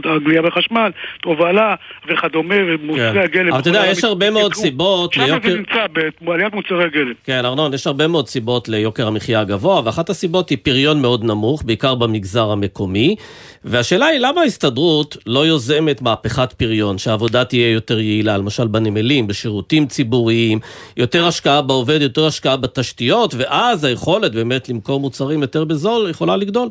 הגלייה 0.04 0.42
בחשמל, 0.42 0.90
תובלה 1.22 1.74
וכדומה, 2.08 2.54
ומוצרי 2.68 3.12
כן. 3.12 3.18
הגלם. 3.18 3.52
אבל 3.52 3.60
אתה 3.60 3.68
יודע, 3.68 3.86
יש 3.86 4.04
הרבה 4.04 4.30
מאוד. 4.30 4.54
סיבות 4.54 5.12
שם 5.12 5.20
ליוקר- 5.20 5.50
זה 5.50 5.56
נמצא, 5.56 5.86
בעליית 6.20 6.54
מוצרי 6.54 6.84
הגלם. 6.84 7.12
כן, 7.24 7.44
ארנון, 7.44 7.74
יש 7.74 7.86
הרבה 7.86 8.06
מאוד 8.08 8.28
סיבות 8.28 8.68
ליוקר 8.68 9.06
המחיה 9.06 9.40
הגבוה, 9.40 9.80
ואחת 9.84 10.10
הסיבות 10.10 10.50
היא 10.50 10.58
פריון 10.62 11.02
מאוד 11.02 11.24
נמוך, 11.24 11.62
בעיקר 11.62 11.94
במגזר 11.94 12.50
המקומי. 12.50 13.16
והשאלה 13.64 14.06
היא 14.06 14.20
למה 14.20 14.40
ההסתדרות 14.40 15.16
לא 15.26 15.46
יוזמת 15.46 16.02
מהפכת 16.02 16.52
פריון, 16.52 16.98
שהעבודה 16.98 17.44
תהיה 17.44 17.70
יותר 17.70 18.00
יעילה, 18.00 18.36
למשל 18.38 18.66
בנמלים, 18.66 19.26
בשירותים 19.26 19.86
ציבוריים, 19.86 20.58
יותר 20.96 21.26
השקעה 21.26 21.62
בעובד, 21.62 22.02
יותר 22.02 22.26
השקעה 22.26 22.56
בתשתיות, 22.74 23.34
ואז 23.34 23.84
היכולת 23.84 24.34
באמת 24.34 24.68
למכור 24.68 25.00
מוצרים 25.00 25.42
יותר 25.42 25.64
בזול 25.64 26.10
יכולה 26.10 26.36
לגדול. 26.36 26.68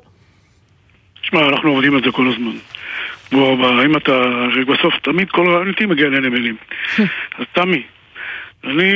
תשמע, 1.22 1.48
אנחנו 1.50 1.70
עובדים 1.70 1.96
על 1.96 2.02
זה 2.06 2.12
כל 2.12 2.28
הזמן. 2.28 2.58
בוא, 3.32 3.84
אם 3.86 3.98
אתה... 3.98 4.22
בסוף 4.68 4.94
תמיד 5.02 5.30
כל 5.30 5.68
איתי 5.68 5.86
מגיע 5.86 6.08
לנמלים. 6.08 6.56
אז 7.40 7.46
תמי, 7.54 7.84
אני 8.64 8.92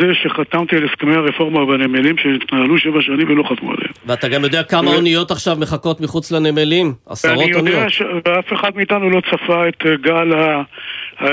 זה 0.00 0.06
שחתמתי 0.22 0.76
על 0.76 0.84
הסכמי 0.84 1.14
הרפורמה 1.14 1.66
בנמלים 1.66 2.16
שהתנהלו 2.18 2.78
שבע 2.78 3.02
שנים 3.02 3.28
ולא 3.30 3.42
חתמו 3.42 3.70
עליהם. 3.72 3.92
ואתה 4.06 4.28
גם 4.28 4.44
יודע 4.44 4.62
כמה 4.62 4.90
אוניות 4.94 5.30
עכשיו 5.30 5.56
מחכות 5.60 6.00
מחוץ 6.00 6.32
לנמלים? 6.32 6.92
עשרות 7.06 7.34
אוניות. 7.54 7.56
יודע 7.74 7.88
שאף 7.88 8.52
אחד 8.52 8.70
מאיתנו 8.76 9.10
לא 9.10 9.20
צפה 9.20 9.68
את 9.68 9.86
אה, 9.86 9.96
גל 9.96 10.32
ה- 10.32 10.62
ה- 11.18 11.26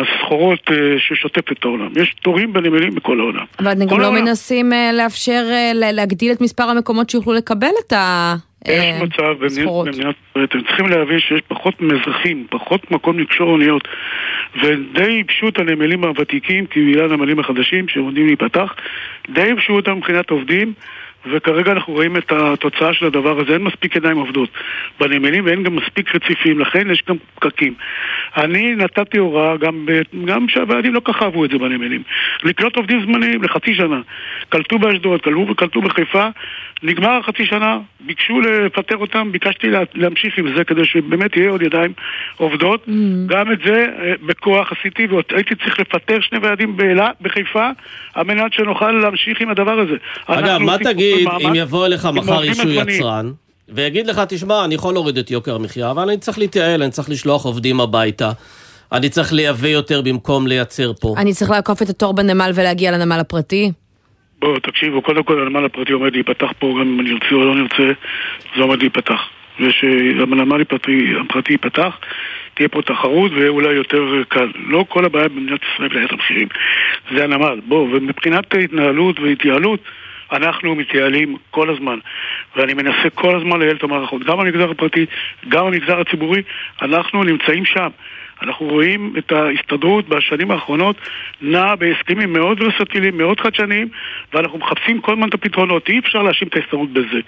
הסחורות 0.00 0.60
אה, 0.70 0.76
ששוטף 0.98 1.52
את 1.52 1.64
העולם. 1.64 1.88
יש 1.96 2.14
תורים 2.22 2.52
בנמלים 2.52 2.94
בכל 2.94 3.20
העולם. 3.20 3.44
אבל 3.58 3.72
אתם 3.72 3.86
גם 3.86 4.00
לא 4.00 4.04
העולם. 4.04 4.24
מנסים 4.24 4.72
אה, 4.72 4.90
לאפשר, 4.92 5.44
אה, 5.50 5.70
להגדיל 5.92 6.32
את 6.32 6.40
מספר 6.40 6.62
המקומות 6.64 7.10
שיוכלו 7.10 7.32
לקבל 7.32 7.70
את 7.86 7.92
ה... 7.92 8.34
יש 8.68 8.78
אה, 8.78 9.04
מצב 9.04 9.44
במדינת 9.84 10.14
ישראל, 10.30 10.44
אתם 10.44 10.62
צריכים 10.62 10.86
להבין 10.86 11.18
שיש 11.18 11.40
פחות 11.48 11.80
מזרחים, 11.80 12.46
פחות 12.50 12.90
מקום 12.90 13.18
לקשור 13.18 13.50
אוניות 13.50 13.88
ודי 14.62 15.10
ייבשו 15.10 15.48
את 15.48 15.58
הנמלים 15.58 16.04
הוותיקים, 16.04 16.66
כי 16.66 16.80
בגלל 16.80 17.12
הנמלים 17.12 17.38
החדשים 17.38 17.88
שעומדים 17.88 18.26
להיפתח, 18.26 18.74
די 19.28 19.46
ייבשו 19.46 19.72
אותם 19.72 19.96
מבחינת 19.96 20.30
עובדים 20.30 20.72
וכרגע 21.26 21.72
אנחנו 21.72 21.92
רואים 21.92 22.16
את 22.16 22.32
התוצאה 22.32 22.94
של 22.94 23.06
הדבר 23.06 23.40
הזה, 23.40 23.52
אין 23.52 23.62
מספיק 23.62 23.96
ידיים 23.96 24.16
עובדות. 24.16 24.48
בנמלים 25.00 25.46
ואין 25.46 25.62
גם 25.62 25.76
מספיק 25.76 26.14
רציפים, 26.14 26.60
לכן 26.60 26.90
יש 26.90 27.02
גם 27.08 27.16
פקקים. 27.34 27.74
אני 28.36 28.74
נתתי 28.74 29.18
הוראה, 29.18 29.56
גם, 29.56 29.86
גם 30.24 30.48
שהוועדים 30.48 30.94
לא 30.94 31.00
כל 31.00 31.12
כך 31.12 31.22
אהבו 31.22 31.44
את 31.44 31.50
זה 31.50 31.58
בנמלים, 31.58 32.02
לקלוט 32.42 32.76
עובדים 32.76 33.02
זמניים 33.02 33.42
לחצי 33.42 33.74
שנה. 33.74 34.00
קלטו 34.48 34.78
באשדוד, 34.78 35.20
קלטו, 35.20 35.54
קלטו 35.54 35.82
בחיפה, 35.82 36.28
נגמר 36.82 37.10
החצי 37.10 37.46
שנה, 37.46 37.78
ביקשו 38.00 38.40
לפטר 38.40 38.96
אותם, 38.96 39.32
ביקשתי 39.32 39.70
לה, 39.70 39.80
להמשיך 39.94 40.38
עם 40.38 40.56
זה 40.56 40.64
כדי 40.64 40.84
שבאמת 40.84 41.36
יהיה 41.36 41.50
עוד 41.50 41.62
ידיים 41.62 41.92
עובדות. 42.36 42.86
גם 43.26 43.52
את 43.52 43.58
זה 43.66 43.86
אה, 44.02 44.12
בכוח 44.26 44.72
עשיתי, 44.72 45.06
והייתי 45.06 45.54
צריך 45.54 45.80
לפטר 45.80 46.20
שני 46.20 46.38
ועדים 46.38 46.76
באילת, 46.76 47.14
בחיפה, 47.20 47.68
על 48.14 48.24
מנת 48.26 48.52
שנוכל 48.52 48.90
להמשיך 48.92 49.40
עם 49.40 49.48
הדבר 49.48 49.78
הזה. 49.80 49.96
אגב, 50.26 50.58
מה 50.58 50.78
תגיד 50.78 51.28
אם 51.46 51.54
יבוא 51.54 51.86
אליך 51.86 52.08
מחר 52.14 52.42
הזמניים. 52.50 52.88
יצרן, 52.88 53.32
ויגיד 53.68 54.06
לך, 54.06 54.20
תשמע, 54.28 54.64
אני 54.64 54.74
יכול 54.74 54.94
להוריד 54.94 55.18
את 55.18 55.30
יוקר 55.30 55.54
המחיה, 55.54 55.90
אבל 55.90 56.02
אני 56.02 56.18
צריך 56.18 56.38
להתייעל, 56.38 56.82
אני 56.82 56.90
צריך 56.90 57.10
לשלוח 57.10 57.44
עובדים 57.44 57.80
הביתה. 57.80 58.30
אני 58.92 59.08
צריך 59.08 59.32
לייבא 59.32 59.68
יותר 59.68 60.02
במקום 60.02 60.46
לייצר 60.46 60.92
פה. 61.00 61.14
אני 61.18 61.32
צריך 61.32 61.50
לעקוף 61.50 61.82
את 61.82 61.88
התור 61.88 62.14
בנמל 62.14 62.50
ולהגיע 62.54 62.90
לנמל 62.90 63.20
הפרטי? 63.20 63.72
בואו, 64.38 64.58
תקשיבו, 64.58 65.02
קודם 65.02 65.22
כל 65.22 65.42
הנמל 65.42 65.64
הפרטי 65.64 65.92
עומד 65.92 66.12
להיפתח 66.12 66.48
פה, 66.58 66.66
גם 66.66 66.88
אם 66.88 67.00
אני 67.00 67.10
ארצה 67.12 67.34
או 67.34 67.44
לא 67.44 67.54
נרצה, 67.54 67.92
זה 68.56 68.62
עומד 68.62 68.78
להיפתח. 68.78 69.20
ושהנמל 69.60 70.60
הפרטי, 70.60 71.12
הפרטי 71.20 71.52
ייפתח, 71.52 71.98
תהיה 72.54 72.68
פה 72.68 72.82
תחרות 72.82 73.32
ויהיה 73.32 73.48
אולי 73.48 73.72
יותר 73.74 74.04
קל. 74.28 74.52
לא 74.66 74.84
כל 74.88 75.04
הבעיה 75.04 75.28
במדינת 75.28 75.60
ישראל 75.74 75.88
בעיית 75.88 76.12
המחירים, 76.12 76.48
זה 77.14 77.24
הנמל. 77.24 77.60
בואו, 77.68 77.88
ומבחינת 77.92 78.54
התנהלות 78.64 79.20
והתייעלות, 79.20 79.80
אנחנו 80.32 80.74
מתייעלים 80.74 81.36
כל 81.50 81.70
הזמן, 81.70 81.98
ואני 82.56 82.74
מנסה 82.74 83.10
כל 83.14 83.36
הזמן 83.36 83.58
לייעל 83.58 83.76
את 83.76 83.82
המערכות, 83.82 84.24
גם 84.24 84.38
במגזר 84.38 84.70
הפרטי, 84.70 85.06
גם 85.48 85.66
במגזר 85.66 86.00
הציבורי, 86.00 86.42
אנחנו 86.82 87.24
נמצאים 87.24 87.64
שם. 87.64 87.88
אנחנו 88.42 88.66
רואים 88.66 89.12
את 89.18 89.32
ההסתדרות 89.32 90.08
בשנים 90.08 90.50
האחרונות 90.50 90.96
נעה 91.40 91.76
בהסכמים 91.76 92.32
מאוד 92.32 92.62
ורסטיליים, 92.62 93.18
מאוד 93.18 93.40
חדשניים, 93.40 93.88
ואנחנו 94.32 94.58
מחפשים 94.58 95.00
כל 95.00 95.12
הזמן 95.12 95.28
את 95.28 95.34
הפתרונות. 95.34 95.88
אי 95.88 95.98
אפשר 95.98 96.22
להאשים 96.22 96.48
את 96.48 96.56
ההסתדרות 96.56 96.90
בזה. 96.90 97.20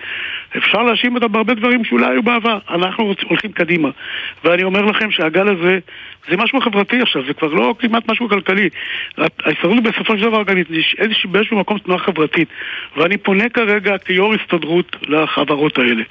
אפשר 0.56 0.82
להאשים 0.82 1.14
אותה 1.14 1.28
בהרבה 1.28 1.54
דברים 1.54 1.84
שאולי 1.84 2.06
היו 2.06 2.22
בעבר. 2.22 2.58
אנחנו 2.70 3.14
הולכים 3.28 3.52
קדימה. 3.52 3.88
ואני 4.44 4.62
אומר 4.62 4.82
לכם 4.82 5.10
שהגל 5.10 5.48
הזה 5.48 5.78
זה 6.28 6.36
משהו 6.36 6.60
חברתי 6.60 7.00
עכשיו, 7.00 7.22
זה 7.26 7.34
כבר 7.34 7.48
לא 7.48 7.74
כמעט 7.78 8.10
משהו 8.10 8.28
כלכלי. 8.28 8.68
ההסתדרות 9.18 9.82
בסופו 9.82 10.16
של 10.16 10.22
דבר 10.22 10.42
גם 10.42 10.56
איזשהו 10.98 11.30
באיזשהו 11.30 11.58
מקום 11.58 11.78
תנועה 11.78 11.98
חברתית. 11.98 12.48
ואני 12.96 13.16
פונה 13.16 13.48
כרגע 13.48 13.98
כיו"ר 13.98 14.34
הסתדרות 14.34 14.96
לחברות 15.08 15.78
האלה. 15.78 16.02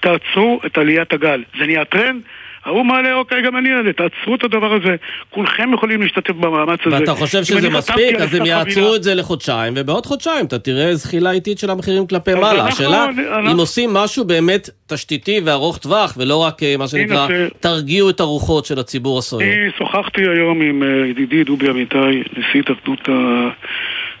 תעצרו 0.00 0.60
את 0.66 0.78
עליית 0.78 1.12
הגל. 1.12 1.42
זה 1.58 1.66
נהיה 1.66 1.84
טרנד? 1.84 2.22
ההוא 2.64 2.84
מעלה, 2.84 3.14
אוקיי, 3.14 3.42
גם 3.42 3.56
אני 3.56 3.68
אעלה, 3.74 3.92
תעצרו 3.92 4.34
את 4.34 4.44
הדבר 4.44 4.74
הזה. 4.74 4.96
כולכם 5.30 5.74
יכולים 5.74 6.02
להשתתף 6.02 6.34
במאמץ 6.34 6.80
הזה. 6.86 6.96
ואתה 6.96 7.14
חושב 7.14 7.44
שזה 7.44 7.70
מספיק, 7.70 8.20
אז 8.20 8.34
הם 8.34 8.46
יעצרו 8.46 8.94
את 8.94 9.02
זה 9.02 9.14
לחודשיים, 9.14 9.72
ובעוד 9.76 10.06
חודשיים 10.06 10.46
אתה 10.46 10.58
תראה 10.58 10.94
זחילה 10.94 11.30
איטית 11.30 11.58
של 11.58 11.70
המחירים 11.70 12.06
כלפי 12.06 12.34
מעלה. 12.34 12.66
השאלה, 12.66 13.06
אם 13.52 13.58
עושים 13.58 13.94
משהו 13.94 14.24
באמת 14.24 14.70
תשתיתי 14.86 15.40
וארוך 15.44 15.78
טווח, 15.78 16.14
ולא 16.18 16.36
רק 16.36 16.62
אה, 16.62 16.74
מה 16.78 16.88
שנקרא, 16.88 17.28
תרגיעו 17.60 18.10
את 18.10 18.20
הרוחות 18.20 18.64
של 18.64 18.78
הציבור 18.78 19.18
הסוער. 19.18 19.42
אני 19.44 19.70
שוחחתי 19.78 20.20
היום 20.20 20.60
עם 20.60 20.82
אה, 20.82 21.06
ידידי 21.06 21.44
דובי 21.44 21.70
אמיתי, 21.70 22.22
נשיא 22.36 22.60
התאחדות 22.60 23.08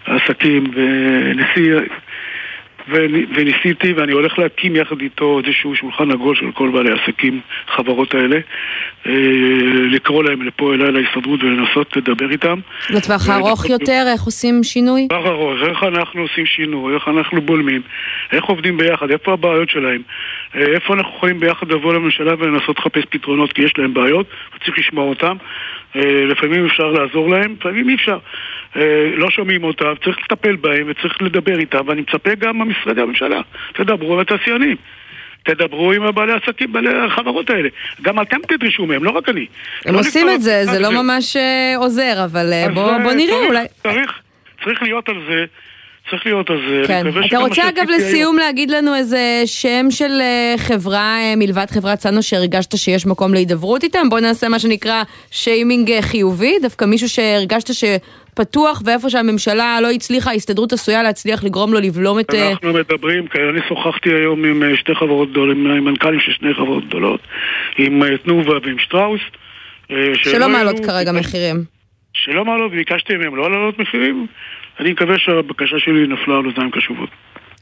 העסקים 0.06 0.70
ונשיא... 0.74 1.80
וני- 2.88 3.26
וניסיתי, 3.34 3.92
ואני 3.92 4.12
הולך 4.12 4.38
להקים 4.38 4.76
יחד 4.76 5.00
איתו 5.00 5.40
איזשהו 5.44 5.76
שולחן 5.76 6.10
עגול 6.10 6.36
של 6.36 6.52
כל 6.54 6.70
בעלי 6.70 6.90
העסקים, 6.90 7.40
חברות 7.74 8.14
האלה, 8.14 8.38
אה, 9.06 9.12
לקרוא 9.90 10.24
להם 10.24 10.42
לפה 10.42 10.74
אליי 10.74 10.92
להסתדרות 10.92 11.42
ולנסות 11.44 11.96
לדבר 11.96 12.30
איתם. 12.30 12.58
לטווח 12.90 13.28
הארוך 13.28 13.70
יותר, 13.70 14.04
איך 14.12 14.22
עושים 14.22 14.62
שינוי? 14.62 15.04
לטווח 15.04 15.26
ארוך, 15.26 15.52
איך 15.68 15.82
אנחנו 15.82 16.22
עושים 16.22 16.46
שינוי, 16.46 16.94
איך 16.94 17.08
אנחנו 17.08 17.40
בולמים, 17.40 17.82
איך 18.32 18.44
עובדים 18.44 18.76
ביחד, 18.76 19.10
איפה 19.10 19.32
הבעיות 19.32 19.70
שלהם, 19.70 20.02
אה, 20.54 20.60
איפה 20.60 20.94
אנחנו 20.94 21.12
יכולים 21.16 21.40
ביחד 21.40 21.72
לבוא 21.72 21.94
לממשלה 21.94 22.34
ולנסות 22.38 22.78
לחפש 22.78 23.04
פתרונות, 23.10 23.52
כי 23.52 23.62
יש 23.62 23.72
להם 23.78 23.94
בעיות, 23.94 24.26
וצריך 24.56 24.78
לשמוע 24.78 25.04
אותם. 25.04 25.36
אה, 25.96 26.24
לפעמים 26.28 26.66
אפשר 26.66 26.86
לעזור 26.86 27.30
להם, 27.30 27.54
לפעמים 27.60 27.88
אי 27.88 27.94
אפשר. 27.94 28.18
אה, 28.76 28.82
לא 29.16 29.30
שומעים 29.30 29.64
אותם, 29.64 29.92
צריך 30.04 30.16
לטפל 30.24 30.56
בהם 30.56 30.86
וצריך 30.90 31.22
לדבר 31.22 31.58
איתם, 31.58 31.78
ואני 31.86 32.00
מצפה 32.00 32.34
גם 32.34 32.58
ממשרדי 32.58 33.00
הממשלה, 33.00 33.40
תדברו 33.74 34.14
עם 34.14 34.20
התעשיינים. 34.20 34.76
תדברו 35.42 35.92
עם 35.92 36.14
בעלי 36.14 36.32
העסקים, 36.32 36.72
בעלי 36.72 36.88
החברות 37.06 37.50
האלה. 37.50 37.68
גם 38.02 38.20
אתם 38.20 38.36
תדרשו 38.48 38.86
מהם, 38.86 39.04
לא 39.04 39.10
רק 39.10 39.28
אני. 39.28 39.46
הם 39.86 39.94
לא 39.94 40.00
עושים 40.00 40.28
את 40.34 40.42
זה, 40.42 40.64
זה 40.64 40.78
לא. 40.78 41.02
ממש 41.02 41.36
אה, 41.36 41.74
עוזר, 41.76 42.24
אבל 42.24 42.52
אה, 42.52 42.66
בוא 42.74 42.98
בוא 43.02 43.12
נראה 43.12 43.26
צריך- 43.34 43.48
אולי. 43.48 43.64
צריך, 43.82 44.12
צריך 44.64 44.82
להיות 44.82 45.08
על 45.08 45.22
זה, 45.28 45.44
צריך 46.10 46.26
להיות 46.26 46.50
על 46.50 46.60
זה. 46.68 46.82
כן. 46.86 46.94
אני 46.94 47.08
מקווה 47.08 47.20
אתה 47.20 47.28
שכמה 47.28 47.40
רוצה 47.48 47.68
אגב 47.68 47.76
שעשיתי 47.76 47.92
היום- 47.92 48.08
לסיום 48.10 48.36
להגיד 48.38 48.70
לנו 48.70 48.94
איזה 48.94 49.42
שם 49.46 49.86
של 49.90 50.20
אה, 50.20 50.54
חברה 50.58 51.18
אה, 51.20 51.34
מלבד 51.36 51.66
חברת 51.70 52.00
סנו 52.00 52.22
שהרגשת 52.22 52.76
שיש 52.76 53.06
מקום 53.06 53.34
להידברות 53.34 53.82
איתם? 53.84 54.08
בוא 54.10 54.20
נעשה 54.20 54.48
מה 54.48 54.58
שנקרא 54.58 55.02
שיימינג 55.30 55.90
אה, 55.90 56.02
חיובי, 56.02 56.54
דווקא 56.62 56.84
מישהו 56.84 57.08
שהרגשת 57.08 57.70
שפתוח 57.74 58.82
ואיפה 58.84 59.10
שהממשלה 59.10 59.78
לא 59.82 59.90
הצליחה, 59.90 60.30
ההסתדרות 60.30 60.72
עשויה 60.72 61.02
להצליח 61.02 61.44
לגרום 61.44 61.72
לו 61.72 61.80
לבלום 61.80 62.20
את... 62.20 62.34
אה, 62.34 62.50
אנחנו 62.50 62.72
מדברים, 62.72 63.26
כי 63.26 63.38
אני 63.50 63.60
שוחחתי 63.68 64.08
היום 64.14 64.44
עם 64.44 64.62
אה, 64.62 64.76
שתי 64.76 64.94
חברות 64.94 65.30
גדולות, 65.30 65.56
עם 65.56 65.84
מנכ"לים 65.84 66.20
של 66.20 66.32
שני 66.32 66.54
חברות 66.54 66.86
גדולות, 66.88 67.20
עם 67.78 68.02
אה, 68.02 68.16
תנובה 68.24 68.52
ועם 68.62 68.76
שטראוס. 68.78 69.20
אה, 69.90 69.96
שלא 70.14 70.48
מעלות 70.48 70.74
העלו- 70.74 70.86
כרגע 70.86 71.12
מחירים. 71.12 71.56
שלא 72.14 72.44
מעלות, 72.44 72.72
וביקשתי 72.72 73.16
מהם 73.16 73.36
לא 73.36 73.50
להעלות 73.50 73.78
מחירים. 73.78 74.26
אני 74.80 74.92
מקווה 74.92 75.14
שהבקשה 75.18 75.78
שלי 75.78 76.06
נפלה 76.06 76.34
על 76.36 76.46
אוזניים 76.46 76.70
קשובות. 76.70 77.08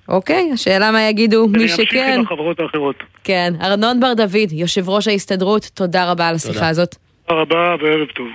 אוקיי, 0.08 0.50
השאלה 0.54 0.90
מה 0.90 1.02
יגידו 1.02 1.48
מי 1.48 1.58
אני 1.58 1.62
אמשיך 1.64 1.90
שכן. 1.90 2.14
עם 2.18 2.24
החברות 2.24 2.60
האחרות. 2.60 2.96
כן, 3.24 3.52
ארנון 3.62 4.00
בר 4.00 4.14
דוד, 4.14 4.52
יושב 4.52 4.88
ראש 4.88 5.08
ההסתדרות, 5.08 5.70
תודה 5.74 6.10
רבה 6.10 6.28
על 6.28 6.34
השיחה 6.34 6.54
תודה. 6.54 6.68
הזאת. 6.68 6.94
תודה 7.26 7.40
רבה 7.40 7.74
וערב 7.80 8.08
טוב. 8.08 8.28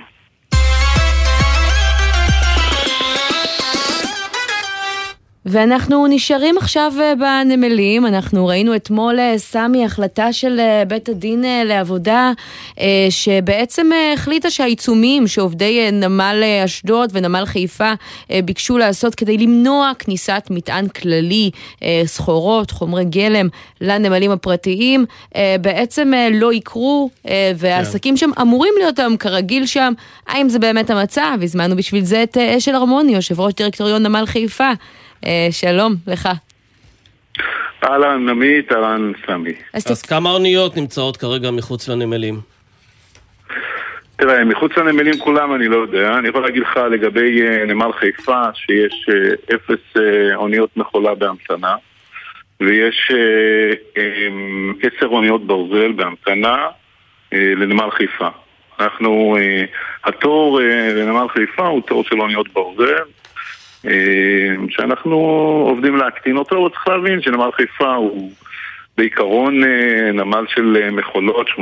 ואנחנו 5.46 6.06
נשארים 6.06 6.58
עכשיו 6.58 6.92
אה, 7.00 7.14
בנמלים, 7.14 8.06
אנחנו 8.06 8.46
ראינו 8.46 8.76
אתמול, 8.76 9.20
אה, 9.20 9.38
סמי, 9.38 9.84
החלטה 9.84 10.32
של 10.32 10.60
אה, 10.60 10.84
בית 10.84 11.08
הדין 11.08 11.44
לעבודה, 11.64 12.32
שבעצם 13.10 13.86
החליטה 14.14 14.50
שהעיצומים 14.50 15.26
שעובדי 15.26 15.90
נמל 15.92 16.42
אשדוד 16.64 17.10
ונמל 17.12 17.44
חיפה 17.44 17.92
ביקשו 18.44 18.78
לעשות 18.78 19.14
כדי 19.14 19.38
למנוע 19.38 19.92
כניסת 19.98 20.48
מטען 20.50 20.88
כללי, 20.88 21.50
סחורות, 22.04 22.70
חומרי 22.70 23.04
גלם 23.04 23.48
לנמלים 23.80 24.30
הפרטיים, 24.30 25.04
בעצם 25.60 26.12
לא 26.32 26.52
יקרו, 26.52 27.10
והעסקים 27.56 28.16
שם 28.16 28.30
אמורים 28.40 28.72
להיות 28.78 28.98
היום 28.98 29.16
כרגיל 29.16 29.66
שם. 29.66 29.92
האם 30.26 30.48
זה 30.48 30.58
באמת 30.58 30.90
המצב? 30.90 31.38
הזמנו 31.42 31.76
בשביל 31.76 32.04
זה 32.04 32.22
את 32.22 32.36
אשל 32.36 32.74
הרמוני, 32.74 33.14
יושב 33.14 33.40
ראש 33.40 33.54
דירקטוריון 33.54 34.02
נמל 34.02 34.26
חיפה. 34.26 34.70
אה, 35.26 35.48
שלום 35.50 35.94
לך. 36.06 36.28
אהלן 37.84 38.28
עמית, 38.28 38.72
אהלן 38.72 39.12
סמי. 39.26 39.52
אז 39.72 40.02
כמה 40.02 40.30
אוניות 40.30 40.76
נמצאות 40.76 41.16
כרגע 41.16 41.50
מחוץ 41.50 41.88
לנמלים? 41.88 42.40
תראה, 44.16 44.44
מחוץ 44.44 44.76
לנמלים 44.76 45.18
כולם 45.18 45.54
אני 45.54 45.68
לא 45.68 45.76
יודע. 45.76 46.18
אני 46.18 46.28
יכול 46.28 46.42
להגיד 46.42 46.62
לך 46.62 46.76
לגבי 46.90 47.42
אה, 47.42 47.64
נמל 47.64 47.92
חיפה, 47.92 48.42
שיש 48.54 49.08
אה, 49.08 49.54
אפס 49.54 50.02
אוניות 50.34 50.76
מכולה 50.76 51.14
בהמתנה, 51.14 51.76
ויש 52.60 53.10
אה, 53.14 54.02
עשר 54.82 55.06
אוניות 55.06 55.46
ברזל 55.46 55.92
בהמתנה, 55.92 56.66
לנמל 57.32 57.90
חיפה. 57.90 58.28
אנחנו, 58.80 59.36
התור 60.04 60.60
לנמל 60.94 61.26
חיפה 61.28 61.66
הוא 61.66 61.82
תור 61.82 62.04
של 62.04 62.20
אוניות 62.20 62.48
ברזל, 62.52 63.04
שאנחנו 64.68 65.16
עובדים 65.68 65.96
להקטין 65.96 66.36
אותו, 66.36 66.56
וצריך 66.56 66.88
להבין 66.88 67.22
שנמל 67.22 67.50
חיפה 67.56 67.94
הוא 67.94 68.30
בעיקרון 68.96 69.64
אה, 69.64 70.12
נמל 70.12 70.44
של 70.48 70.76
אה, 70.82 70.90
מכולות, 70.90 71.46
80% 71.48 71.60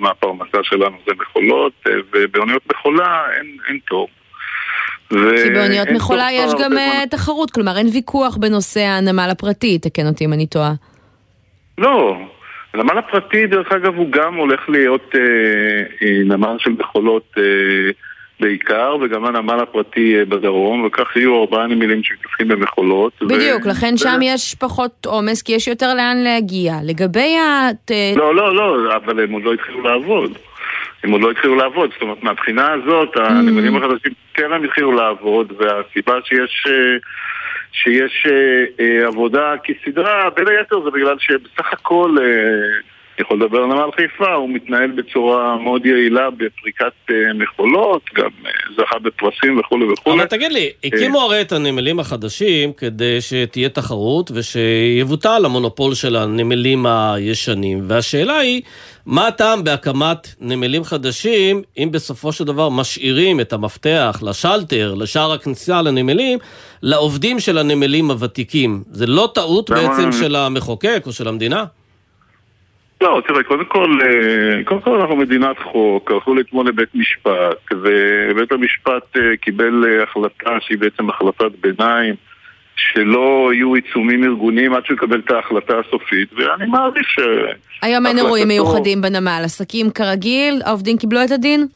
מהפרנסה 0.00 0.58
שלנו 0.62 0.96
זה 1.06 1.12
מכולות, 1.18 1.72
אה, 1.86 1.92
ובאוניות 2.12 2.62
מכולה 2.70 3.22
אין, 3.36 3.56
אין 3.68 3.78
תור. 3.86 4.08
כי 5.08 5.50
באוניות 5.54 5.88
מכולה 5.88 6.28
יש 6.32 6.52
גם 6.54 6.60
הרבה 6.60 6.76
אה, 6.76 6.92
זמן. 6.96 7.06
תחרות, 7.10 7.50
כלומר 7.50 7.78
אין 7.78 7.86
ויכוח 7.92 8.36
בנושא 8.36 8.80
הנמל 8.80 9.28
הפרטי, 9.30 9.78
תקן 9.78 10.06
אותי 10.06 10.24
אם 10.24 10.32
אני 10.32 10.46
טועה. 10.46 10.72
לא, 11.78 12.16
הנמל 12.74 12.98
הפרטי 12.98 13.46
דרך 13.46 13.72
אגב 13.72 13.96
הוא 13.96 14.10
גם 14.10 14.34
הולך 14.34 14.68
להיות 14.68 15.14
אה, 15.14 15.20
אה, 16.02 16.18
נמל 16.24 16.56
של 16.58 16.70
מכולות 16.70 17.34
אה, 17.38 17.42
בעיקר, 18.40 18.96
וגם 19.00 19.24
הנמל 19.24 19.60
הפרטי 19.60 20.18
אה, 20.18 20.24
בדרום, 20.24 20.84
וכך 20.84 21.16
יהיו 21.16 21.40
ארבעה 21.40 21.66
נמלים 21.66 22.02
שמתעסקים 22.02 22.48
במכולות. 22.48 23.12
ו- 23.22 23.28
בדיוק, 23.28 23.66
לכן 23.66 23.94
ו- 23.94 23.98
שם 23.98 24.18
יש 24.22 24.54
פחות 24.54 25.06
עומס, 25.06 25.42
כי 25.42 25.52
יש 25.52 25.68
יותר 25.68 25.94
לאן 25.94 26.16
להגיע. 26.16 26.74
לגבי 26.84 27.36
ה... 27.36 27.68
לא, 28.16 28.34
לא, 28.34 28.54
לא, 28.56 28.96
אבל 28.96 29.20
הם 29.20 29.32
עוד 29.32 29.42
לא 29.42 29.52
התחילו 29.54 29.82
לעבוד. 29.82 30.32
הם 31.04 31.10
עוד 31.10 31.20
לא 31.20 31.30
התחילו 31.30 31.54
לעבוד, 31.56 31.90
זאת 31.92 32.02
אומרת, 32.02 32.22
מהבחינה 32.22 32.72
הזאת, 32.72 33.16
Mm. 33.16 33.20
הנמלים 33.20 33.76
החדשים 33.76 34.12
טרם 34.32 34.64
התחילו 34.64 34.92
לעבוד, 34.92 35.52
והסיבה 35.58 36.14
שיש, 36.24 36.64
אה, 36.68 36.96
שיש 37.72 38.26
אה, 38.30 38.64
אה, 38.84 39.06
עבודה 39.06 39.54
כסדרה, 39.64 40.30
בין 40.36 40.48
היתר 40.48 40.80
זה 40.84 40.90
בגלל 40.90 41.16
שבסך 41.18 41.72
הכל, 41.72 42.16
אה, 42.20 42.24
אני 43.18 43.24
יכול 43.24 43.42
לדבר 43.42 43.58
על 43.58 43.66
נמל 43.66 43.90
חיפה, 43.96 44.32
הוא 44.34 44.48
מתנהל 44.50 44.90
בצורה 44.90 45.56
מאוד 45.58 45.86
יעילה 45.86 46.30
בפריקת 46.30 46.92
אה, 47.10 47.14
מכולות, 47.34 48.02
גם 48.14 48.30
אה, 48.46 48.50
זכה 48.76 48.98
בפרסים 48.98 49.60
וכולי 49.60 49.92
וכולי. 49.92 50.16
אבל 50.16 50.24
תגיד 50.24 50.52
לי, 50.52 50.70
הקימו 50.84 51.20
הרי 51.20 51.40
את 51.40 51.52
הנמלים 51.52 52.00
החדשים 52.00 52.72
כדי 52.72 53.20
שתהיה 53.20 53.68
תחרות 53.68 54.30
ושיבוטל 54.34 55.42
המונופול 55.44 55.94
של 55.94 56.16
הנמלים 56.16 56.86
הישנים, 56.86 57.84
והשאלה 57.88 58.38
היא, 58.38 58.62
מה 59.06 59.26
הטעם 59.26 59.64
בהקמת 59.64 60.34
נמלים 60.40 60.84
חדשים 60.84 61.62
אם 61.78 61.88
בסופו 61.92 62.32
של 62.32 62.44
דבר 62.44 62.68
משאירים 62.68 63.40
את 63.40 63.52
המפתח 63.52 64.22
לשלטר, 64.22 64.94
לשער 64.94 65.32
הכניסה 65.32 65.82
לנמלים, 65.82 66.38
לעובדים 66.82 67.40
של 67.40 67.58
הנמלים 67.58 68.10
הוותיקים? 68.10 68.82
זה 68.90 69.06
לא 69.06 69.30
טעות 69.34 69.70
בעצם 69.70 70.12
של 70.12 70.36
המחוקק 70.36 71.02
או 71.06 71.12
של 71.12 71.28
המדינה? 71.28 71.64
לא, 73.00 73.22
תראה, 73.26 73.42
קודם 73.42 73.64
כל, 73.64 73.98
אה, 74.02 74.64
קודם 74.64 74.80
כל 74.80 75.00
אנחנו 75.00 75.16
מדינת 75.16 75.58
חוק, 75.58 76.10
הלכו 76.10 76.40
אתמול 76.40 76.68
לבית 76.68 76.94
משפט, 76.94 77.72
ובית 77.72 78.52
המשפט 78.52 79.16
אה, 79.16 79.36
קיבל 79.36 79.84
אה, 79.84 80.02
החלטה 80.02 80.50
שהיא 80.60 80.78
בעצם 80.78 81.10
החלטת 81.10 81.50
ביניים, 81.60 82.14
שלא 82.76 83.50
יהיו 83.54 83.74
עיצומים 83.74 84.24
ארגוניים 84.24 84.74
עד 84.74 84.86
שהוא 84.86 84.96
יקבל 84.96 85.20
את 85.20 85.30
ההחלטה 85.30 85.74
הסופית, 85.78 86.32
ואני 86.32 86.66
מעריך 86.66 87.10
ש... 87.10 87.18
היום 87.82 88.06
אין 88.06 88.18
אירועים 88.18 88.48
מיוחדים 88.48 89.02
בנמל, 89.02 89.42
עסקים 89.44 89.90
כרגיל, 89.90 90.62
העובדים 90.64 90.98
קיבלו 90.98 91.24
את 91.24 91.30
הדין? 91.30 91.66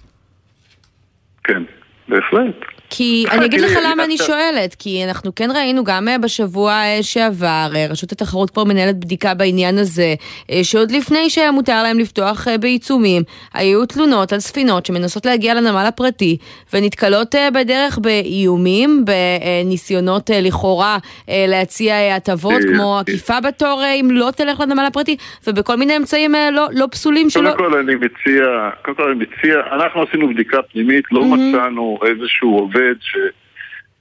כן, 1.44 1.62
בהחלט. 2.08 2.54
כי 2.94 3.24
אני 3.32 3.46
אגיד 3.46 3.60
לך 3.60 3.78
למה 3.84 4.04
אני 4.04 4.18
שואלת, 4.18 4.74
כי 4.78 5.04
אנחנו 5.04 5.34
כן 5.34 5.50
ראינו 5.54 5.84
גם 5.84 6.08
אה, 6.08 6.18
בשבוע 6.18 6.72
אה, 6.72 6.98
שעבר, 7.02 7.68
אה, 7.76 7.86
רשות 7.90 8.12
התחרות 8.12 8.50
כבר 8.50 8.64
מנהלת 8.64 8.98
בדיקה 8.98 9.34
בעניין 9.34 9.78
הזה, 9.78 10.14
שעוד 10.62 10.90
לפני 10.90 11.30
שהיה 11.30 11.50
מותר 11.50 11.82
להם 11.82 11.98
לפתוח 11.98 12.46
בעיצומים, 12.60 13.22
היו 13.54 13.86
תלונות 13.86 14.32
על 14.32 14.40
ספינות 14.40 14.86
שמנסות 14.86 15.26
להגיע 15.26 15.54
לנמל 15.54 15.84
הפרטי, 15.88 16.36
ונתקלות 16.72 17.34
בדרך 17.54 17.98
באיומים, 17.98 19.04
בניסיונות 19.04 20.30
לכאורה 20.42 20.98
להציע 21.28 22.14
הטבות, 22.16 22.62
כמו. 22.74 22.98
עקיפה 22.98 23.40
בתור 23.40 23.82
אם 24.00 24.08
לא 24.10 24.30
תלך 24.36 24.60
לנמל 24.60 24.84
הפרטי, 24.86 25.16
ובכל 25.46 25.76
מיני 25.76 25.96
אמצעים 25.96 26.34
לא- 26.52 26.68
לא 26.72 26.86
פסולים 26.90 27.30
שלא... 27.30 27.50
קודם 27.50 27.70
כל 27.70 27.78
אני 27.78 27.94
מציע, 27.94 28.44
קודם 28.84 28.96
כל 28.96 29.10
אני 29.10 29.24
מציע, 29.24 29.54
אנחנו 29.72 30.02
עשינו 30.02 30.28
בדיקה 30.28 30.62
פנימית, 30.62 31.04
לא 31.12 31.24
מצאנו 31.24 31.98
איזשהו 32.06 32.58
עובד 32.58 32.81
ש, 33.00 33.16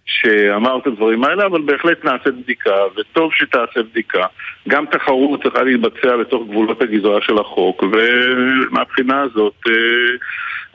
שאמר 0.05 0.77
את 0.77 0.87
הדברים 0.87 1.23
האלה, 1.23 1.45
אבל 1.45 1.61
בהחלט 1.61 2.05
נעשית 2.05 2.35
בדיקה, 2.43 2.75
וטוב 2.97 3.33
שתעשה 3.33 3.83
בדיקה. 3.83 4.25
גם 4.67 4.85
תחרות 4.85 5.43
צריכה 5.43 5.63
להתבצע 5.63 6.17
בתוך 6.17 6.47
גבולות 6.47 6.81
הגזרה 6.81 7.21
של 7.21 7.37
החוק, 7.37 7.83
ומהבחינה 7.83 9.21
הזאת, 9.21 9.55
אה, 9.67 9.73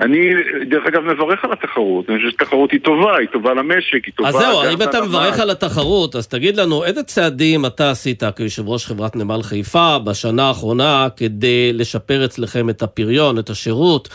אני 0.01 0.31
דרך 0.69 0.87
אגב 0.87 1.03
מברך 1.03 1.45
על 1.45 1.53
התחרות, 1.53 2.11
אני 2.11 2.19
חושב 2.19 2.31
שתחרות 2.31 2.71
היא 2.71 2.81
טובה, 2.81 3.17
היא 3.17 3.29
טובה 3.29 3.55
למשק, 3.55 4.05
היא 4.05 4.15
טובה 4.17 4.29
אז 4.29 4.35
זהו, 4.35 4.63
אם 4.73 4.83
אתה. 4.83 5.01
מברך 5.01 5.41
על 5.41 5.51
התחרות, 5.51 6.17
אז 6.17 6.29
תגיד 6.29 6.57
לנו, 6.57 6.85
איזה 6.85 7.03
צעדים 7.03 7.67
אתה 7.67 7.91
עשית 7.91 8.23
כיושב 8.37 8.69
ראש 8.69 8.87
חברת 8.87 9.17
נמל 9.17 9.43
חיפה 9.43 9.99
בשנה 9.99 10.49
האחרונה 10.49 11.07
כדי 11.17 11.73
לשפר 11.73 12.25
אצלכם 12.25 12.71
את 12.71 12.83
הפריון, 12.83 13.39
את 13.39 13.51
השירות, 13.51 14.09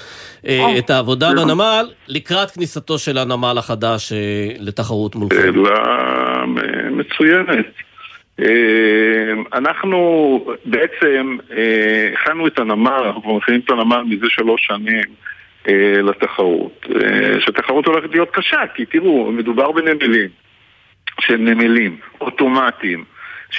אה, 0.47 0.77
את 0.77 0.89
העבודה 0.89 1.29
בנמל, 1.31 1.85
לקראת 2.07 2.51
כניסתו 2.51 2.97
של 2.97 3.17
הנמל 3.17 3.55
החדש 3.57 4.13
אה, 4.13 4.17
לתחרות 4.59 5.15
מולכם? 5.15 5.35
שאלה 5.35 6.45
מצוינת. 6.91 7.65
אה, 8.39 9.33
אנחנו 9.53 9.99
בעצם 10.65 11.37
אה, 11.57 12.09
הכנו 12.13 12.47
את 12.47 12.59
הנמל, 12.59 13.01
אנחנו 13.05 13.21
כבר 13.21 13.33
מכינים 13.33 13.61
את 13.65 13.69
הנמל 13.69 14.01
מזה 14.01 14.25
שלוש 14.29 14.67
שנים 14.67 14.97
אה, 14.97 15.30
לתחרות. 16.03 16.85
אה, 16.95 17.41
שהתחרות 17.41 17.85
הולכת 17.85 18.09
להיות 18.11 18.29
קשה, 18.33 18.61
כי 18.75 18.85
תראו, 18.85 19.31
מדובר 19.31 19.71
בנמלים, 19.71 20.29
שהם 21.21 21.45
נמלים 21.45 21.97
אוטומטיים, 22.21 23.03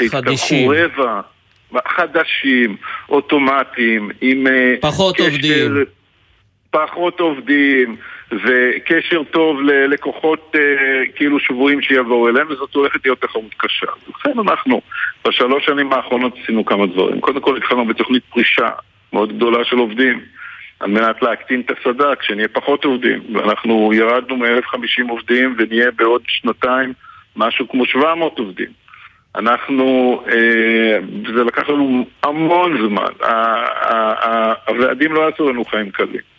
חדישים. 0.09 0.71
רבע, 0.71 1.21
חדשים, 1.89 2.77
אוטומטיים, 3.09 4.11
עם 4.21 4.47
אה, 4.47 4.75
פחות 4.81 5.15
קשר- 5.17 5.25
עובדים. 5.25 5.85
פחות 6.71 7.21
עובדים 7.21 7.97
וקשר 8.33 9.23
טוב 9.31 9.61
ללקוחות 9.61 10.53
אה, 10.55 10.61
כאילו 11.17 11.39
שבויים 11.41 11.83
שיבואו 11.83 12.29
אליהם 12.29 12.47
וזאת 12.51 12.75
הולכת 12.75 13.01
להיות 13.05 13.21
תחרות 13.21 13.55
קשה. 13.57 13.87
אז 13.87 14.09
לכן 14.15 14.39
אנחנו 14.39 14.81
בשלוש 15.29 15.67
שנים 15.67 15.93
האחרונות 15.93 16.35
עשינו 16.43 16.65
כמה 16.65 16.87
דברים. 16.87 17.21
קודם 17.21 17.41
כל 17.41 17.57
התחלנו 17.57 17.87
בתוכנית 17.87 18.23
פרישה 18.31 18.69
מאוד 19.13 19.37
גדולה 19.37 19.65
של 19.65 19.77
עובדים 19.77 20.21
על 20.83 20.91
מנת 20.91 21.23
להקטין 21.23 21.61
את 21.61 21.71
הסד"כ, 21.71 22.23
שנהיה 22.23 22.49
פחות 22.49 22.85
עובדים. 22.85 23.21
ואנחנו 23.35 23.91
ירדנו 23.95 24.37
מ-1,050 24.37 25.11
עובדים 25.11 25.55
ונהיה 25.59 25.91
בעוד 25.91 26.23
שנתיים 26.27 26.93
משהו 27.37 27.69
כמו 27.69 27.87
700 27.87 28.39
עובדים. 28.39 28.69
אנחנו, 29.37 30.21
אה, 30.29 30.99
זה 31.35 31.45
לקח 31.45 31.69
לנו 31.69 32.07
המון 32.23 32.89
זמן. 32.89 33.29
הוועדים 34.69 35.13
לא 35.13 35.29
עשו 35.29 35.53
לנו 35.53 35.65
חיים 35.65 35.91
קלים. 35.91 36.33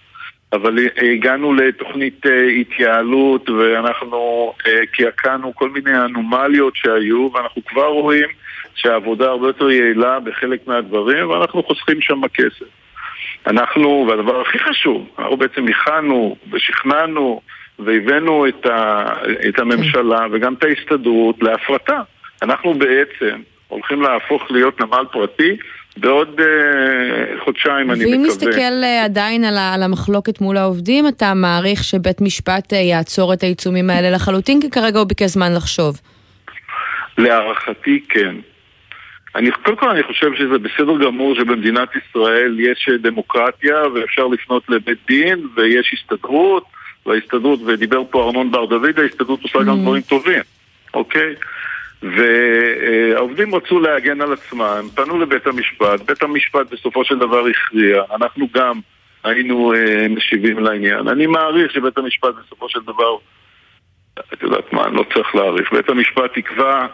אבל 0.53 0.77
הגענו 1.13 1.53
לתוכנית 1.53 2.25
אה, 2.25 2.47
התייעלות 2.47 3.49
ואנחנו 3.49 4.53
אה, 4.67 4.85
קעקענו 4.91 5.55
כל 5.55 5.69
מיני 5.69 5.97
אנומליות 5.97 6.75
שהיו 6.75 7.29
ואנחנו 7.33 7.65
כבר 7.65 7.87
רואים 7.87 8.29
שהעבודה 8.75 9.25
הרבה 9.25 9.47
יותר 9.47 9.71
יעילה 9.71 10.19
בחלק 10.19 10.67
מהדברים 10.67 11.29
ואנחנו 11.29 11.63
חוסכים 11.63 12.01
שם 12.01 12.21
כסף. 12.33 12.82
אנחנו, 13.47 14.05
והדבר 14.09 14.41
הכי 14.41 14.59
חשוב, 14.59 15.07
אנחנו 15.19 15.37
בעצם 15.37 15.65
הכנו 15.67 16.35
ושכנענו 16.51 17.41
והבאנו 17.79 18.47
את, 18.47 18.65
ה, 18.65 19.05
את 19.49 19.59
הממשלה 19.59 20.19
וגם 20.31 20.53
את 20.53 20.63
ההסתדרות 20.63 21.35
להפרטה. 21.43 21.99
אנחנו 22.41 22.73
בעצם 22.73 23.41
הולכים 23.67 24.01
להפוך 24.01 24.51
להיות 24.51 24.81
נמל 24.81 25.05
פרטי 25.11 25.57
בעוד 25.97 26.39
אה, 26.39 26.45
חודשיים, 27.45 27.91
אני 27.91 27.99
מקווה. 27.99 28.17
ואם 28.17 28.25
נסתכל 28.25 28.83
אה, 28.83 29.03
עדיין 29.05 29.43
על 29.43 29.57
ה- 29.57 29.73
על 29.73 29.83
המחלוקת 29.83 30.41
מול 30.41 30.57
העובדים, 30.57 31.07
אתה 31.07 31.33
מעריך 31.33 31.83
שבית 31.83 32.21
משפט 32.21 32.73
אה, 32.73 32.77
יעצור 32.77 33.33
את 33.33 33.43
העיצומים 33.43 33.89
האלה 33.89 34.11
לחלוטין, 34.11 34.61
כי 34.61 34.69
כרגע 34.69 34.99
הוא 34.99 35.07
ביקש 35.07 35.29
זמן 35.29 35.53
לחשוב. 35.55 36.01
להערכתי 37.17 38.03
כן. 38.09 38.35
אני, 39.35 39.51
קודם 39.51 39.77
כל 39.77 39.89
אני 39.89 40.03
חושב 40.03 40.35
שזה 40.35 40.57
בסדר 40.57 40.97
גמור 41.05 41.35
שבמדינת 41.35 41.89
ישראל 41.95 42.59
יש 42.59 42.89
דמוקרטיה 43.01 43.87
ואפשר 43.95 44.27
לפנות 44.27 44.69
לבית 44.69 44.97
דין 45.07 45.47
ויש 45.55 45.93
הסתדרות 45.93 46.63
וההסתדרות, 47.05 47.59
ודיבר 47.65 48.03
פה 48.11 48.25
ארנון 48.25 48.51
בר 48.51 48.65
דוד, 48.65 48.99
ההסתדרות 48.99 49.43
עושה 49.43 49.59
גם 49.63 49.81
דברים 49.81 50.01
טובים, 50.01 50.41
אוקיי? 50.93 51.35
והעובדים 52.01 53.55
רצו 53.55 53.79
להגן 53.79 54.21
על 54.21 54.33
עצמם, 54.33 54.87
פנו 54.95 55.19
לבית 55.19 55.47
המשפט, 55.47 56.01
בית 56.05 56.23
המשפט 56.23 56.73
בסופו 56.73 57.05
של 57.05 57.19
דבר 57.19 57.45
הכריע, 57.47 58.03
אנחנו 58.15 58.47
גם 58.53 58.79
היינו 59.23 59.73
אה, 59.73 60.07
משיבים 60.09 60.59
לעניין. 60.59 61.07
אני 61.07 61.27
מעריך 61.27 61.71
שבית 61.71 61.97
המשפט 61.97 62.33
בסופו 62.45 62.69
של 62.69 62.79
דבר, 62.79 63.17
את 64.33 64.43
יודעת 64.43 64.73
מה, 64.73 64.85
אני 64.85 64.95
לא 64.95 65.05
צריך 65.13 65.35
להעריך, 65.35 65.73
בית 65.73 65.89
המשפט 65.89 66.37
יקבע 66.37 66.85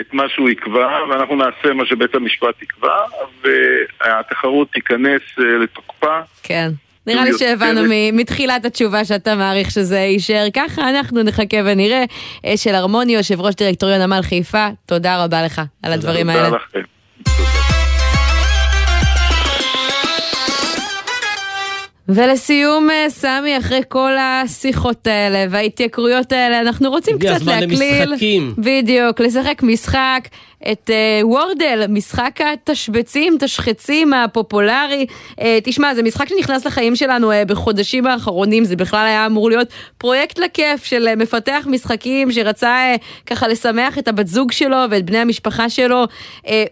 את 0.00 0.14
מה 0.14 0.22
שהוא 0.28 0.48
יקבע, 0.48 0.98
ואנחנו 1.10 1.36
נעשה 1.36 1.74
מה 1.74 1.86
שבית 1.86 2.14
המשפט 2.14 2.62
יקבע, 2.62 2.96
והתחרות 3.42 4.72
תיכנס 4.72 5.22
אה, 5.38 5.44
לתוקפה. 5.44 6.20
כן. 6.42 6.70
נראה 7.06 7.24
לי 7.24 7.38
שהבנו 7.38 7.80
מתחילת 8.12 8.64
התשובה 8.64 9.04
שאתה 9.04 9.34
מעריך 9.34 9.70
שזה 9.70 9.98
יישאר 9.98 10.46
ככה, 10.54 10.90
אנחנו 10.90 11.22
נחכה 11.22 11.56
ונראה. 11.64 12.04
אשל 12.46 12.74
הרמוני, 12.74 13.12
יושב 13.14 13.40
ראש 13.40 13.54
דירקטוריון 13.54 14.00
נמל 14.00 14.22
חיפה, 14.22 14.66
תודה 14.86 15.24
רבה 15.24 15.42
לך 15.42 15.62
על 15.82 15.92
הדברים 15.92 16.26
תודה 16.26 16.44
האלה. 16.44 16.56
לכם. 16.56 17.59
ולסיום, 22.14 22.90
אה, 22.90 23.06
סמי, 23.08 23.58
אחרי 23.58 23.80
כל 23.88 24.12
השיחות 24.18 25.06
האלה 25.06 25.44
וההתייקרויות 25.50 26.32
האלה, 26.32 26.60
אנחנו 26.60 26.90
רוצים 26.90 27.14
הגיע 27.14 27.30
קצת 27.30 27.40
הזמן 27.40 27.60
להקליל. 27.60 28.02
למשחקים. 28.02 28.54
בדיוק, 28.58 29.20
לשחק 29.20 29.62
משחק, 29.62 30.28
את 30.72 30.90
אה, 30.90 31.26
וורדל, 31.26 31.86
משחק 31.88 32.40
התשבצים, 32.40 33.36
תשחצים 33.40 34.12
הפופולרי. 34.12 35.06
אה, 35.40 35.58
תשמע, 35.64 35.94
זה 35.94 36.02
משחק 36.02 36.28
שנכנס 36.28 36.66
לחיים 36.66 36.96
שלנו 36.96 37.32
אה, 37.32 37.44
בחודשים 37.44 38.06
האחרונים, 38.06 38.64
זה 38.64 38.76
בכלל 38.76 39.06
היה 39.06 39.26
אמור 39.26 39.50
להיות 39.50 39.68
פרויקט 39.98 40.38
לכיף 40.38 40.84
של 40.84 41.14
מפתח 41.14 41.66
משחקים 41.70 42.32
שרצה 42.32 42.94
ככה 43.26 43.48
לשמח 43.48 43.98
את 43.98 44.08
הבת 44.08 44.26
זוג 44.26 44.52
שלו 44.52 44.76
ואת 44.90 45.04
בני 45.04 45.18
המשפחה 45.18 45.68
שלו, 45.68 46.04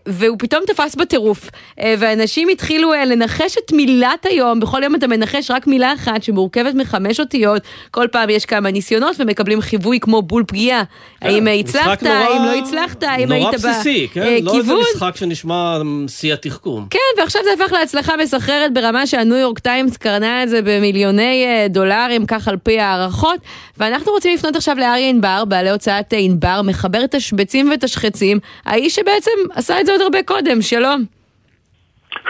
והוא 0.06 0.36
פתאום 0.38 0.62
תפס 0.66 0.94
בטירוף. 0.94 1.50
ואנשים 1.98 2.48
התחילו 2.48 2.92
לנחש 3.06 3.56
את 3.58 3.72
מילת 3.72 4.26
היום, 4.26 4.60
בכל 4.60 4.82
יום 4.82 4.94
אתה 4.94 5.06
מנחש 5.06 5.50
רק 5.50 5.66
מילה 5.66 5.94
אחת 5.94 6.22
שמורכבת 6.22 6.74
מחמש 6.74 7.20
אותיות, 7.20 7.62
כל 7.90 8.06
פעם 8.12 8.30
יש 8.30 8.46
כמה 8.46 8.70
ניסיונות 8.70 9.16
ומקבלים 9.18 9.60
חיווי 9.60 10.00
כמו 10.00 10.22
בול 10.22 10.44
פגיעה. 10.46 10.82
האם 11.22 11.48
אה, 11.48 11.52
משחק 11.52 11.78
הצלחת, 11.78 12.02
האם 12.02 12.44
לא 12.44 12.54
הצלחת, 12.58 13.02
האם 13.02 13.32
היית 13.32 13.54
בסיסי, 13.78 14.08
כן? 14.12 14.20
בכיוון. 14.20 14.44
לא 14.44 14.58
איזה 14.58 14.74
משחק 14.74 15.16
שנשמע 15.16 15.78
שיא 16.08 16.32
התחכום. 16.32 16.86
כן, 16.90 17.20
ועכשיו 17.20 17.42
זה 17.44 17.50
הפך 17.52 17.72
להצלחה 17.72 18.16
מסחררת 18.16 18.74
ברמה 18.74 19.06
שהניו 19.06 19.36
יורק 19.36 19.58
טיימס 19.58 19.96
קרנה 19.96 20.42
את 20.42 20.48
זה 20.48 20.60
במיליוני 20.64 21.46
אה, 21.46 21.66
דולרים, 21.68 22.26
כך 22.26 22.48
על 22.48 22.56
פי 22.56 22.80
הערכות. 22.80 23.40
ואנחנו 23.76 24.12
רוצים 24.12 24.34
לפנות 24.34 24.56
עכשיו 24.56 24.76
לאריה 24.78 25.08
ענבר, 25.08 25.44
בעלי 25.48 25.70
הוצאת 25.70 26.14
אה, 26.14 26.18
ענבר, 26.18 26.60
מחבר 26.64 27.06
תשבצים 27.06 27.70
ותשחצים, 27.74 28.38
האיש 28.66 28.94
שבעצם 28.94 29.30
עשה 29.54 29.80
את 29.80 29.86
זה 29.86 29.92
עוד 29.92 30.00
הרבה 30.00 30.22
קודם, 30.22 30.62
שלום. 30.62 31.04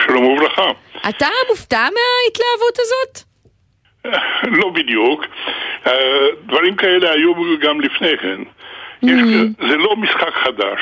שלום 0.07 0.24
וברכה. 0.24 0.70
אתה 1.09 1.26
מופתע 1.51 1.76
מההתלהבות 1.82 2.78
הזאת? 2.78 3.28
לא 4.61 4.70
בדיוק. 4.70 5.24
אה, 5.86 5.92
דברים 6.46 6.76
כאלה 6.76 7.11
היו 7.11 7.32
גם 7.61 7.80
לפני 7.80 8.18
כן. 8.22 8.42
יש, 9.03 9.20
זה 9.68 9.76
לא 9.76 9.96
משחק 9.96 10.34
חדש, 10.34 10.80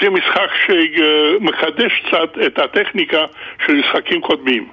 זה 0.00 0.10
משחק 0.10 0.50
שמחדש 0.66 2.02
קצת 2.06 2.38
את 2.46 2.58
הטכניקה 2.58 3.24
של 3.66 3.74
משחקים 3.74 4.20
קודמים. 4.20 4.68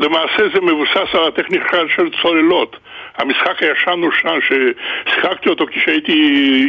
למעשה 0.00 0.42
זה 0.54 0.60
מבוסס 0.60 1.14
על 1.14 1.28
הטכניקה 1.28 1.76
של 1.96 2.10
צוללות. 2.22 2.76
המשחק 3.16 3.62
הישן-נושן 3.62 4.38
ששיחקתי 4.40 5.48
אותו 5.48 5.66
כשהייתי 5.66 6.12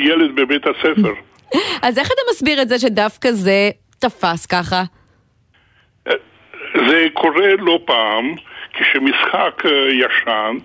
ילד 0.01 0.36
בבית 0.36 0.67
הספר. 0.67 1.13
אז 1.88 1.97
איך 1.97 2.07
אתה 2.07 2.21
מסביר 2.32 2.61
את 2.61 2.69
זה 2.69 2.79
שדווקא 2.79 3.32
זה 3.32 3.69
תפס 3.99 4.45
ככה? 4.45 4.84
זה 6.88 7.05
קורה 7.13 7.55
לא 7.59 7.79
פעם 7.86 8.36
כשמשחק 8.74 9.65
אה, 9.65 9.72
ישן 9.91 10.57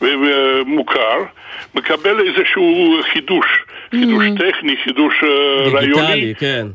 ומוכר 0.00 1.18
מקבל 1.74 2.20
איזשהו 2.28 2.96
חידוש, 3.12 3.46
חידוש 3.90 4.24
טכני, 4.38 4.76
חידוש 4.84 5.14
אה, 5.22 5.70
רעיוני. 5.70 6.14
דיגיטלי, 6.14 6.34
כן. 6.34 6.66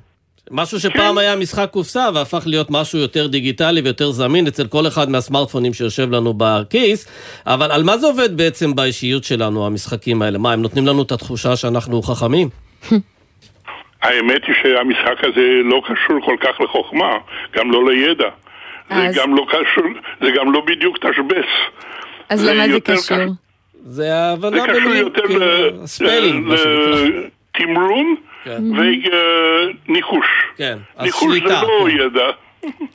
משהו 0.52 0.80
שפעם 0.80 1.18
היה 1.18 1.36
משחק 1.36 1.70
קופסה 1.72 2.10
והפך 2.14 2.44
להיות 2.46 2.68
משהו 2.70 3.00
יותר 3.00 3.28
דיגיטלי 3.28 3.82
ויותר 3.82 4.12
זמין 4.12 4.48
אצל 4.48 4.68
כל 4.68 4.88
אחד 4.88 5.10
מהסמארטפונים 5.10 5.74
שיושב 5.74 6.12
לנו 6.12 6.34
בכיס, 6.38 7.08
אבל 7.48 7.72
על 7.72 7.84
מה 7.84 7.98
זה 7.98 8.08
עובד 8.08 8.38
בעצם 8.38 8.76
באישיות 8.76 9.24
שלנו, 9.24 9.66
המשחקים 9.66 10.22
האלה? 10.22 10.38
מה, 10.38 10.54
הם 10.54 10.62
נותנים 10.62 10.88
לנו 10.88 11.02
את 11.02 11.12
התחושה 11.12 11.56
שאנחנו 11.56 12.02
חכמים? 12.02 12.50
האמת 14.04 14.42
היא 14.48 14.56
שהמשחק 14.64 15.24
הזה 15.24 15.42
לא 15.64 15.82
קשור 15.86 16.26
כל 16.26 16.36
כך 16.42 16.62
לחוכמה, 16.62 17.18
גם 17.56 17.72
לא 17.72 17.92
לידע. 17.92 18.30
אז- 18.90 19.16
זה 19.16 19.22
גם 19.22 19.36
לא 19.36 19.46
קשור, 19.50 19.84
זה 20.22 20.28
גם 20.38 20.54
לא 20.54 20.62
בדיוק 20.68 20.98
תשבץ. 20.98 21.46
אז 22.30 22.46
למה 22.46 22.68
זה 22.68 22.74
יותר 22.74 22.94
קשור? 22.96 23.18
זה 23.18 23.24
זה 23.86 24.16
ההבנה 24.16 24.68
קשור 24.68 24.80
במילים, 24.82 24.98
יותר 24.98 25.28
כאילו, 25.28 25.88
ספלינג, 25.88 26.46
מה 26.48 26.58
שנקרא. 26.58 27.20
לתמרון 27.60 28.16
כן. 28.44 28.64
וניחוש. 29.88 30.26
כן, 30.58 30.78
אז 30.98 31.06
ניחוש 31.06 31.38
זה. 31.40 31.50
לא 31.50 31.88
כן. 31.90 32.06
ידע. 32.06 32.30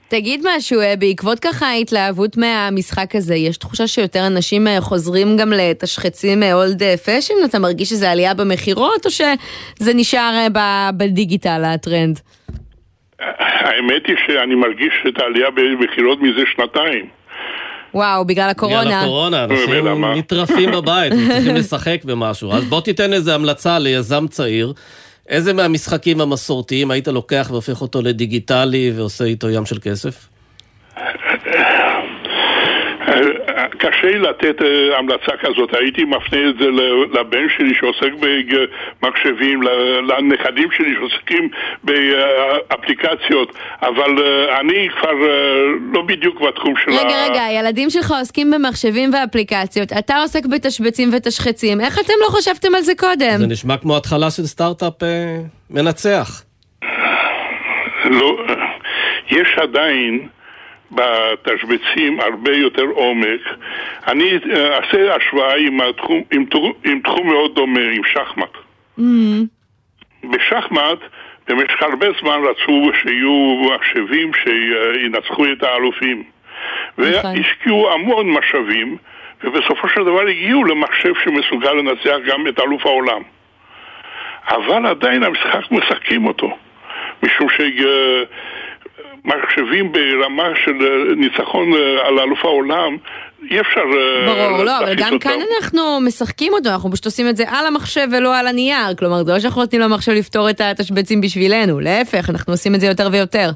תגיד 0.08 0.44
משהו, 0.56 0.80
אה, 0.80 0.94
בעקבות 0.98 1.38
ככה 1.38 1.66
ההתלהבות 1.66 2.36
מהמשחק 2.36 3.14
הזה, 3.14 3.34
יש 3.34 3.56
תחושה 3.56 3.86
שיותר 3.86 4.26
אנשים 4.26 4.66
אה, 4.68 4.80
חוזרים 4.80 5.36
גם 5.36 5.52
לתשחצים 5.52 6.42
old 6.42 6.82
fashion? 7.04 7.34
אתה 7.44 7.58
מרגיש 7.58 7.88
שזה 7.88 8.10
עלייה 8.10 8.34
במכירות, 8.34 9.06
או 9.06 9.10
שזה 9.10 9.94
נשאר 9.94 10.46
אה, 10.56 10.90
ב 10.96 11.05
digital 11.05 11.62
הטרנד? 11.64 12.20
האמת 13.18 14.06
היא 14.06 14.16
שאני 14.26 14.54
מרגיש 14.54 14.92
את 15.08 15.20
העלייה 15.20 15.50
במכירות 15.50 16.18
מזה 16.20 16.42
שנתיים. 16.54 17.08
וואו, 17.94 18.24
בגלל 18.24 18.50
הקורונה. 18.50 18.80
בגלל 18.84 19.00
הקורונה, 19.00 19.44
אנשים 19.44 19.70
ולמה? 19.70 20.14
נטרפים 20.14 20.70
בבית, 20.76 21.12
צריכים 21.12 21.54
לשחק 21.54 22.04
במשהו. 22.04 22.52
אז 22.52 22.64
בוא 22.64 22.80
תיתן 22.80 23.12
איזה 23.12 23.34
המלצה 23.34 23.78
ליזם 23.78 24.26
צעיר. 24.26 24.72
איזה 25.28 25.52
מהמשחקים 25.52 26.20
המסורתיים 26.20 26.90
היית 26.90 27.08
לוקח 27.08 27.48
והופך 27.50 27.82
אותו 27.82 28.02
לדיגיטלי 28.02 28.92
ועושה 28.96 29.24
איתו 29.24 29.50
ים 29.50 29.66
של 29.66 29.78
כסף? 29.82 30.28
אה, 30.96 31.04
קשה 33.78 34.06
לי 34.06 34.18
לתת 34.18 34.62
אה, 34.62 34.98
המלצה 34.98 35.32
כזאת, 35.40 35.74
הייתי 35.74 36.04
מפנה 36.04 36.48
את 36.48 36.58
זה 36.58 36.66
לבן 37.20 37.46
שלי 37.56 37.74
שעוסק 37.74 38.10
במחשבים, 39.02 39.62
לנכדים 40.08 40.68
שלי 40.76 40.94
שעוסקים 40.94 41.48
באפליקציות, 41.84 43.56
אבל 43.82 44.22
אה, 44.22 44.60
אני 44.60 44.88
כבר 45.00 45.10
אה, 45.10 45.64
לא 45.92 46.02
בדיוק 46.02 46.40
בתחום 46.40 46.74
של 46.84 46.90
רגע, 46.90 47.24
רגע, 47.30 47.44
הילדים 47.44 47.90
שלך 47.90 48.14
עוסקים 48.20 48.50
במחשבים 48.50 49.10
ואפליקציות, 49.14 49.92
אתה 49.98 50.16
עוסק 50.16 50.46
בתשבצים 50.46 51.10
ותשחצים, 51.16 51.80
איך 51.80 51.98
אתם 51.98 52.12
לא 52.20 52.26
חשבתם 52.30 52.74
על 52.74 52.82
זה 52.82 52.92
קודם? 52.94 53.38
זה 53.38 53.46
נשמע 53.46 53.76
כמו 53.76 53.96
התחלה 53.96 54.30
של 54.30 54.42
סטארט-אפ 54.42 55.02
אה, 55.02 55.36
מנצח. 55.70 56.42
לא, 58.04 58.38
יש 59.30 59.48
עדיין 59.62 60.28
בתשבצים 60.92 62.20
הרבה 62.20 62.52
יותר 62.56 62.82
עומק. 62.82 63.40
אני 64.06 64.38
אה, 64.54 64.76
אעשה 64.76 65.14
השוואה 65.14 65.56
עם, 65.56 65.80
התחום, 65.80 66.22
עם, 66.32 66.44
תחום- 66.44 66.72
עם 66.84 67.00
תחום 67.00 67.26
מאוד 67.26 67.54
דומה, 67.54 67.80
עם 67.92 68.02
שחמט. 68.04 68.56
בשחמט 70.24 70.98
במשך 71.48 71.82
הרבה 71.82 72.06
זמן 72.20 72.40
רצו 72.50 72.90
שיהיו 73.02 73.62
מחשבים 73.74 74.30
שינצחו 74.34 75.44
את 75.52 75.62
האלופים. 75.62 76.22
והשקיעו 76.98 77.92
המון 77.92 78.30
משאבים, 78.30 78.96
ובסופו 79.44 79.88
של 79.88 80.04
דבר 80.04 80.26
הגיעו 80.28 80.64
למחשב 80.64 81.12
שמסוגל 81.24 81.72
לנצח 81.72 82.16
גם 82.26 82.46
את 82.48 82.60
אלוף 82.60 82.86
העולם. 82.86 83.22
אבל 84.48 84.86
עדיין 84.86 85.22
המשחק 85.22 85.70
משחקים 85.70 86.26
אותו, 86.26 86.56
משום 87.22 87.48
שמחשבים 89.28 89.92
ברמה 89.92 90.48
של 90.64 90.76
אה, 90.80 91.14
ניצחון 91.16 91.72
אה, 91.74 92.06
על 92.06 92.18
אלוף 92.18 92.44
העולם, 92.44 92.96
אי 93.50 93.60
אפשר... 93.60 93.80
אה, 93.80 94.26
ברור, 94.26 94.64
לא, 94.64 94.78
אבל 94.78 94.94
גם 94.94 95.12
אותו. 95.12 95.28
כאן 95.28 95.38
אנחנו 95.60 96.00
משחקים 96.06 96.52
אותו, 96.52 96.68
אנחנו 96.68 96.92
פשוט 96.92 97.04
עושים 97.04 97.28
את 97.28 97.36
זה 97.36 97.44
על 97.48 97.66
המחשב 97.66 98.06
ולא 98.12 98.38
על 98.38 98.46
הנייר. 98.46 98.94
כלומר, 98.98 99.24
זה 99.24 99.32
לא 99.32 99.40
שאנחנו 99.40 99.60
נותנים 99.60 99.82
למחשב 99.82 100.12
לפתור 100.12 100.50
את 100.50 100.60
התשבצים 100.60 101.20
בשבילנו, 101.20 101.80
להפך, 101.80 102.30
אנחנו 102.30 102.52
עושים 102.52 102.74
את 102.74 102.80
זה 102.80 102.86
יותר 102.86 103.08
ויותר. 103.12 103.50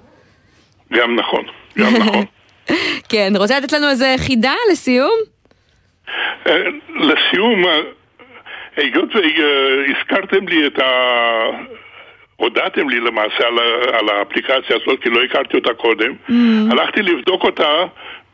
גם 0.92 1.16
נכון, 1.16 1.44
גם 1.78 1.94
נכון. 1.96 2.24
כן, 3.10 3.32
רוצה 3.36 3.58
לתת 3.58 3.72
לנו 3.72 3.88
איזה 3.88 4.14
חידה 4.18 4.54
לסיום? 4.72 5.18
לסיום, 7.00 7.64
היות 8.76 9.08
והזכרתם 9.14 10.48
לי 10.48 10.66
את 10.66 10.78
ה... 10.78 10.82
הודעתם 12.36 12.88
לי 12.88 13.00
למעשה 13.00 13.46
על. 13.46 13.58
על 14.02 14.08
האפליקציה 14.08 14.76
הזאת, 14.76 15.02
כי 15.02 15.10
לא 15.10 15.22
הכרתי 15.22 15.56
אותה 15.56 15.74
קודם, 15.74 16.12
הלכתי 16.70 17.02
לבדוק 17.02 17.44
אותה 17.44 17.84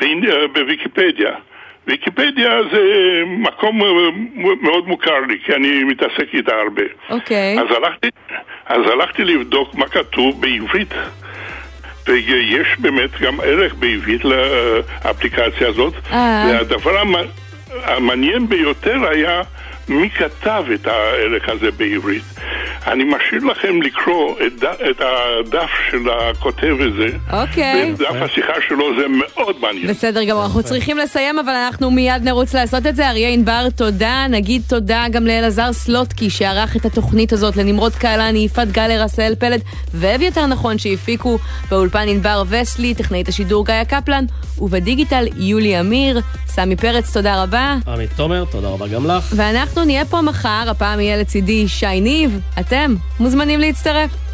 אה, 0.02 0.46
בוויקיפדיה. 0.52 1.34
ויקיפדיה 1.86 2.50
זה 2.72 2.82
מקום 3.26 3.80
מאוד 4.60 4.88
מוכר 4.88 5.20
לי, 5.28 5.38
כי 5.44 5.54
אני 5.54 5.84
מתעסק 5.84 6.34
איתה 6.34 6.54
הרבה. 6.54 6.82
אוקיי. 7.10 7.60
אז 7.60 7.66
הלכתי, 7.76 8.08
אז 8.66 8.82
הלכתי 8.92 9.24
לבדוק 9.24 9.74
מה 9.74 9.88
כתוב 9.88 10.40
בעברית. 10.40 10.94
ויש 12.06 12.68
באמת 12.78 13.10
גם 13.20 13.40
ערך 13.40 13.74
בעברית 13.74 14.22
לאפליקציה 14.24 15.68
הזאת. 15.68 15.94
אה. 16.12 16.44
והדבר 16.48 16.98
המ... 16.98 17.14
המעניין 17.84 18.48
ביותר 18.48 19.08
היה 19.08 19.42
מי 19.88 20.10
כתב 20.10 20.64
את 20.74 20.86
הערך 20.86 21.48
הזה 21.48 21.70
בעברית. 21.70 22.22
אני 22.86 23.04
משאיר 23.04 23.44
לכם 23.44 23.82
לקרוא 23.82 24.34
את, 24.46 24.52
ד, 24.52 24.64
את 24.64 25.00
הדף 25.00 25.70
של 25.90 25.98
הכותב 26.10 26.76
הזה. 26.80 27.08
אוקיי. 27.42 27.90
ואת 27.90 27.98
דף 27.98 28.22
השיחה 28.22 28.52
שלו 28.68 28.96
זה 29.00 29.06
מאוד 29.08 29.56
מעניין. 29.60 29.86
בסדר 29.86 30.24
גמור, 30.24 30.44
אנחנו 30.44 30.62
צריכים 30.62 30.98
לסיים, 30.98 31.38
אבל 31.38 31.52
אנחנו 31.52 31.90
מיד 31.90 32.22
נרוץ 32.24 32.54
לעשות 32.54 32.86
את 32.86 32.96
זה. 32.96 33.08
אריה 33.08 33.28
ענבר, 33.28 33.66
תודה. 33.76 34.26
נגיד 34.30 34.62
תודה 34.68 35.04
גם 35.10 35.26
לאלעזר 35.26 35.72
סלוטקי, 35.72 36.30
שערך 36.30 36.76
את 36.76 36.84
התוכנית 36.84 37.32
הזאת, 37.32 37.56
לנמרוד 37.56 37.94
קהלני, 37.94 38.38
יפעת 38.38 38.72
גלר, 38.72 39.02
עשהאל 39.02 39.34
פלד, 39.34 39.60
ואביתר 39.94 40.46
נכון, 40.46 40.78
שהפיקו 40.78 41.38
באולפן 41.70 42.08
ענבר 42.08 42.42
וסלי, 42.48 42.94
טכנאית 42.94 43.28
השידור 43.28 43.66
גיא 43.66 43.84
קפלן, 43.84 44.24
ובדיגיטל 44.58 45.24
יולי 45.36 45.80
אמיר. 45.80 46.20
סמי 46.46 46.76
פרץ, 46.76 47.12
תודה 47.12 47.42
רבה. 47.42 47.76
עמית 47.86 48.10
תומר, 48.16 48.44
תודה 48.50 48.68
רבה 48.68 48.88
גם 48.88 49.06
לך. 49.06 49.32
ואנחנו 49.36 49.77
נהיה 49.84 50.04
פה 50.04 50.20
מחר, 50.20 50.64
הפעם 50.70 51.00
יהיה 51.00 51.16
לצידי 51.16 51.68
שי 51.68 52.00
ניב. 52.00 52.40
אתם 52.60 52.94
מוזמנים 53.20 53.60
להצטרף. 53.60 54.27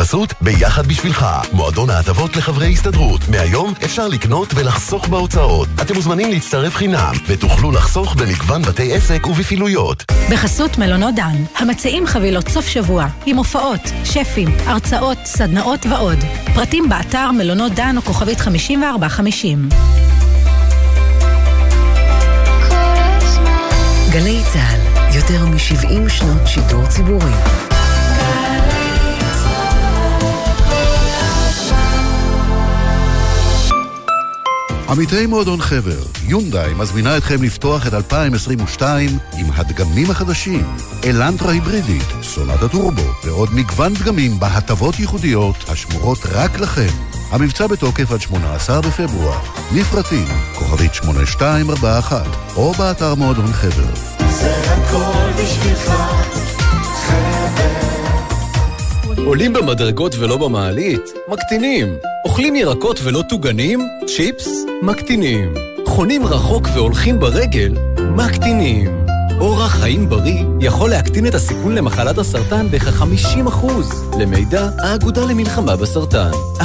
בחסות 0.00 0.34
ביחד 0.40 0.86
בשבילך, 0.86 1.26
מועדון 1.52 1.90
ההטבות 1.90 2.36
לחברי 2.36 2.72
הסתדרות. 2.72 3.20
מהיום 3.28 3.74
אפשר 3.84 4.08
לקנות 4.08 4.54
ולחסוך 4.54 5.08
בהוצאות. 5.08 5.68
אתם 5.82 5.94
מוזמנים 5.94 6.30
להצטרף 6.30 6.76
חינם, 6.76 7.12
ותוכלו 7.26 7.70
לחסוך 7.70 8.14
במגוון 8.14 8.62
בתי 8.62 8.94
עסק 8.94 9.26
ובפעילויות. 9.26 10.04
בחסות 10.30 10.78
מלונות 10.78 11.14
דן, 11.14 11.36
המציעים 11.56 12.06
חבילות 12.06 12.48
סוף 12.48 12.66
שבוע, 12.66 13.06
עם 13.26 13.36
הופעות, 13.36 13.80
שפים, 14.04 14.48
הרצאות, 14.66 15.18
סדנאות 15.24 15.86
ועוד. 15.86 16.18
פרטים 16.54 16.88
באתר 16.88 17.30
מלונות 17.30 17.72
דן 17.72 17.96
או 17.96 18.02
כוכבית 18.02 18.40
5450. 18.40 19.68
גלי 24.10 24.40
צה"ל, 24.52 25.14
יותר 25.16 25.44
מ-70 25.44 26.08
שנות 26.08 26.46
שידור 26.46 26.86
ציבורי. 26.86 27.69
עמיתי 34.90 35.26
מועדון 35.26 35.60
חבר, 35.60 36.02
יונדאי 36.22 36.74
מזמינה 36.74 37.16
אתכם 37.16 37.42
לפתוח 37.42 37.86
את 37.86 37.94
2022 37.94 39.10
עם 39.38 39.46
הדגמים 39.54 40.10
החדשים, 40.10 40.66
אלנטרה 41.04 41.52
היברידית, 41.52 42.04
סולת 42.22 42.62
הטורבו 42.62 43.02
ועוד 43.24 43.48
מגוון 43.54 43.94
דגמים 43.94 44.40
בהטבות 44.40 44.98
ייחודיות 44.98 45.56
השמורות 45.68 46.18
רק 46.32 46.60
לכם. 46.60 46.88
המבצע 47.30 47.66
בתוקף 47.66 48.12
עד 48.12 48.20
18 48.20 48.80
בפברואר. 48.80 49.38
לפרטים, 49.74 50.28
כוכבית 50.54 50.94
8241, 50.94 52.26
או 52.56 52.72
באתר 52.72 53.14
מועדון 53.14 53.52
חבר. 53.52 53.94
זה 54.30 54.54
הכל 54.72 55.42
בשבילך, 55.42 55.92
עולים 59.30 59.52
במדרגות 59.52 60.14
ולא 60.18 60.36
במעלית? 60.36 61.00
מקטינים. 61.28 61.96
אוכלים 62.24 62.56
ירקות 62.56 63.00
ולא 63.02 63.22
טוגנים? 63.28 63.88
צ'יפס? 64.06 64.48
מקטינים. 64.82 65.54
חונים 65.86 66.26
רחוק 66.26 66.68
והולכים 66.74 67.20
ברגל? 67.20 67.74
מקטינים. 68.16 69.04
אורח 69.40 69.72
חיים 69.72 70.08
בריא 70.08 70.44
יכול 70.60 70.90
להקטין 70.90 71.26
את 71.26 71.34
הסיכון 71.34 71.74
למחלת 71.74 72.18
הסרטן 72.18 72.66
בכ-50%. 72.70 73.66
למידע, 74.20 74.68
האגודה 74.78 75.26
למלחמה 75.26 75.76
בסרטן. 75.76 76.30
1-800-599995 76.60 76.62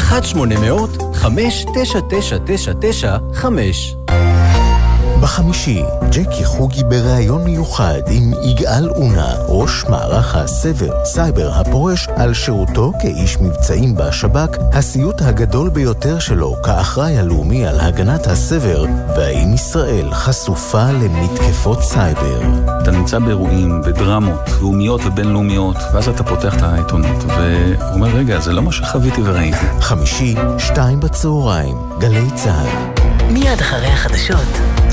בחמישי, 5.25 5.83
ג'קי 6.11 6.45
חוגי 6.45 6.83
בריאיון 6.83 7.43
מיוחד 7.43 8.01
עם 8.09 8.33
יגאל 8.43 8.89
אונה, 8.89 9.33
ראש 9.47 9.85
מערך 9.89 10.35
הסייבר 10.35 11.51
הפורש, 11.53 12.07
על 12.15 12.33
שירותו 12.33 12.91
כאיש 13.01 13.37
מבצעים 13.37 13.95
בשב"כ, 13.95 14.57
הסיוט 14.73 15.21
הגדול 15.21 15.69
ביותר 15.69 16.19
שלו 16.19 16.55
כאחראי 16.63 17.17
הלאומי 17.17 17.65
על 17.65 17.79
הגנת 17.79 18.27
הסייבר, 18.27 18.85
והאם 19.17 19.53
ישראל 19.53 20.13
חשופה 20.13 20.91
למתקפות 20.91 21.83
סייבר. 21.83 22.41
אתה 22.81 22.91
נמצא 22.91 23.19
באירועים, 23.19 23.81
בדרמות, 23.81 24.49
לאומיות 24.61 25.01
ובינלאומיות, 25.05 25.77
ואז 25.93 26.09
אתה 26.09 26.23
פותח 26.23 26.57
את 26.57 26.61
העיתונות, 26.61 27.23
ואומר, 27.27 28.07
רגע, 28.07 28.39
זה 28.39 28.53
לא 28.53 28.61
מה 28.61 28.71
שחוויתי 28.71 29.21
וראיתי. 29.21 29.57
חמישי, 29.79 30.35
שתיים 30.57 30.99
בצהריים, 30.99 31.77
גלי 31.99 32.31
צה"ל. 32.35 32.94
מיד 33.29 33.59
אחרי 33.61 33.87
החדשות, 33.87 34.47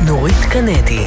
נורית 0.07 0.45
קנדי. 0.51 1.07